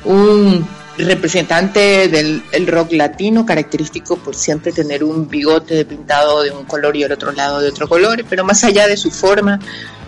[0.06, 0.66] un
[0.98, 6.96] representante del el rock latino, característico por siempre tener un bigote pintado de un color
[6.96, 9.60] y el otro lado de otro color, pero más allá de su forma,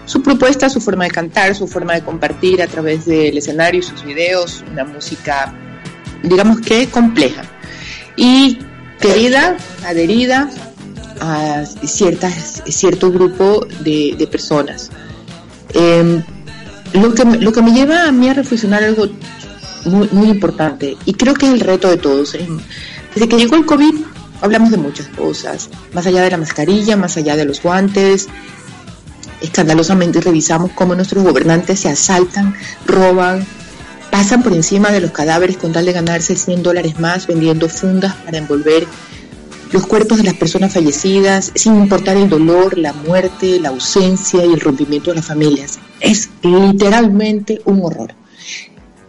[0.06, 3.84] su propuesta, su forma de cantar, su forma de compartir a través del escenario y
[3.84, 5.54] sus videos, una música,
[6.24, 7.42] digamos que compleja
[8.16, 8.58] y
[9.02, 10.50] querida, adherida
[11.20, 14.92] a ciertas, cierto grupo de, personas.
[15.74, 16.22] Eh,
[16.94, 19.08] lo, que, lo que me lleva a mí a reflexionar algo
[19.86, 22.36] muy, muy importante, y creo que es el reto de todos.
[23.14, 23.96] Desde que llegó el COVID,
[24.42, 28.28] hablamos de muchas cosas, más allá de la mascarilla, más allá de los guantes,
[29.42, 32.56] escandalosamente revisamos cómo nuestros gobernantes se asaltan,
[32.86, 33.46] roban,
[34.12, 38.16] pasan por encima de los cadáveres con tal de ganarse 100 dólares más vendiendo fundas
[38.16, 38.88] para envolver
[39.72, 44.54] los cuerpos de las personas fallecidas, sin importar el dolor, la muerte, la ausencia y
[44.54, 45.80] el rompimiento de las familias.
[46.00, 48.14] Es literalmente un horror.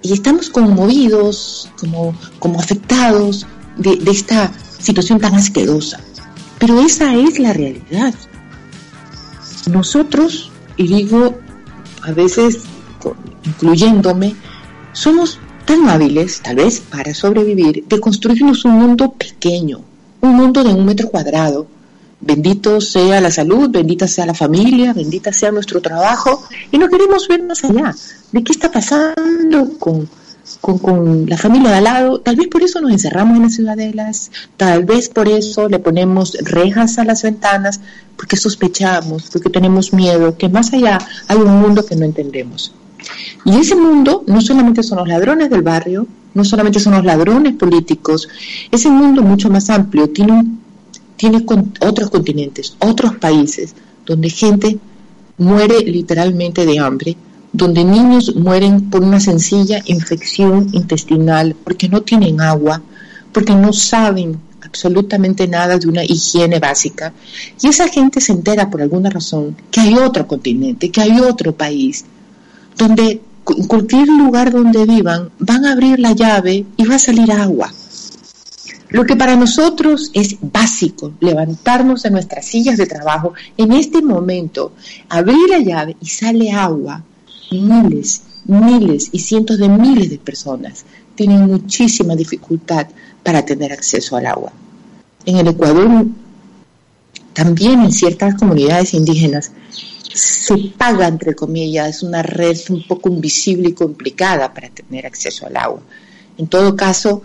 [0.02, 3.46] Y estamos conmovidos, como, como afectados
[3.76, 6.00] de, de esta situación tan asquerosa.
[6.58, 8.14] Pero esa es la realidad.
[9.70, 11.34] Nosotros, y digo
[12.02, 12.60] a veces
[13.44, 14.34] incluyéndome,
[14.92, 19.80] somos tan hábiles, tal vez para sobrevivir, de construirnos un mundo pequeño,
[20.20, 21.66] un mundo de un metro cuadrado.
[22.20, 27.28] Bendito sea la salud, bendita sea la familia, bendita sea nuestro trabajo, y no queremos
[27.28, 27.94] ver más allá
[28.32, 30.09] de qué está pasando con,
[30.60, 32.20] con, la familia de al lado.
[32.20, 36.36] Tal vez por eso nos encerramos en las ciudadelas, tal vez por eso le ponemos
[36.40, 37.80] rejas a las ventanas,
[38.16, 40.98] porque sospechamos, porque tenemos miedo, que más allá
[41.28, 42.72] hay un mundo que no entendemos.
[43.44, 47.54] Y ese mundo no solamente son los ladrones del barrio, no solamente son los ladrones
[47.54, 48.28] políticos,
[48.70, 50.44] ese mundo mucho más amplio, tiene,
[51.16, 51.44] tiene
[51.80, 53.74] otros continentes, otros países,
[54.04, 54.78] donde gente
[55.38, 57.16] muere literalmente de hambre,
[57.52, 62.82] donde niños mueren por una sencilla infección intestinal, porque no tienen agua,
[63.32, 67.12] porque no saben absolutamente nada de una higiene básica.
[67.62, 71.54] Y esa gente se entera por alguna razón que hay otro continente, que hay otro
[71.54, 72.04] país,
[72.76, 77.30] donde en cualquier lugar donde vivan van a abrir la llave y va a salir
[77.32, 77.72] agua.
[78.88, 84.72] Lo que para nosotros es básico, levantarnos de nuestras sillas de trabajo, en este momento,
[85.08, 87.02] abrir la llave y sale agua,
[87.50, 90.84] miles, miles y cientos de miles de personas
[91.16, 92.86] tienen muchísima dificultad
[93.22, 94.52] para tener acceso al agua.
[95.24, 96.06] En el Ecuador,
[97.36, 99.52] también en ciertas comunidades indígenas,
[100.14, 105.58] se paga, entre comillas, una red un poco invisible y complicada para tener acceso al
[105.58, 105.82] agua.
[106.38, 107.20] En todo caso,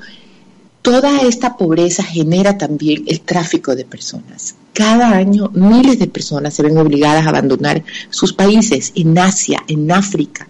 [0.82, 4.56] toda esta pobreza genera también el tráfico de personas.
[4.74, 9.90] Cada año miles de personas se ven obligadas a abandonar sus países en Asia, en
[9.94, 10.50] África,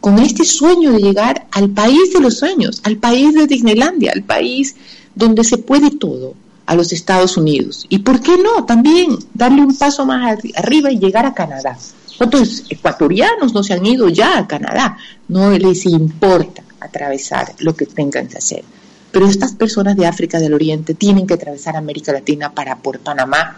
[0.00, 4.22] con este sueño de llegar al país de los sueños, al país de Disneylandia, al
[4.22, 4.76] país
[5.16, 6.34] donde se puede todo,
[6.70, 7.84] a los Estados Unidos.
[7.88, 8.64] ¿Y por qué no?
[8.64, 11.76] También darle un paso más arriba y llegar a Canadá.
[12.16, 14.96] ¿Cuántos ecuatorianos no se han ido ya a Canadá?
[15.26, 18.62] No les importa atravesar lo que tengan que hacer.
[19.10, 23.56] Pero estas personas de África del Oriente tienen que atravesar América Latina para por Panamá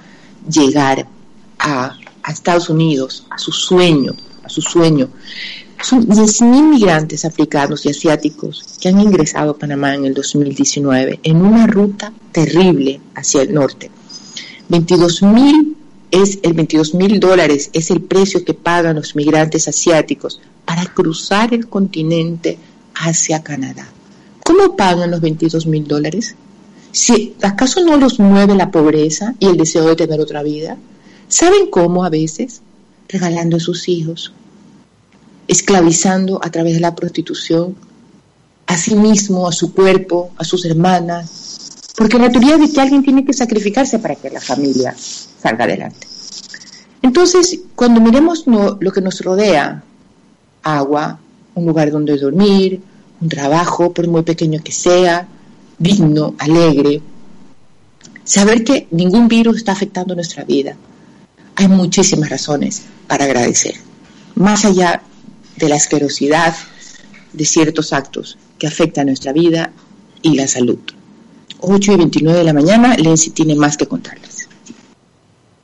[0.49, 1.07] llegar
[1.59, 5.11] a, a Estados Unidos, a su sueño, a su sueño.
[5.83, 11.37] Son 10.000 migrantes africanos y asiáticos que han ingresado a Panamá en el 2019 en
[11.43, 13.91] una ruta terrible hacia el norte.
[14.71, 15.75] 22.000
[16.13, 21.55] es el 22 mil dólares es el precio que pagan los migrantes asiáticos para cruzar
[21.55, 22.59] el continente
[22.95, 23.89] hacia Canadá.
[24.45, 26.37] ¿Cómo pagan los 22 mil dólares?
[26.93, 30.77] Si acaso no los mueve la pobreza y el deseo de tener otra vida,
[31.29, 32.61] ¿saben cómo a veces?
[33.09, 34.35] Regalando a sus hijos,
[35.49, 37.77] esclavizando a través de la prostitución
[38.67, 43.03] a sí mismo, a su cuerpo, a sus hermanas, porque la teoría de que alguien
[43.03, 46.07] tiene que sacrificarse para que la familia salga adelante.
[47.03, 49.83] Entonces, cuando miremos lo que nos rodea,
[50.63, 51.19] agua,
[51.55, 52.81] un lugar donde dormir,
[53.21, 55.29] un trabajo, por muy pequeño que sea,
[55.79, 57.03] digno, alegre,
[58.25, 60.77] saber que ningún virus está afectando nuestra vida,
[61.57, 63.75] hay muchísimas razones para agradecer,
[64.35, 65.03] más allá
[65.57, 66.55] de la asquerosidad
[67.33, 69.73] de ciertos actos que afectan nuestra vida
[70.23, 70.79] y la salud.
[71.61, 74.49] 8 y 29 de la mañana, Lenzi tiene más que contarles.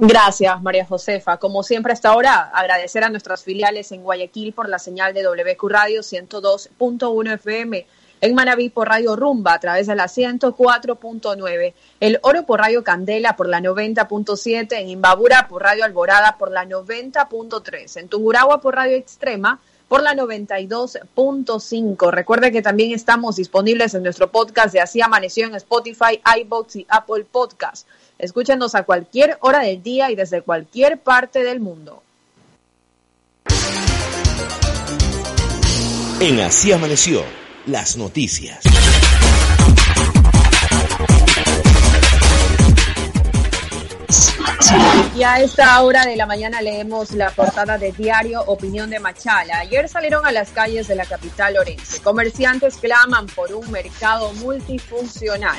[0.01, 1.39] Gracias, María Josefa.
[1.39, 5.69] Como siempre hasta ahora, agradecer a nuestras filiales en Guayaquil por la señal de WQ
[5.69, 7.85] Radio 102.1 FM,
[8.20, 13.35] en Manabí por Radio Rumba a través de la 104.9, El Oro por Radio Candela
[13.35, 18.97] por la 90.7, en Imbabura por Radio Alborada por la 90.3, en Tunguragua por Radio
[18.97, 22.10] Extrema por la 92.5.
[22.10, 26.86] Recuerde que también estamos disponibles en nuestro podcast de Así Amaneció en Spotify, iBox y
[26.89, 27.89] Apple Podcast.
[28.19, 32.02] Escúchenos a cualquier hora del día y desde cualquier parte del mundo.
[36.20, 37.23] En Así Amaneció,
[37.66, 38.77] las noticias.
[45.16, 49.61] Y a esta hora de la mañana leemos la portada de Diario Opinión de Machala.
[49.61, 52.01] Ayer salieron a las calles de la capital orense.
[52.03, 55.59] Comerciantes claman por un mercado multifuncional.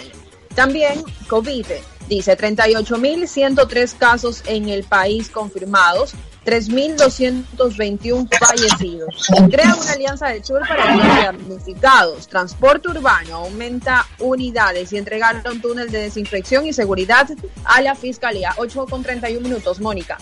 [0.55, 1.65] También COVID.
[2.07, 6.13] Dice 38.103 casos en el país confirmados,
[6.45, 9.27] 3.221 fallecidos.
[9.49, 12.27] Crea una alianza del sur para los damnificados.
[12.27, 17.29] Transporte urbano aumenta unidades y entregaron un túnel de desinfección y seguridad
[17.65, 18.53] a la Fiscalía.
[18.57, 20.17] 8 con 31 minutos, Mónica.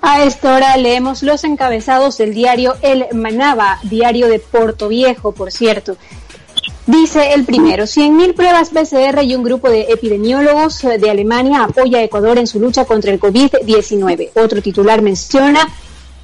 [0.00, 5.50] A esta hora leemos los encabezados del diario El Manaba, diario de Puerto Viejo, por
[5.50, 5.96] cierto.
[6.88, 12.02] Dice el primero, 100.000 pruebas PCR y un grupo de epidemiólogos de Alemania apoya a
[12.02, 14.30] Ecuador en su lucha contra el COVID-19.
[14.34, 15.68] Otro titular menciona,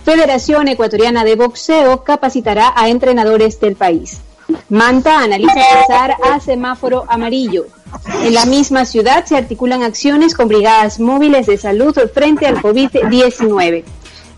[0.07, 4.23] Federación Ecuatoriana de Boxeo capacitará a entrenadores del país.
[4.71, 7.67] Manta analiza pasar a semáforo amarillo.
[8.23, 13.85] En la misma ciudad se articulan acciones con brigadas móviles de salud frente al COVID-19.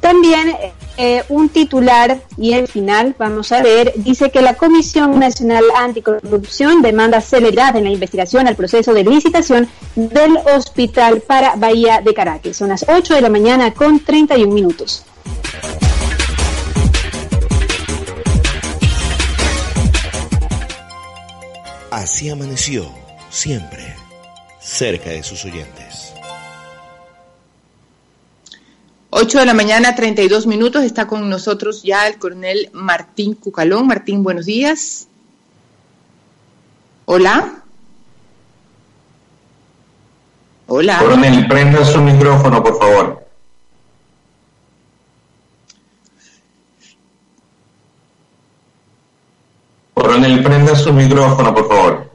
[0.01, 0.57] También
[0.97, 6.83] eh, un titular y el final, vamos a ver, dice que la Comisión Nacional Anticorrupción
[6.83, 12.57] demanda celeridad en la investigación al proceso de licitación del hospital para Bahía de Caracas.
[12.57, 15.05] Son las 8 de la mañana con 31 minutos.
[21.91, 22.87] Así amaneció,
[23.31, 23.95] siempre,
[24.61, 26.06] cerca de sus oyentes.
[29.19, 30.85] 8 de la mañana, 32 minutos.
[30.85, 33.87] Está con nosotros ya el coronel Martín Cucalón.
[33.87, 35.09] Martín, buenos días.
[37.07, 37.63] Hola.
[40.67, 40.99] Hola.
[40.99, 43.27] Coronel, prenda su micrófono, por favor.
[49.95, 52.06] Coronel, prenda su micrófono, por favor.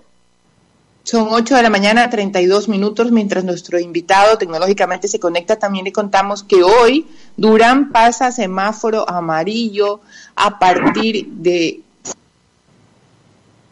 [1.12, 5.60] Son 8 de la mañana, 32 minutos, mientras nuestro invitado tecnológicamente se conecta.
[5.60, 7.06] También le contamos que hoy
[7.36, 10.00] Durán pasa semáforo amarillo
[10.38, 11.82] a partir de...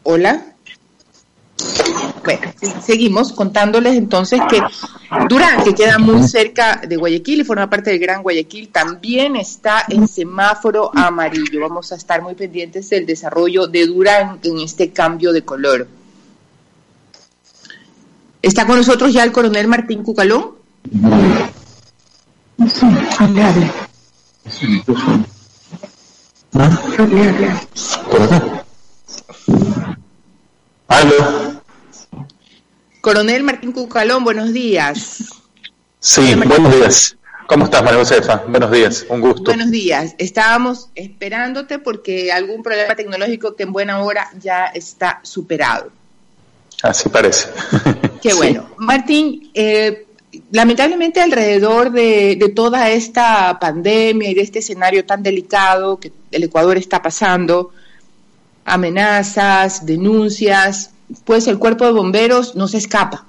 [0.04, 0.48] Hola.
[2.26, 2.42] Bueno,
[2.84, 4.62] seguimos contándoles entonces que
[5.30, 9.86] Durán, que queda muy cerca de Guayaquil y forma parte del Gran Guayaquil, también está
[9.88, 11.62] en semáforo amarillo.
[11.62, 15.99] Vamos a estar muy pendientes del desarrollo de Durán en este cambio de color.
[18.42, 20.56] ¿Está con nosotros ya el coronel Martín Cucalón?
[22.68, 22.86] Sí,
[23.20, 23.72] hable, hable.
[26.54, 27.22] Hable,
[30.88, 31.62] ¿Aló?
[33.02, 35.26] Coronel Martín Cucalón, buenos días.
[36.00, 37.18] Sí, buenos días.
[37.46, 38.44] ¿Cómo estás, María Josefa?
[38.48, 39.44] Buenos días, un gusto.
[39.44, 40.16] Buenos días.
[40.18, 45.92] Estábamos esperándote porque algún problema tecnológico que en buena hora ya está superado.
[46.84, 47.50] Así parece.
[48.22, 48.70] Qué bueno.
[48.78, 50.08] Martín, eh,
[50.52, 56.44] lamentablemente alrededor de, de, toda esta pandemia y de este escenario tan delicado que el
[56.44, 57.72] Ecuador está pasando,
[58.66, 60.92] amenazas, denuncias,
[61.26, 63.26] pues el cuerpo de bomberos no se escapa.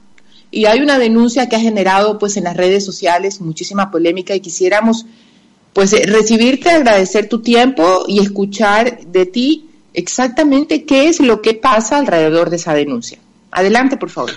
[0.50, 4.40] Y hay una denuncia que ha generado pues en las redes sociales muchísima polémica y
[4.40, 5.06] quisiéramos
[5.72, 11.98] pues recibirte, agradecer tu tiempo y escuchar de ti exactamente qué es lo que pasa
[11.98, 13.18] alrededor de esa denuncia.
[13.50, 14.30] Adelante, por favor.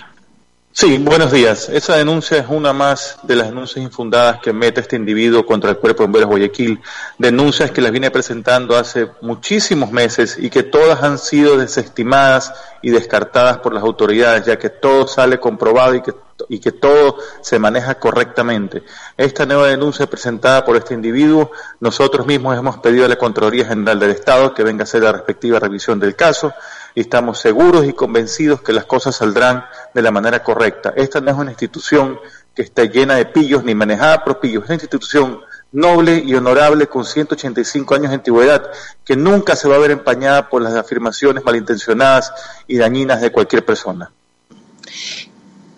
[0.76, 1.69] Sí, buenos días.
[1.69, 5.77] Esa denuncia es una más de las denuncias infundadas que mete este individuo contra el
[5.77, 6.81] Cuerpo de Bomberos Guayaquil.
[7.19, 12.90] Denuncias que las viene presentando hace muchísimos meses y que todas han sido desestimadas y
[12.90, 16.15] descartadas por las autoridades, ya que todo sale comprobado y que,
[16.49, 18.81] y que todo se maneja correctamente.
[19.15, 23.99] Esta nueva denuncia presentada por este individuo, nosotros mismos hemos pedido a la Contraloría General
[23.99, 26.52] del Estado que venga a hacer la respectiva revisión del caso
[27.02, 30.94] estamos seguros y convencidos que las cosas saldrán de la manera correcta.
[30.95, 32.20] Esta no es una institución
[32.56, 35.40] que esté llena de pillos ni manejada por pillos, es una institución
[35.72, 38.72] noble y honorable con 185 años de antigüedad
[39.03, 42.32] que nunca se va a ver empañada por las afirmaciones malintencionadas
[42.68, 44.11] y dañinas de cualquier persona.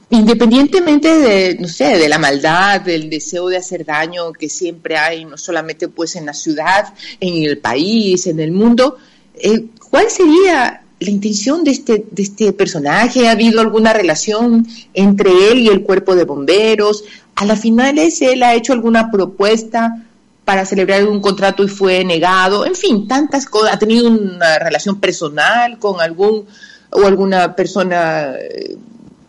[0.10, 5.26] Independientemente de, no sé, de la maldad, del deseo de hacer daño que siempre hay,
[5.26, 8.98] no solamente pues en la ciudad, en el país, en el mundo,
[9.34, 13.28] eh, ¿cuál sería la intención de este, de este personaje?
[13.28, 17.04] ¿Ha habido alguna relación entre él y el cuerpo de bomberos?
[17.36, 20.06] A la final él ha hecho alguna propuesta
[20.46, 22.66] para celebrar un contrato y fue negado.
[22.66, 23.74] En fin, tantas cosas.
[23.74, 26.46] ¿Ha tenido una relación personal con algún
[26.92, 28.78] o alguna persona eh,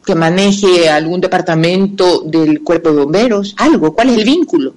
[0.04, 3.54] que maneje algún departamento del cuerpo de bomberos?
[3.58, 3.94] Algo.
[3.94, 4.74] ¿Cuál es el vínculo?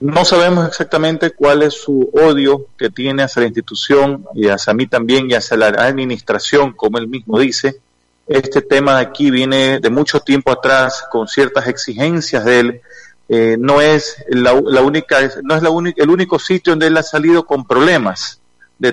[0.00, 4.86] No sabemos exactamente cuál es su odio que tiene hacia la institución y hacia mí
[4.86, 7.80] también y hacia la administración, como él mismo dice.
[8.28, 12.80] Este tema de aquí viene de mucho tiempo atrás con ciertas exigencias de él.
[13.28, 17.44] Eh, no es la, única, no es la el único sitio donde él ha salido
[17.44, 18.40] con problemas.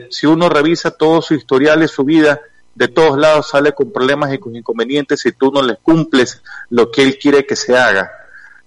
[0.09, 2.41] Si uno revisa todo su historial de su vida,
[2.73, 6.89] de todos lados sale con problemas y con inconvenientes si tú no le cumples lo
[6.89, 8.09] que él quiere que se haga.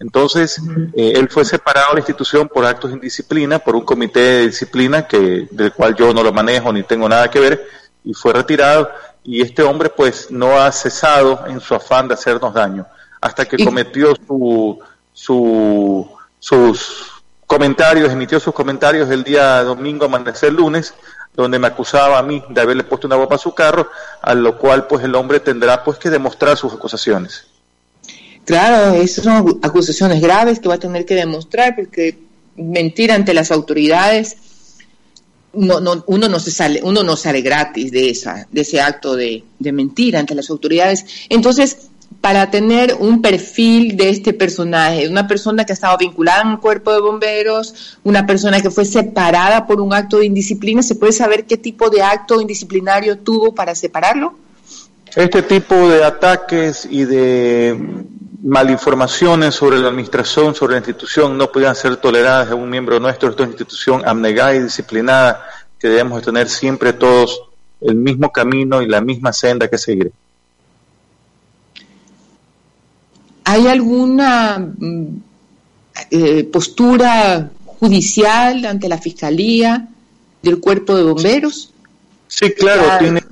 [0.01, 0.61] Entonces,
[0.95, 4.47] eh, él fue separado de la institución por actos de indisciplina, por un comité de
[4.47, 7.67] disciplina que, del cual yo no lo manejo ni tengo nada que ver,
[8.05, 8.91] y fue retirado.
[9.25, 12.87] Y este hombre, pues, no ha cesado en su afán de hacernos daño,
[13.21, 14.79] hasta que cometió su,
[15.13, 16.09] su,
[16.39, 20.95] sus comentarios, emitió sus comentarios el día domingo, amanecer lunes,
[21.35, 23.91] donde me acusaba a mí de haberle puesto una bomba a su carro,
[24.23, 27.48] a lo cual, pues, el hombre tendrá, pues, que demostrar sus acusaciones.
[28.49, 32.17] Claro, esas son acusaciones graves que va a tener que demostrar porque
[32.57, 34.39] mentir ante las autoridades
[35.53, 39.17] no, no, uno no se sale, uno no sale gratis de esa, de ese acto
[39.17, 41.05] de, de mentir ante las autoridades.
[41.29, 41.91] Entonces,
[42.23, 46.57] para tener un perfil de este personaje, una persona que ha estado vinculada en un
[46.57, 51.13] cuerpo de bomberos, una persona que fue separada por un acto de indisciplina, ¿se puede
[51.13, 54.39] saber qué tipo de acto indisciplinario tuvo para separarlo?
[55.15, 57.77] Este tipo de ataques y de
[58.43, 63.31] malinformaciones sobre la administración, sobre la institución, no puedan ser toleradas de un miembro nuestro.
[63.31, 65.45] Esta es una institución abnegada y disciplinada
[65.79, 67.43] que debemos tener siempre todos
[67.81, 70.13] el mismo camino y la misma senda que seguir.
[73.45, 75.07] ¿Hay alguna mm,
[76.11, 79.89] eh, postura judicial ante la Fiscalía
[80.43, 81.73] del Cuerpo de Bomberos?
[82.27, 83.23] Sí, claro, tiene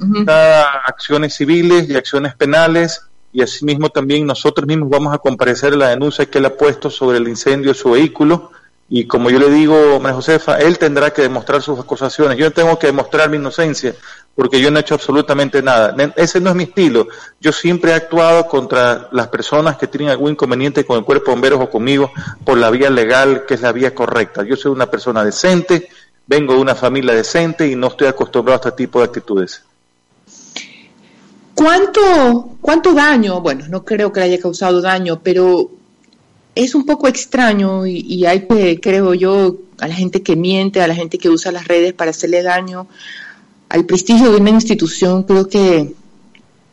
[0.87, 3.03] acciones civiles y acciones penales
[3.37, 7.19] y asimismo también nosotros mismos vamos a comparecer la denuncia que él ha puesto sobre
[7.19, 8.51] el incendio de su vehículo
[8.89, 12.39] y como yo le digo, María Josefa, él tendrá que demostrar sus acusaciones.
[12.39, 13.95] Yo tengo que demostrar mi inocencia
[14.35, 15.95] porque yo no he hecho absolutamente nada.
[16.17, 17.09] Ese no es mi estilo.
[17.39, 21.33] Yo siempre he actuado contra las personas que tienen algún inconveniente con el cuerpo de
[21.33, 22.11] bomberos o conmigo
[22.43, 24.45] por la vía legal, que es la vía correcta.
[24.45, 25.91] Yo soy una persona decente,
[26.27, 29.63] vengo de una familia decente y no estoy acostumbrado a este tipo de actitudes.
[31.57, 33.41] ¿Cuánto, ¿Cuánto daño?
[33.41, 35.71] Bueno, no creo que le haya causado daño, pero
[36.55, 40.87] es un poco extraño y, hay que, creo yo, a la gente que miente, a
[40.87, 42.87] la gente que usa las redes para hacerle daño
[43.71, 45.95] al prestigio de una institución, creo que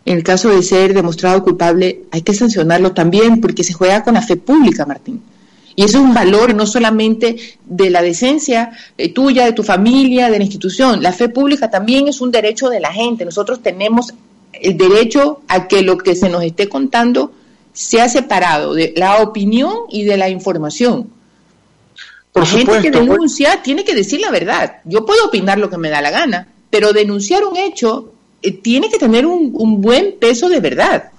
[0.05, 4.15] en el caso de ser demostrado culpable hay que sancionarlo también porque se juega con
[4.15, 5.21] la fe pública, Martín.
[5.77, 10.29] Y eso es un valor no solamente de la decencia eh, tuya, de tu familia,
[10.29, 11.01] de la institución.
[11.01, 13.25] La fe pública también es un derecho de la gente.
[13.25, 14.13] Nosotros tenemos
[14.53, 17.31] el derecho a que lo que se nos esté contando
[17.73, 21.09] sea separado de la opinión y de la información.
[22.33, 24.77] la gente que denuncia tiene que decir la verdad.
[24.85, 28.11] Yo puedo opinar lo que me da la gana, pero denunciar un hecho
[28.41, 31.11] eh, tiene que tener un, un buen peso de verdad.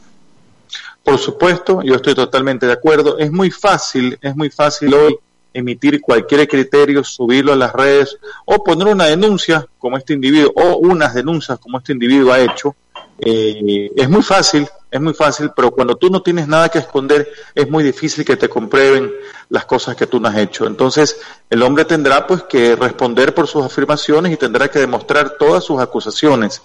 [1.03, 3.19] Por supuesto, yo estoy totalmente de acuerdo.
[3.19, 5.17] Es muy fácil, es muy fácil hoy
[5.53, 10.79] emitir cualquier criterio, subirlo a las redes o poner una denuncia como este individuo o
[10.79, 12.75] unas denuncias como este individuo ha hecho
[13.19, 17.29] eh, es muy fácil, es muy fácil, pero cuando tú no tienes nada que esconder,
[17.55, 19.13] es muy difícil que te comprueben
[19.49, 20.67] las cosas que tú no has hecho.
[20.67, 21.21] Entonces,
[21.51, 25.81] el hombre tendrá pues que responder por sus afirmaciones y tendrá que demostrar todas sus
[25.81, 26.63] acusaciones.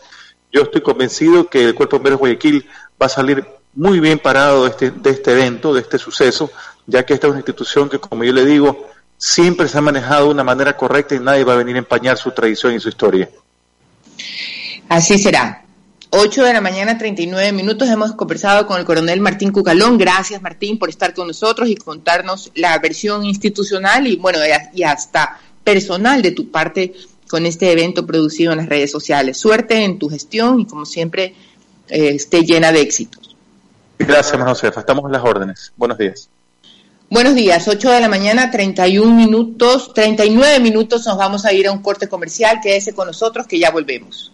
[0.52, 2.68] Yo estoy convencido que el Cuerpo de Guayaquil
[3.02, 6.52] va a salir muy bien parado de este, de este evento, de este suceso,
[6.88, 10.26] ya que esta es una institución que, como yo le digo, siempre se ha manejado
[10.26, 12.90] de una manera correcta y nadie va a venir a empañar su tradición y su
[12.90, 13.30] historia.
[14.88, 15.64] Así será.
[16.12, 17.88] 8 de la mañana, 39 minutos.
[17.88, 19.98] Hemos conversado con el coronel Martín Cucalón.
[19.98, 24.40] Gracias, Martín, por estar con nosotros y contarnos la versión institucional y, bueno,
[24.74, 26.94] y hasta personal de tu parte
[27.30, 29.38] con este evento producido en las redes sociales.
[29.38, 31.36] Suerte en tu gestión y, como siempre,
[31.88, 33.36] eh, esté llena de éxitos.
[34.00, 34.80] Gracias, Josefa.
[34.80, 35.74] Estamos en las órdenes.
[35.78, 36.28] Buenos días.
[37.12, 41.06] Buenos días, 8 de la mañana, 31 minutos, 39 minutos.
[41.06, 42.60] Nos vamos a ir a un corte comercial.
[42.64, 44.32] Quédese con nosotros que ya volvemos.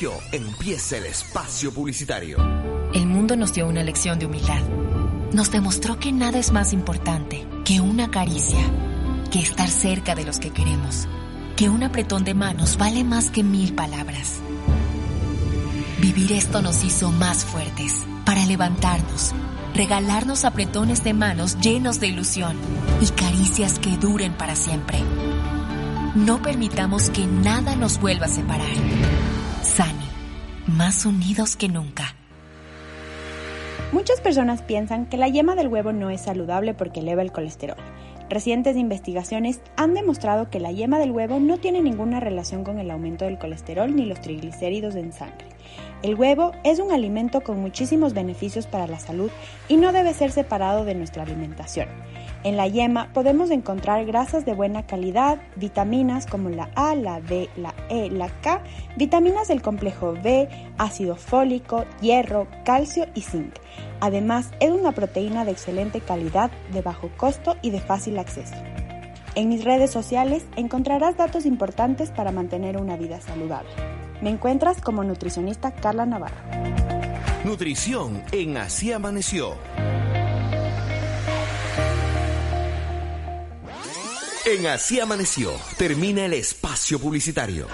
[0.00, 2.38] Empieza el espacio publicitario.
[2.94, 4.62] El mundo nos dio una lección de humildad.
[5.32, 8.60] Nos demostró que nada es más importante que una caricia,
[9.32, 11.08] que estar cerca de los que queremos,
[11.56, 14.34] que un apretón de manos vale más que mil palabras.
[16.00, 19.32] Vivir esto nos hizo más fuertes para levantarnos,
[19.74, 22.56] regalarnos apretones de manos llenos de ilusión
[23.00, 25.00] y caricias que duren para siempre.
[26.14, 29.17] No permitamos que nada nos vuelva a separar.
[30.68, 32.14] Más unidos que nunca.
[33.90, 37.78] Muchas personas piensan que la yema del huevo no es saludable porque eleva el colesterol.
[38.28, 42.90] Recientes investigaciones han demostrado que la yema del huevo no tiene ninguna relación con el
[42.90, 45.46] aumento del colesterol ni los triglicéridos en sangre.
[46.02, 49.30] El huevo es un alimento con muchísimos beneficios para la salud
[49.68, 51.88] y no debe ser separado de nuestra alimentación.
[52.44, 57.50] En la yema podemos encontrar grasas de buena calidad, vitaminas como la A, la D,
[57.56, 58.62] la E, la K,
[58.96, 60.48] vitaminas del complejo B,
[60.78, 63.56] ácido fólico, hierro, calcio y zinc.
[64.00, 68.54] Además, es una proteína de excelente calidad, de bajo costo y de fácil acceso.
[69.34, 73.70] En mis redes sociales encontrarás datos importantes para mantener una vida saludable.
[74.22, 76.36] Me encuentras como nutricionista Carla Navarro.
[77.44, 79.54] Nutrición en Así Amaneció.
[84.48, 87.66] En Así Amaneció termina el espacio publicitario.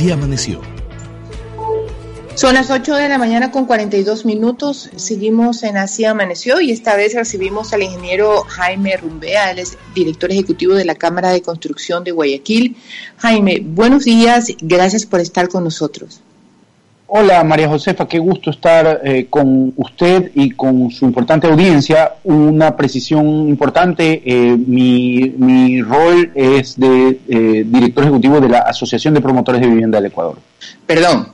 [0.00, 0.62] Así amaneció.
[2.34, 4.88] Son las 8 de la mañana con 42 minutos.
[4.96, 10.32] Seguimos en Así Amaneció y esta vez recibimos al ingeniero Jaime Rumbea, él es director
[10.32, 12.76] ejecutivo de la Cámara de Construcción de Guayaquil.
[13.18, 16.22] Jaime, buenos días, gracias por estar con nosotros.
[17.12, 22.14] Hola María Josefa, qué gusto estar eh, con usted y con su importante audiencia.
[22.22, 29.14] Una precisión importante, eh, mi, mi rol es de eh, director ejecutivo de la Asociación
[29.14, 30.38] de Promotores de Vivienda del Ecuador.
[30.86, 31.28] Perdón,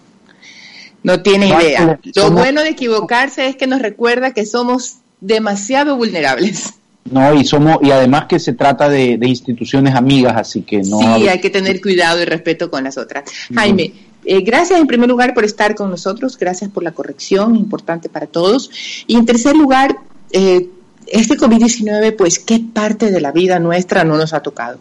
[1.02, 1.98] no tiene No, idea.
[2.02, 6.72] Lo somos- bueno de equivocarse es que nos recuerda que somos demasiado vulnerables.
[7.10, 10.98] No, y somos y además que se trata de, de instituciones amigas, así que no.
[11.18, 13.24] Sí, hay que tener cuidado y respeto con las otras.
[13.54, 13.92] Jaime,
[14.26, 18.26] eh, gracias en primer lugar por estar con nosotros, gracias por la corrección, importante para
[18.26, 18.70] todos.
[19.06, 19.96] Y en tercer lugar,
[20.32, 20.68] eh,
[21.06, 24.78] este COVID-19, pues, ¿qué parte de la vida nuestra no nos ha tocado?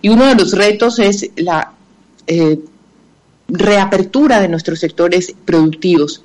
[0.00, 1.72] Y uno de los retos es la
[2.26, 2.60] eh,
[3.48, 6.22] reapertura de nuestros sectores productivos.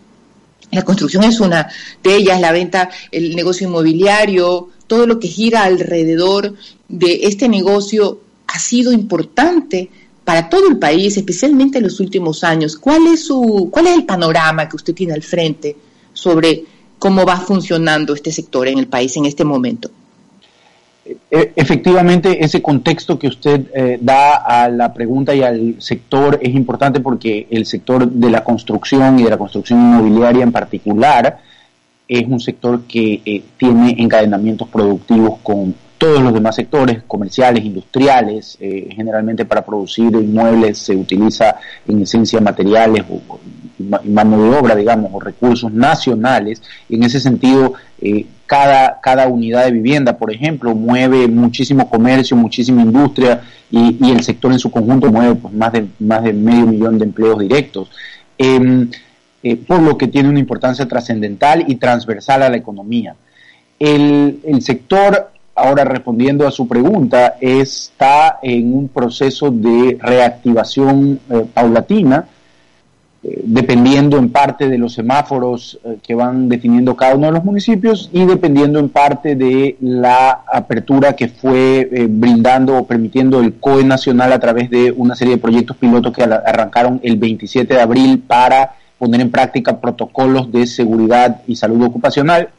[0.71, 1.69] La construcción es una
[2.03, 6.53] de ellas, la venta, el negocio inmobiliario, todo lo que gira alrededor
[6.87, 9.89] de este negocio ha sido importante
[10.29, 12.77] para todo el país, especialmente en los últimos años.
[12.77, 15.75] ¿Cuál es su, cuál es el panorama que usted tiene al frente
[16.13, 16.65] sobre
[16.99, 19.89] cómo va funcionando este sector en el país en este momento?
[21.31, 26.53] E- Efectivamente, ese contexto que usted eh, da a la pregunta y al sector es
[26.53, 31.39] importante porque el sector de la construcción y de la construcción inmobiliaria en particular
[32.07, 38.57] es un sector que eh, tiene encadenamientos productivos con todos los demás sectores, comerciales, industriales.
[38.59, 41.57] eh, generalmente para producir inmuebles se utiliza
[41.87, 43.39] en esencia materiales o,
[44.05, 46.61] mano de obra, digamos, o recursos nacionales.
[46.89, 52.81] En ese sentido, eh, cada, cada unidad de vivienda, por ejemplo, mueve muchísimo comercio, muchísima
[52.81, 56.65] industria y, y el sector en su conjunto mueve pues, más, de, más de medio
[56.65, 57.91] millón de empleos directos.
[58.37, 58.89] Em,
[59.43, 63.15] eh, por lo que tiene una importancia trascendental y transversal a la economía.
[63.79, 71.45] El, el sector, ahora respondiendo a su pregunta, está en un proceso de reactivación eh,
[71.53, 72.25] paulatina,
[73.21, 77.43] eh, dependiendo en parte de los semáforos eh, que van definiendo cada uno de los
[77.43, 83.83] municipios y dependiendo en parte de la apertura que fue brindando o permitiendo el COE
[83.83, 88.23] nacional a través de una serie de proyectos pilotos que arrancaron el 27 de abril
[88.25, 92.49] para poner en práctica protocolos de seguridad y salud ocupacional.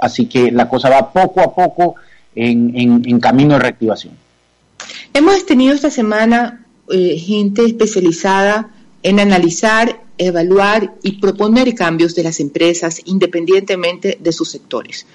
[0.00, 1.94] así que la cosa va poco a poco
[2.34, 4.14] en, camino de reactivación.
[5.12, 8.70] Hemos tenido esta semana eh, gente especializada
[9.02, 15.06] en analizar, evaluar y proponer cambios de las empresas independientemente de sus sectores.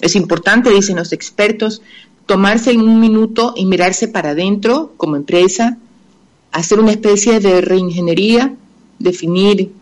[0.00, 1.82] Es importante, dicen los expertos,
[2.26, 5.78] tomarse un minuto y mirarse para adentro como empresa,
[6.52, 8.54] hacer una especie de reingeniería,
[8.98, 9.72] definir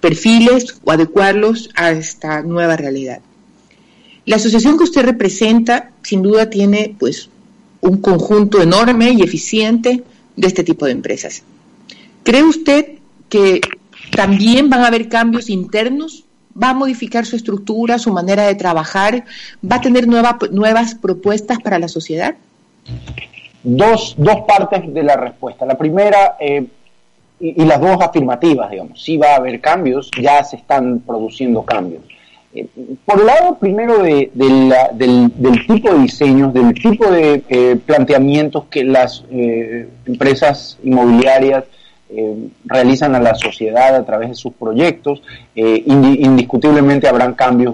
[0.00, 3.20] perfiles o adecuarlos a esta nueva realidad.
[4.30, 7.30] La asociación que usted representa sin duda tiene pues
[7.80, 10.04] un conjunto enorme y eficiente
[10.36, 11.42] de este tipo de empresas.
[12.22, 12.98] ¿Cree usted
[13.28, 13.60] que
[14.14, 16.26] también van a haber cambios internos?
[16.56, 19.24] ¿Va a modificar su estructura, su manera de trabajar?
[19.68, 22.36] ¿Va a tener nuevas propuestas para la sociedad?
[23.64, 25.66] Dos, dos partes de la respuesta.
[25.66, 26.68] La primera, eh,
[27.40, 29.02] y, las dos afirmativas, digamos.
[29.02, 32.04] Sí va a haber cambios, ya se están produciendo cambios.
[32.52, 32.66] Eh,
[33.04, 38.82] por el lado primero de, del, tipo de diseños, del tipo de eh, planteamientos que
[38.84, 41.64] las eh, empresas inmobiliarias
[42.64, 45.22] realizan a la sociedad a través de sus proyectos,
[45.54, 47.72] indiscutiblemente habrán cambios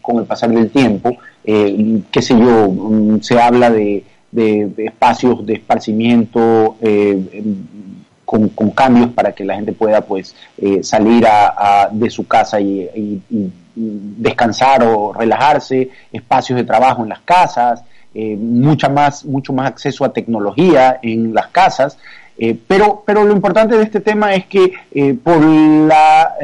[0.00, 1.18] con el pasar del tiempo.
[1.44, 4.02] qué sé yo, mm, se habla de,
[4.78, 6.78] espacios de esparcimiento
[8.24, 10.34] con, cambios para que la gente pueda pues
[10.80, 11.26] salir
[11.92, 13.20] de su casa y,
[13.74, 17.82] descansar o relajarse, espacios de trabajo en las casas,
[18.12, 21.96] eh, mucha más, mucho más acceso a tecnología en las casas.
[22.36, 26.34] Eh, pero, pero lo importante de este tema es que eh, por la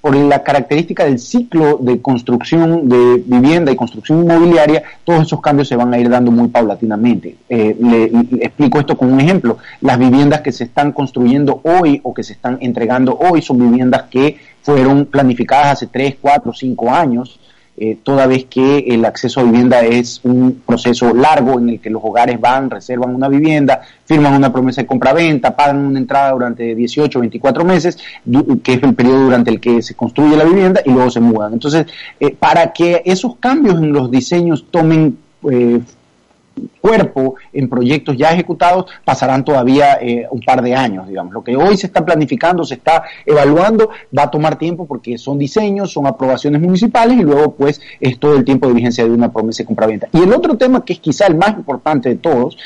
[0.00, 5.66] por la característica del ciclo de construcción de vivienda y construcción inmobiliaria, todos esos cambios
[5.66, 7.34] se van a ir dando muy paulatinamente.
[7.48, 8.04] Le,
[8.40, 9.58] explico esto con un ejemplo.
[9.80, 14.04] Las viviendas que se están construyendo hoy o que se están entregando hoy son viviendas
[14.04, 14.38] que
[14.68, 17.40] fueron planificadas hace 3, 4, 5 años
[17.80, 21.88] eh, toda vez que el acceso a vivienda es un proceso largo en el que
[21.88, 26.74] los hogares van, reservan una vivienda, firman una promesa de compra-venta, pagan una entrada durante
[26.74, 27.96] 18 o 24 meses,
[28.62, 31.54] que es el periodo durante el que se construye la vivienda y luego se mudan.
[31.54, 31.86] Entonces,
[32.20, 35.16] eh, para que esos cambios en los diseños tomen
[35.50, 35.80] eh,
[36.80, 41.32] cuerpo en proyectos ya ejecutados pasarán todavía eh, un par de años, digamos.
[41.32, 45.38] Lo que hoy se está planificando, se está evaluando, va a tomar tiempo porque son
[45.38, 49.32] diseños, son aprobaciones municipales y luego pues es todo el tiempo de vigencia de una
[49.32, 50.08] promesa de compraventa.
[50.12, 52.56] Y el otro tema que es quizá el más importante de todos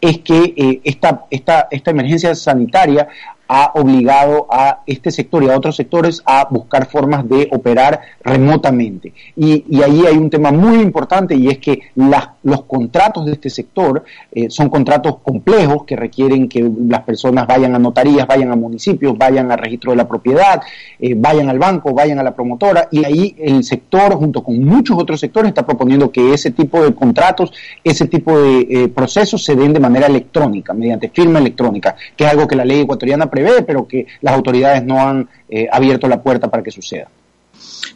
[0.00, 3.08] es que eh, esta, esta, esta emergencia sanitaria
[3.54, 9.12] ha obligado a este sector y a otros sectores a buscar formas de operar remotamente.
[9.36, 14.04] Y, ahí hay un tema muy importante y es que los contratos de este sector
[14.30, 19.18] eh, son contratos complejos que requieren que las personas vayan a notarías, vayan a municipios,
[19.18, 20.62] vayan al registro de la propiedad,
[20.98, 24.98] eh, vayan al banco, vayan a la promotora y ahí el sector junto con muchos
[24.98, 27.52] otros sectores está proponiendo que ese tipo de contratos,
[27.84, 32.30] ese tipo de eh, procesos se den de manera electrónica, mediante firma electrónica, que es
[32.30, 36.22] algo que la ley ecuatoriana prevé pero que las autoridades no han eh, abierto la
[36.22, 37.08] puerta para que suceda.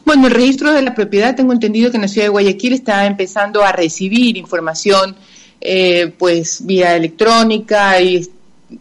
[0.05, 3.07] Bueno, el registro de la propiedad, tengo entendido que en la ciudad de Guayaquil está
[3.07, 5.17] empezando a recibir información,
[5.61, 8.29] eh, pues vía electrónica y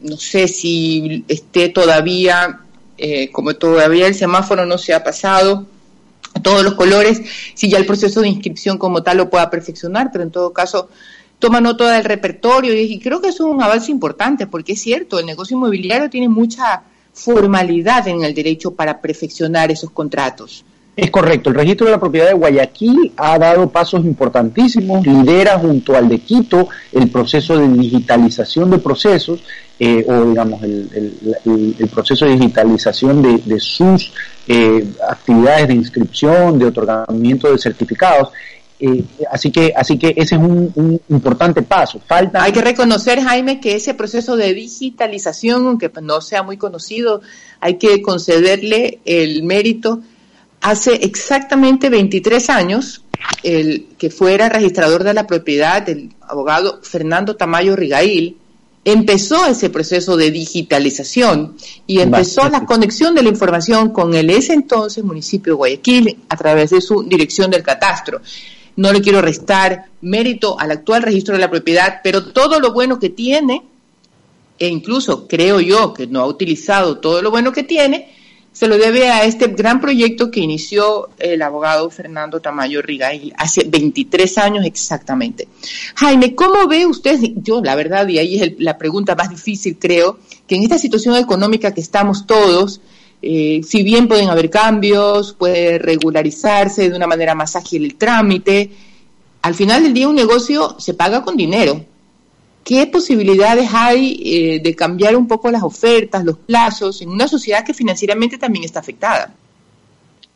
[0.01, 2.59] no sé si esté todavía,
[2.97, 5.65] eh, como todavía el semáforo no se ha pasado,
[6.41, 7.21] todos los colores,
[7.53, 10.89] si ya el proceso de inscripción como tal lo pueda perfeccionar, pero en todo caso
[11.39, 15.19] toma nota del repertorio y, creo que eso es un avance importante porque es cierto,
[15.19, 16.83] el negocio inmobiliario tiene mucha
[17.13, 20.65] formalidad en el derecho para perfeccionar esos contratos.
[20.95, 25.93] Es correcto, el registro de la propiedad de Guayaquil ha dado pasos importantísimos, lidera junto
[25.93, 29.43] al de Quito el proceso de digitalización de procesos,
[29.77, 34.13] eh, o digamos el, proceso de digitalización de, sus
[34.47, 38.29] eh, actividades de inscripción, de otorgamiento de certificados,
[38.79, 42.01] eh, así que así que ese es un, importante paso.
[42.05, 47.21] Falta Hay que reconocer, Jaime, que ese proceso de digitalización, aunque no sea muy conocido,
[47.61, 50.01] hay que concederle el mérito.
[50.61, 53.03] Hace exactamente 23 años,
[53.43, 58.37] el que fuera registrador de la propiedad, del abogado Fernando Tamayo Rigail,
[58.83, 61.55] empezó ese proceso de digitalización
[61.87, 66.37] y empezó la conexión de la información con el ese entonces municipio de Guayaquil a
[66.37, 68.21] través de su dirección del catastro.
[68.75, 72.99] No le quiero restar mérito al actual registro de la propiedad, pero todo lo bueno
[72.99, 73.63] que tiene,
[74.59, 78.13] e incluso creo yo que no ha utilizado todo lo bueno que tiene,
[78.55, 83.65] se lo debe a este gran proyecto que inició el abogado Fernando Tamayo Rigail hace
[83.65, 85.49] 23 años exactamente.
[85.95, 87.19] Jaime, ¿cómo ve usted?
[87.35, 91.17] Yo, la verdad, y ahí es la pregunta más difícil, creo, que en esta situación
[91.17, 92.79] económica que estamos todos,
[93.27, 98.69] eh, si bien pueden haber cambios, puede regularizarse de una manera más ágil el trámite,
[99.41, 101.83] al final del día un negocio se paga con dinero.
[102.63, 107.65] ¿Qué posibilidades hay eh, de cambiar un poco las ofertas, los plazos, en una sociedad
[107.65, 109.33] que financieramente también está afectada?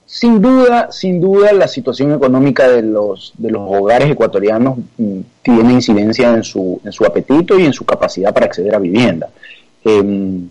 [0.08, 5.74] Sin duda, sin duda, la situación económica de los, de los hogares ecuatorianos mm, tiene
[5.74, 9.30] incidencia en su, en su apetito y en su capacidad para acceder a vivienda.
[9.84, 10.50] Em,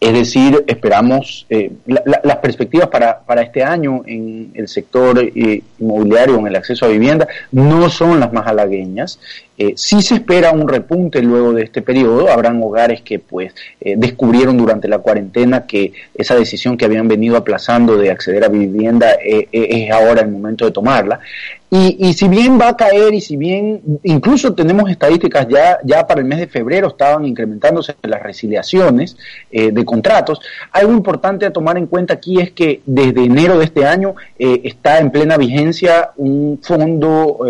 [0.00, 6.36] Es decir, esperamos eh, las perspectivas para, para, este año en el sector eh, inmobiliario,
[6.38, 9.18] en el acceso a vivienda, no son las más halagueñas.
[9.56, 12.28] Eh, sí se espera un repunte luego de este periodo.
[12.28, 17.36] Habrán hogares que pues eh, descubrieron durante la cuarentena que esa decisión que habían venido
[17.36, 21.20] aplazando de acceder a vivienda eh, es ahora el momento de tomarla.
[21.76, 26.20] Y, si bien va a caer y si bien incluso tenemos estadísticas ya, ya para
[26.20, 29.16] el mes de febrero estaban incrementándose las resiliaciones
[29.50, 30.40] de contratos,
[30.70, 35.00] algo importante a tomar en cuenta aquí es que desde enero de este año está
[35.00, 37.40] en plena vigencia un fondo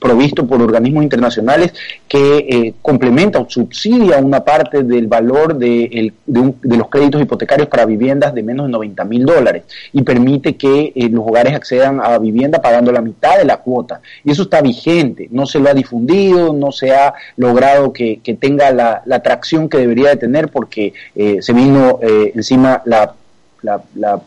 [0.00, 1.72] provisto por organismos internacionales nacionales
[2.08, 8.34] que eh, complementa o subsidia una parte del valor de, los créditos hipotecarios para viviendas
[8.34, 12.60] de menos de 90 mil dólares y permite que eh, los hogares accedan a vivienda
[12.60, 14.00] pagando la mitad de la cuota.
[14.22, 18.70] Y eso está vigente, no se lo ha difundido, no se ha logrado que, tenga
[18.70, 23.14] la, atracción que debería de tener porque eh, se vino encima la,
[23.62, 24.20] la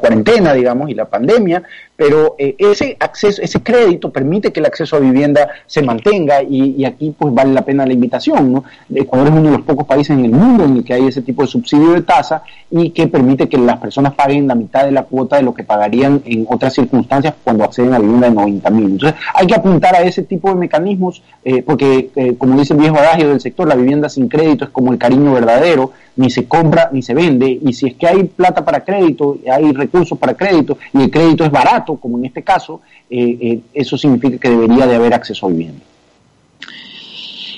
[0.00, 1.62] cuarentena, digamos, y la pandemia,
[1.96, 6.82] pero eh, ese acceso, ese crédito permite que el acceso a vivienda se mantenga y,
[6.84, 8.52] aquí pues vale la pena la invitación.
[8.52, 8.64] ¿no?
[8.94, 11.20] Ecuador es uno de los pocos países en el mundo en el que hay ese
[11.20, 14.92] tipo de subsidio de tasa y que permite que las personas paguen la mitad de
[14.92, 18.70] la cuota de lo que pagarían en otras circunstancias cuando acceden a vivienda de 90
[18.70, 18.84] mil.
[18.92, 22.80] Entonces hay que apuntar a ese tipo de mecanismos eh, porque, eh, como dice el
[22.80, 26.46] viejo adagio del sector, la vivienda sin crédito es como el cariño verdadero, ni se
[26.46, 30.34] compra ni se vende y si es que hay plata para crédito, hay recursos para
[30.34, 34.50] crédito y el crédito es barato, como en este caso, eh, eh, eso significa que
[34.50, 35.82] debería de haber acceso a vivienda.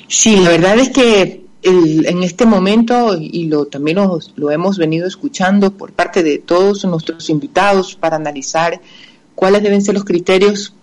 [0.07, 3.99] Sí, la verdad es que en este momento, y lo también
[4.37, 8.81] lo, hemos venido escuchando por parte de todos nuestros invitados para analizar
[9.35, 10.75] cuáles deben ser los criterios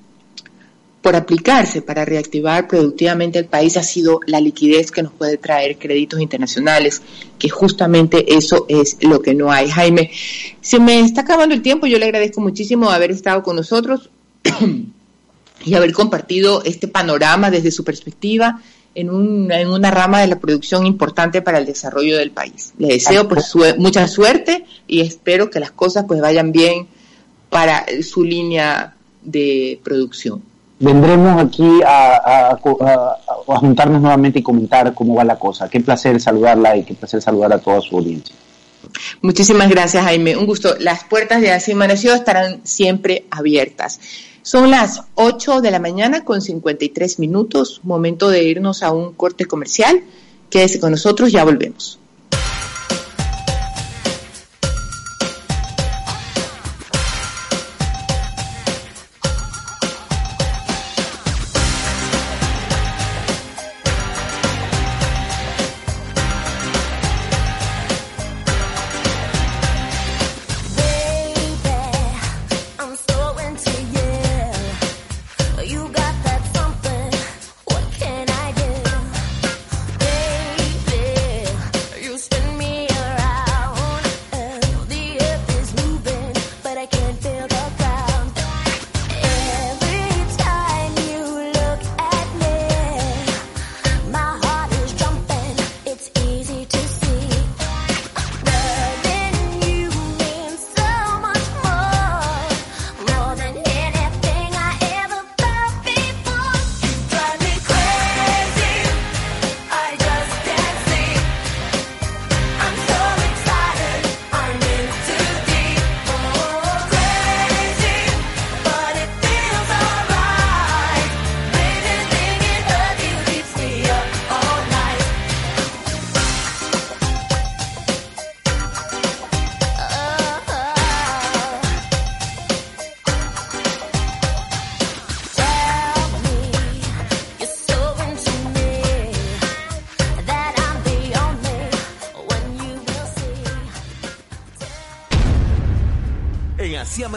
[1.10, 5.80] por aplicarse para reactivar productivamente el país ha sido la liquidez que nos puede traer
[5.80, 7.02] créditos internacionales,
[7.40, 9.72] que justamente eso es lo que no hay.
[9.72, 10.12] Jaime,
[10.62, 14.12] se me está acabando el tiempo, yo le agradezco muchísimo haber estado con nosotros
[15.66, 18.62] y haber compartido este panorama desde su perspectiva
[18.94, 22.76] en, una rama de la producción importante para el desarrollo del país.
[22.78, 26.86] Le deseo pues mucha suerte y espero que las cosas pues vayan bien
[27.50, 30.44] para su línea de producción
[30.80, 32.58] vendremos aquí a,
[33.46, 35.70] juntarnos nuevamente y comentar cómo va la cosa.
[35.70, 38.36] Qué placer saludarla y qué placer saludar a toda su audiencia.
[39.22, 40.38] Muchísimas gracias, Jaime.
[40.38, 40.76] Un gusto.
[40.80, 44.00] Las puertas de Así Amaneció estarán siempre abiertas.
[44.42, 47.82] Son las 8 de la mañana con 53 minutos.
[47.84, 50.02] Momento de irnos a un corte comercial.
[50.50, 52.00] Quédese con nosotros, ya volvemos.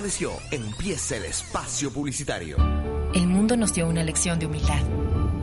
[0.03, 2.57] Amaneció, empieza el espacio publicitario.
[3.15, 4.83] El mundo nos dio una lección de humildad.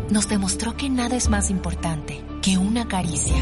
[0.10, 3.38] Nos demostró que nada es más importante que una caricia,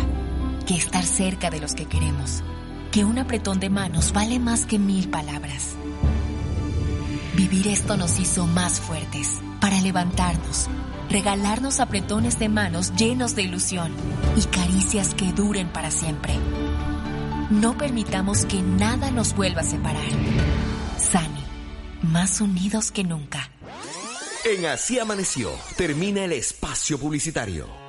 [0.68, 2.44] que estar cerca de los que queremos,
[2.91, 5.73] que un apretón de manos vale más que mil palabras.
[7.35, 10.68] Vivir esto nos hizo más fuertes para levantarnos,
[11.10, 13.91] regalarnos apretones de manos llenos de ilusión
[14.35, 16.35] y caricias que duren para siempre.
[17.49, 20.66] No permitamos que nada nos vuelva a separar.
[22.12, 23.50] Más unidos que nunca.
[24.46, 27.86] En Así Amaneció, termina el espacio publicitario.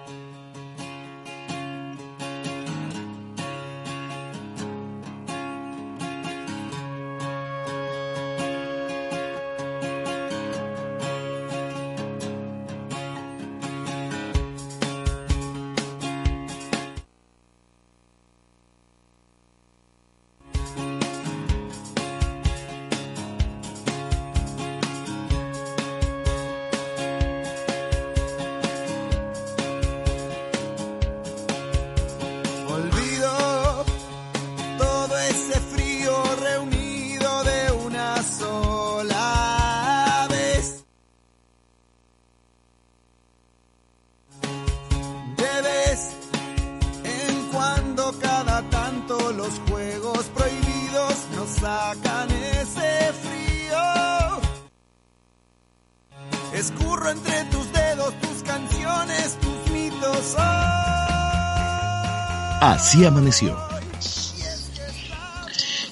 [63.05, 63.57] Amaneció.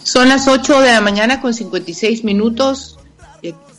[0.03, 2.99] Son las 8 de la mañana con 56 minutos.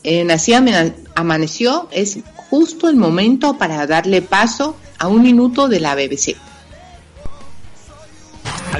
[0.03, 5.95] En Así Amaneció es justo el momento para darle paso a un minuto de la
[5.95, 6.35] BBC.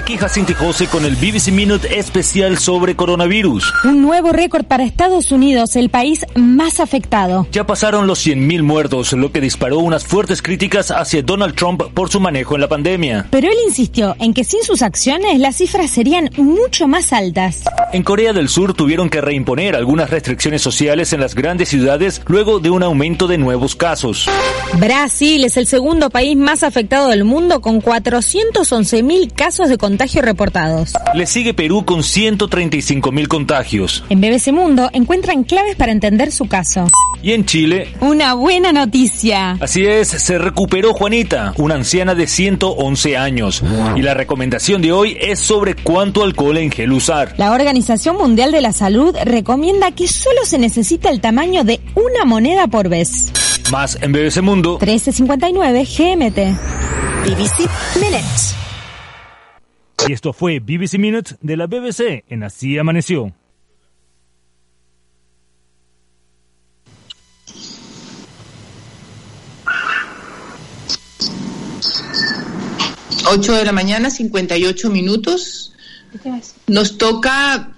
[0.08, 3.74] Aquí Jacinti José con el BBC Minute especial sobre coronavirus.
[3.84, 7.46] Un nuevo récord para Estados Unidos, el país más afectado.
[7.52, 12.10] Ya pasaron los 100.000 muertos, lo que disparó unas fuertes críticas hacia Donald Trump por
[12.10, 13.28] su manejo en la pandemia.
[13.30, 17.66] Pero él insistió en que sin sus acciones las cifras serían mucho más altas.
[17.92, 22.62] En Corea del Sur tuvieron que reimponer algunas restricciones sociales en las grandes ciudades luego
[22.62, 24.30] de un aumento de nuevos casos.
[24.80, 30.94] Brasil es el segundo país más afectado del mundo con 411.000 casos de contagios reportados.
[31.16, 34.04] Le sigue Perú con 135 mil contagios.
[34.10, 36.86] En BBC Mundo encuentran claves para entender su caso.
[37.24, 37.96] Y en Chile.
[38.00, 39.58] Una buena noticia.
[39.60, 43.64] Así es, se recuperó Juanita, una anciana de 111 años.
[43.96, 47.34] Y la recomendación de hoy es sobre cuánto alcohol en gel usar.
[47.38, 52.24] La Organización Mundial de la Salud recomienda que solo se necesita el tamaño de una
[52.24, 53.32] moneda por vez.
[53.72, 54.78] Más en BBC Mundo.
[54.80, 56.38] 1359 GMT.
[57.26, 57.68] BBC
[58.00, 58.67] Minutes.
[60.06, 63.34] Y esto fue BBC Minute de la BBC en Así Amaneció.
[73.30, 75.74] Ocho de la mañana, 58 minutos.
[76.68, 77.74] Nos toca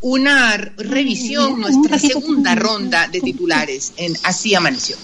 [0.00, 4.96] una revisión, nuestra segunda ronda de titulares en Así Amaneció.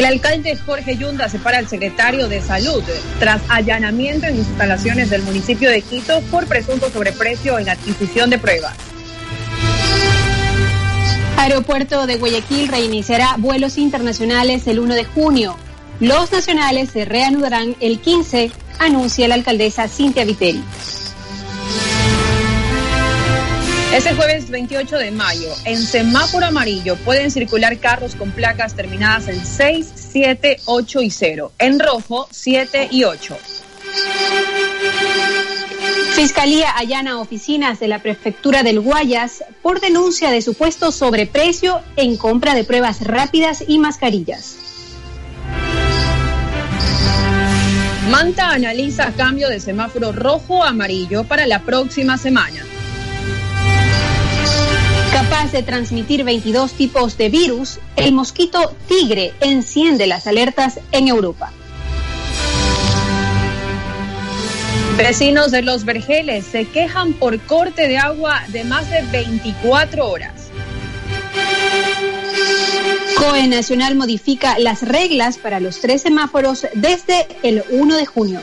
[0.00, 2.82] El alcalde Jorge Yunda separa al secretario de Salud
[3.18, 8.72] tras allanamiento en instalaciones del municipio de Quito por presunto sobreprecio en adquisición de pruebas.
[11.36, 15.58] Aeropuerto de Guayaquil reiniciará vuelos internacionales el 1 de junio.
[16.00, 20.64] Los nacionales se reanudarán el 15, anuncia la alcaldesa Cintia Viteri.
[23.92, 29.44] Este jueves 28 de mayo, en semáforo amarillo pueden circular carros con placas terminadas en
[29.44, 31.52] 6, 7, 8 y 0.
[31.58, 33.36] En rojo, 7 y 8.
[36.14, 42.54] Fiscalía allana oficinas de la prefectura del Guayas por denuncia de supuesto sobreprecio en compra
[42.54, 44.56] de pruebas rápidas y mascarillas.
[48.08, 52.69] Manta analiza cambio de semáforo rojo a amarillo para la próxima semana.
[55.12, 61.52] Capaz de transmitir 22 tipos de virus, el mosquito tigre enciende las alertas en Europa.
[64.96, 70.50] Vecinos de Los Vergeles se quejan por corte de agua de más de 24 horas.
[73.16, 78.40] COE Nacional modifica las reglas para los tres semáforos desde el 1 de junio.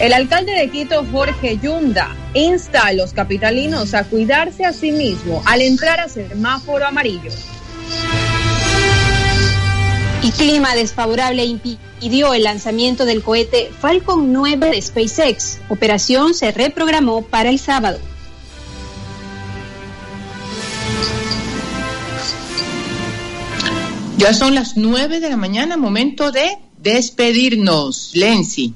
[0.00, 5.42] El alcalde de Quito, Jorge Yunda, insta a los capitalinos a cuidarse a sí mismo
[5.44, 7.30] al entrar a semáforo amarillo.
[10.22, 15.58] Y clima desfavorable impidió el lanzamiento del cohete Falcon 9 de SpaceX.
[15.68, 17.98] Operación se reprogramó para el sábado.
[24.16, 28.12] Ya son las 9 de la mañana, momento de despedirnos.
[28.14, 28.74] Lenzi.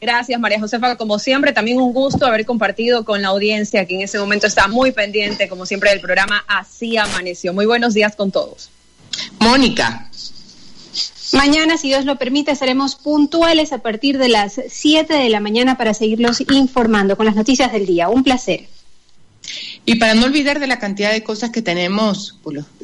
[0.00, 0.96] Gracias, María Josefa.
[0.96, 4.68] Como siempre, también un gusto haber compartido con la audiencia que en ese momento está
[4.68, 7.52] muy pendiente, como siempre, del programa Así Amaneció.
[7.52, 8.70] Muy buenos días con todos.
[9.40, 10.08] Mónica.
[11.32, 15.76] Mañana, si Dios lo permite, estaremos puntuales a partir de las 7 de la mañana
[15.76, 18.08] para seguirlos informando con las noticias del día.
[18.08, 18.68] Un placer.
[19.84, 22.38] Y para no olvidar de la cantidad de cosas que tenemos,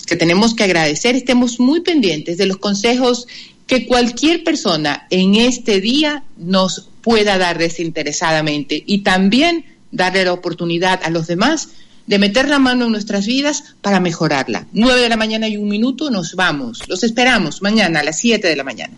[0.06, 3.28] que tenemos que agradecer, estemos muy pendientes de los consejos
[3.66, 11.00] que cualquier persona en este día nos pueda dar desinteresadamente y también darle la oportunidad
[11.04, 11.68] a los demás
[12.06, 14.66] de meter la mano en nuestras vidas para mejorarla.
[14.72, 16.82] 9 de la mañana y un minuto, nos vamos.
[16.88, 18.94] Los esperamos mañana a las 7 de la mañana.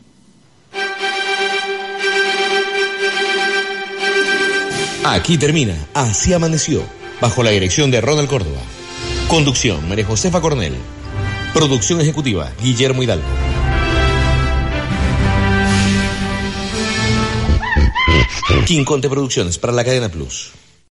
[5.05, 6.83] Aquí termina Así Amaneció,
[7.21, 8.61] bajo la dirección de Ronald Córdoba.
[9.29, 10.75] Conducción, María Josefa Cornell.
[11.53, 13.56] Producción ejecutiva, Guillermo Hidalgo.
[18.65, 20.53] King Conte Producciones para la cadena Plus.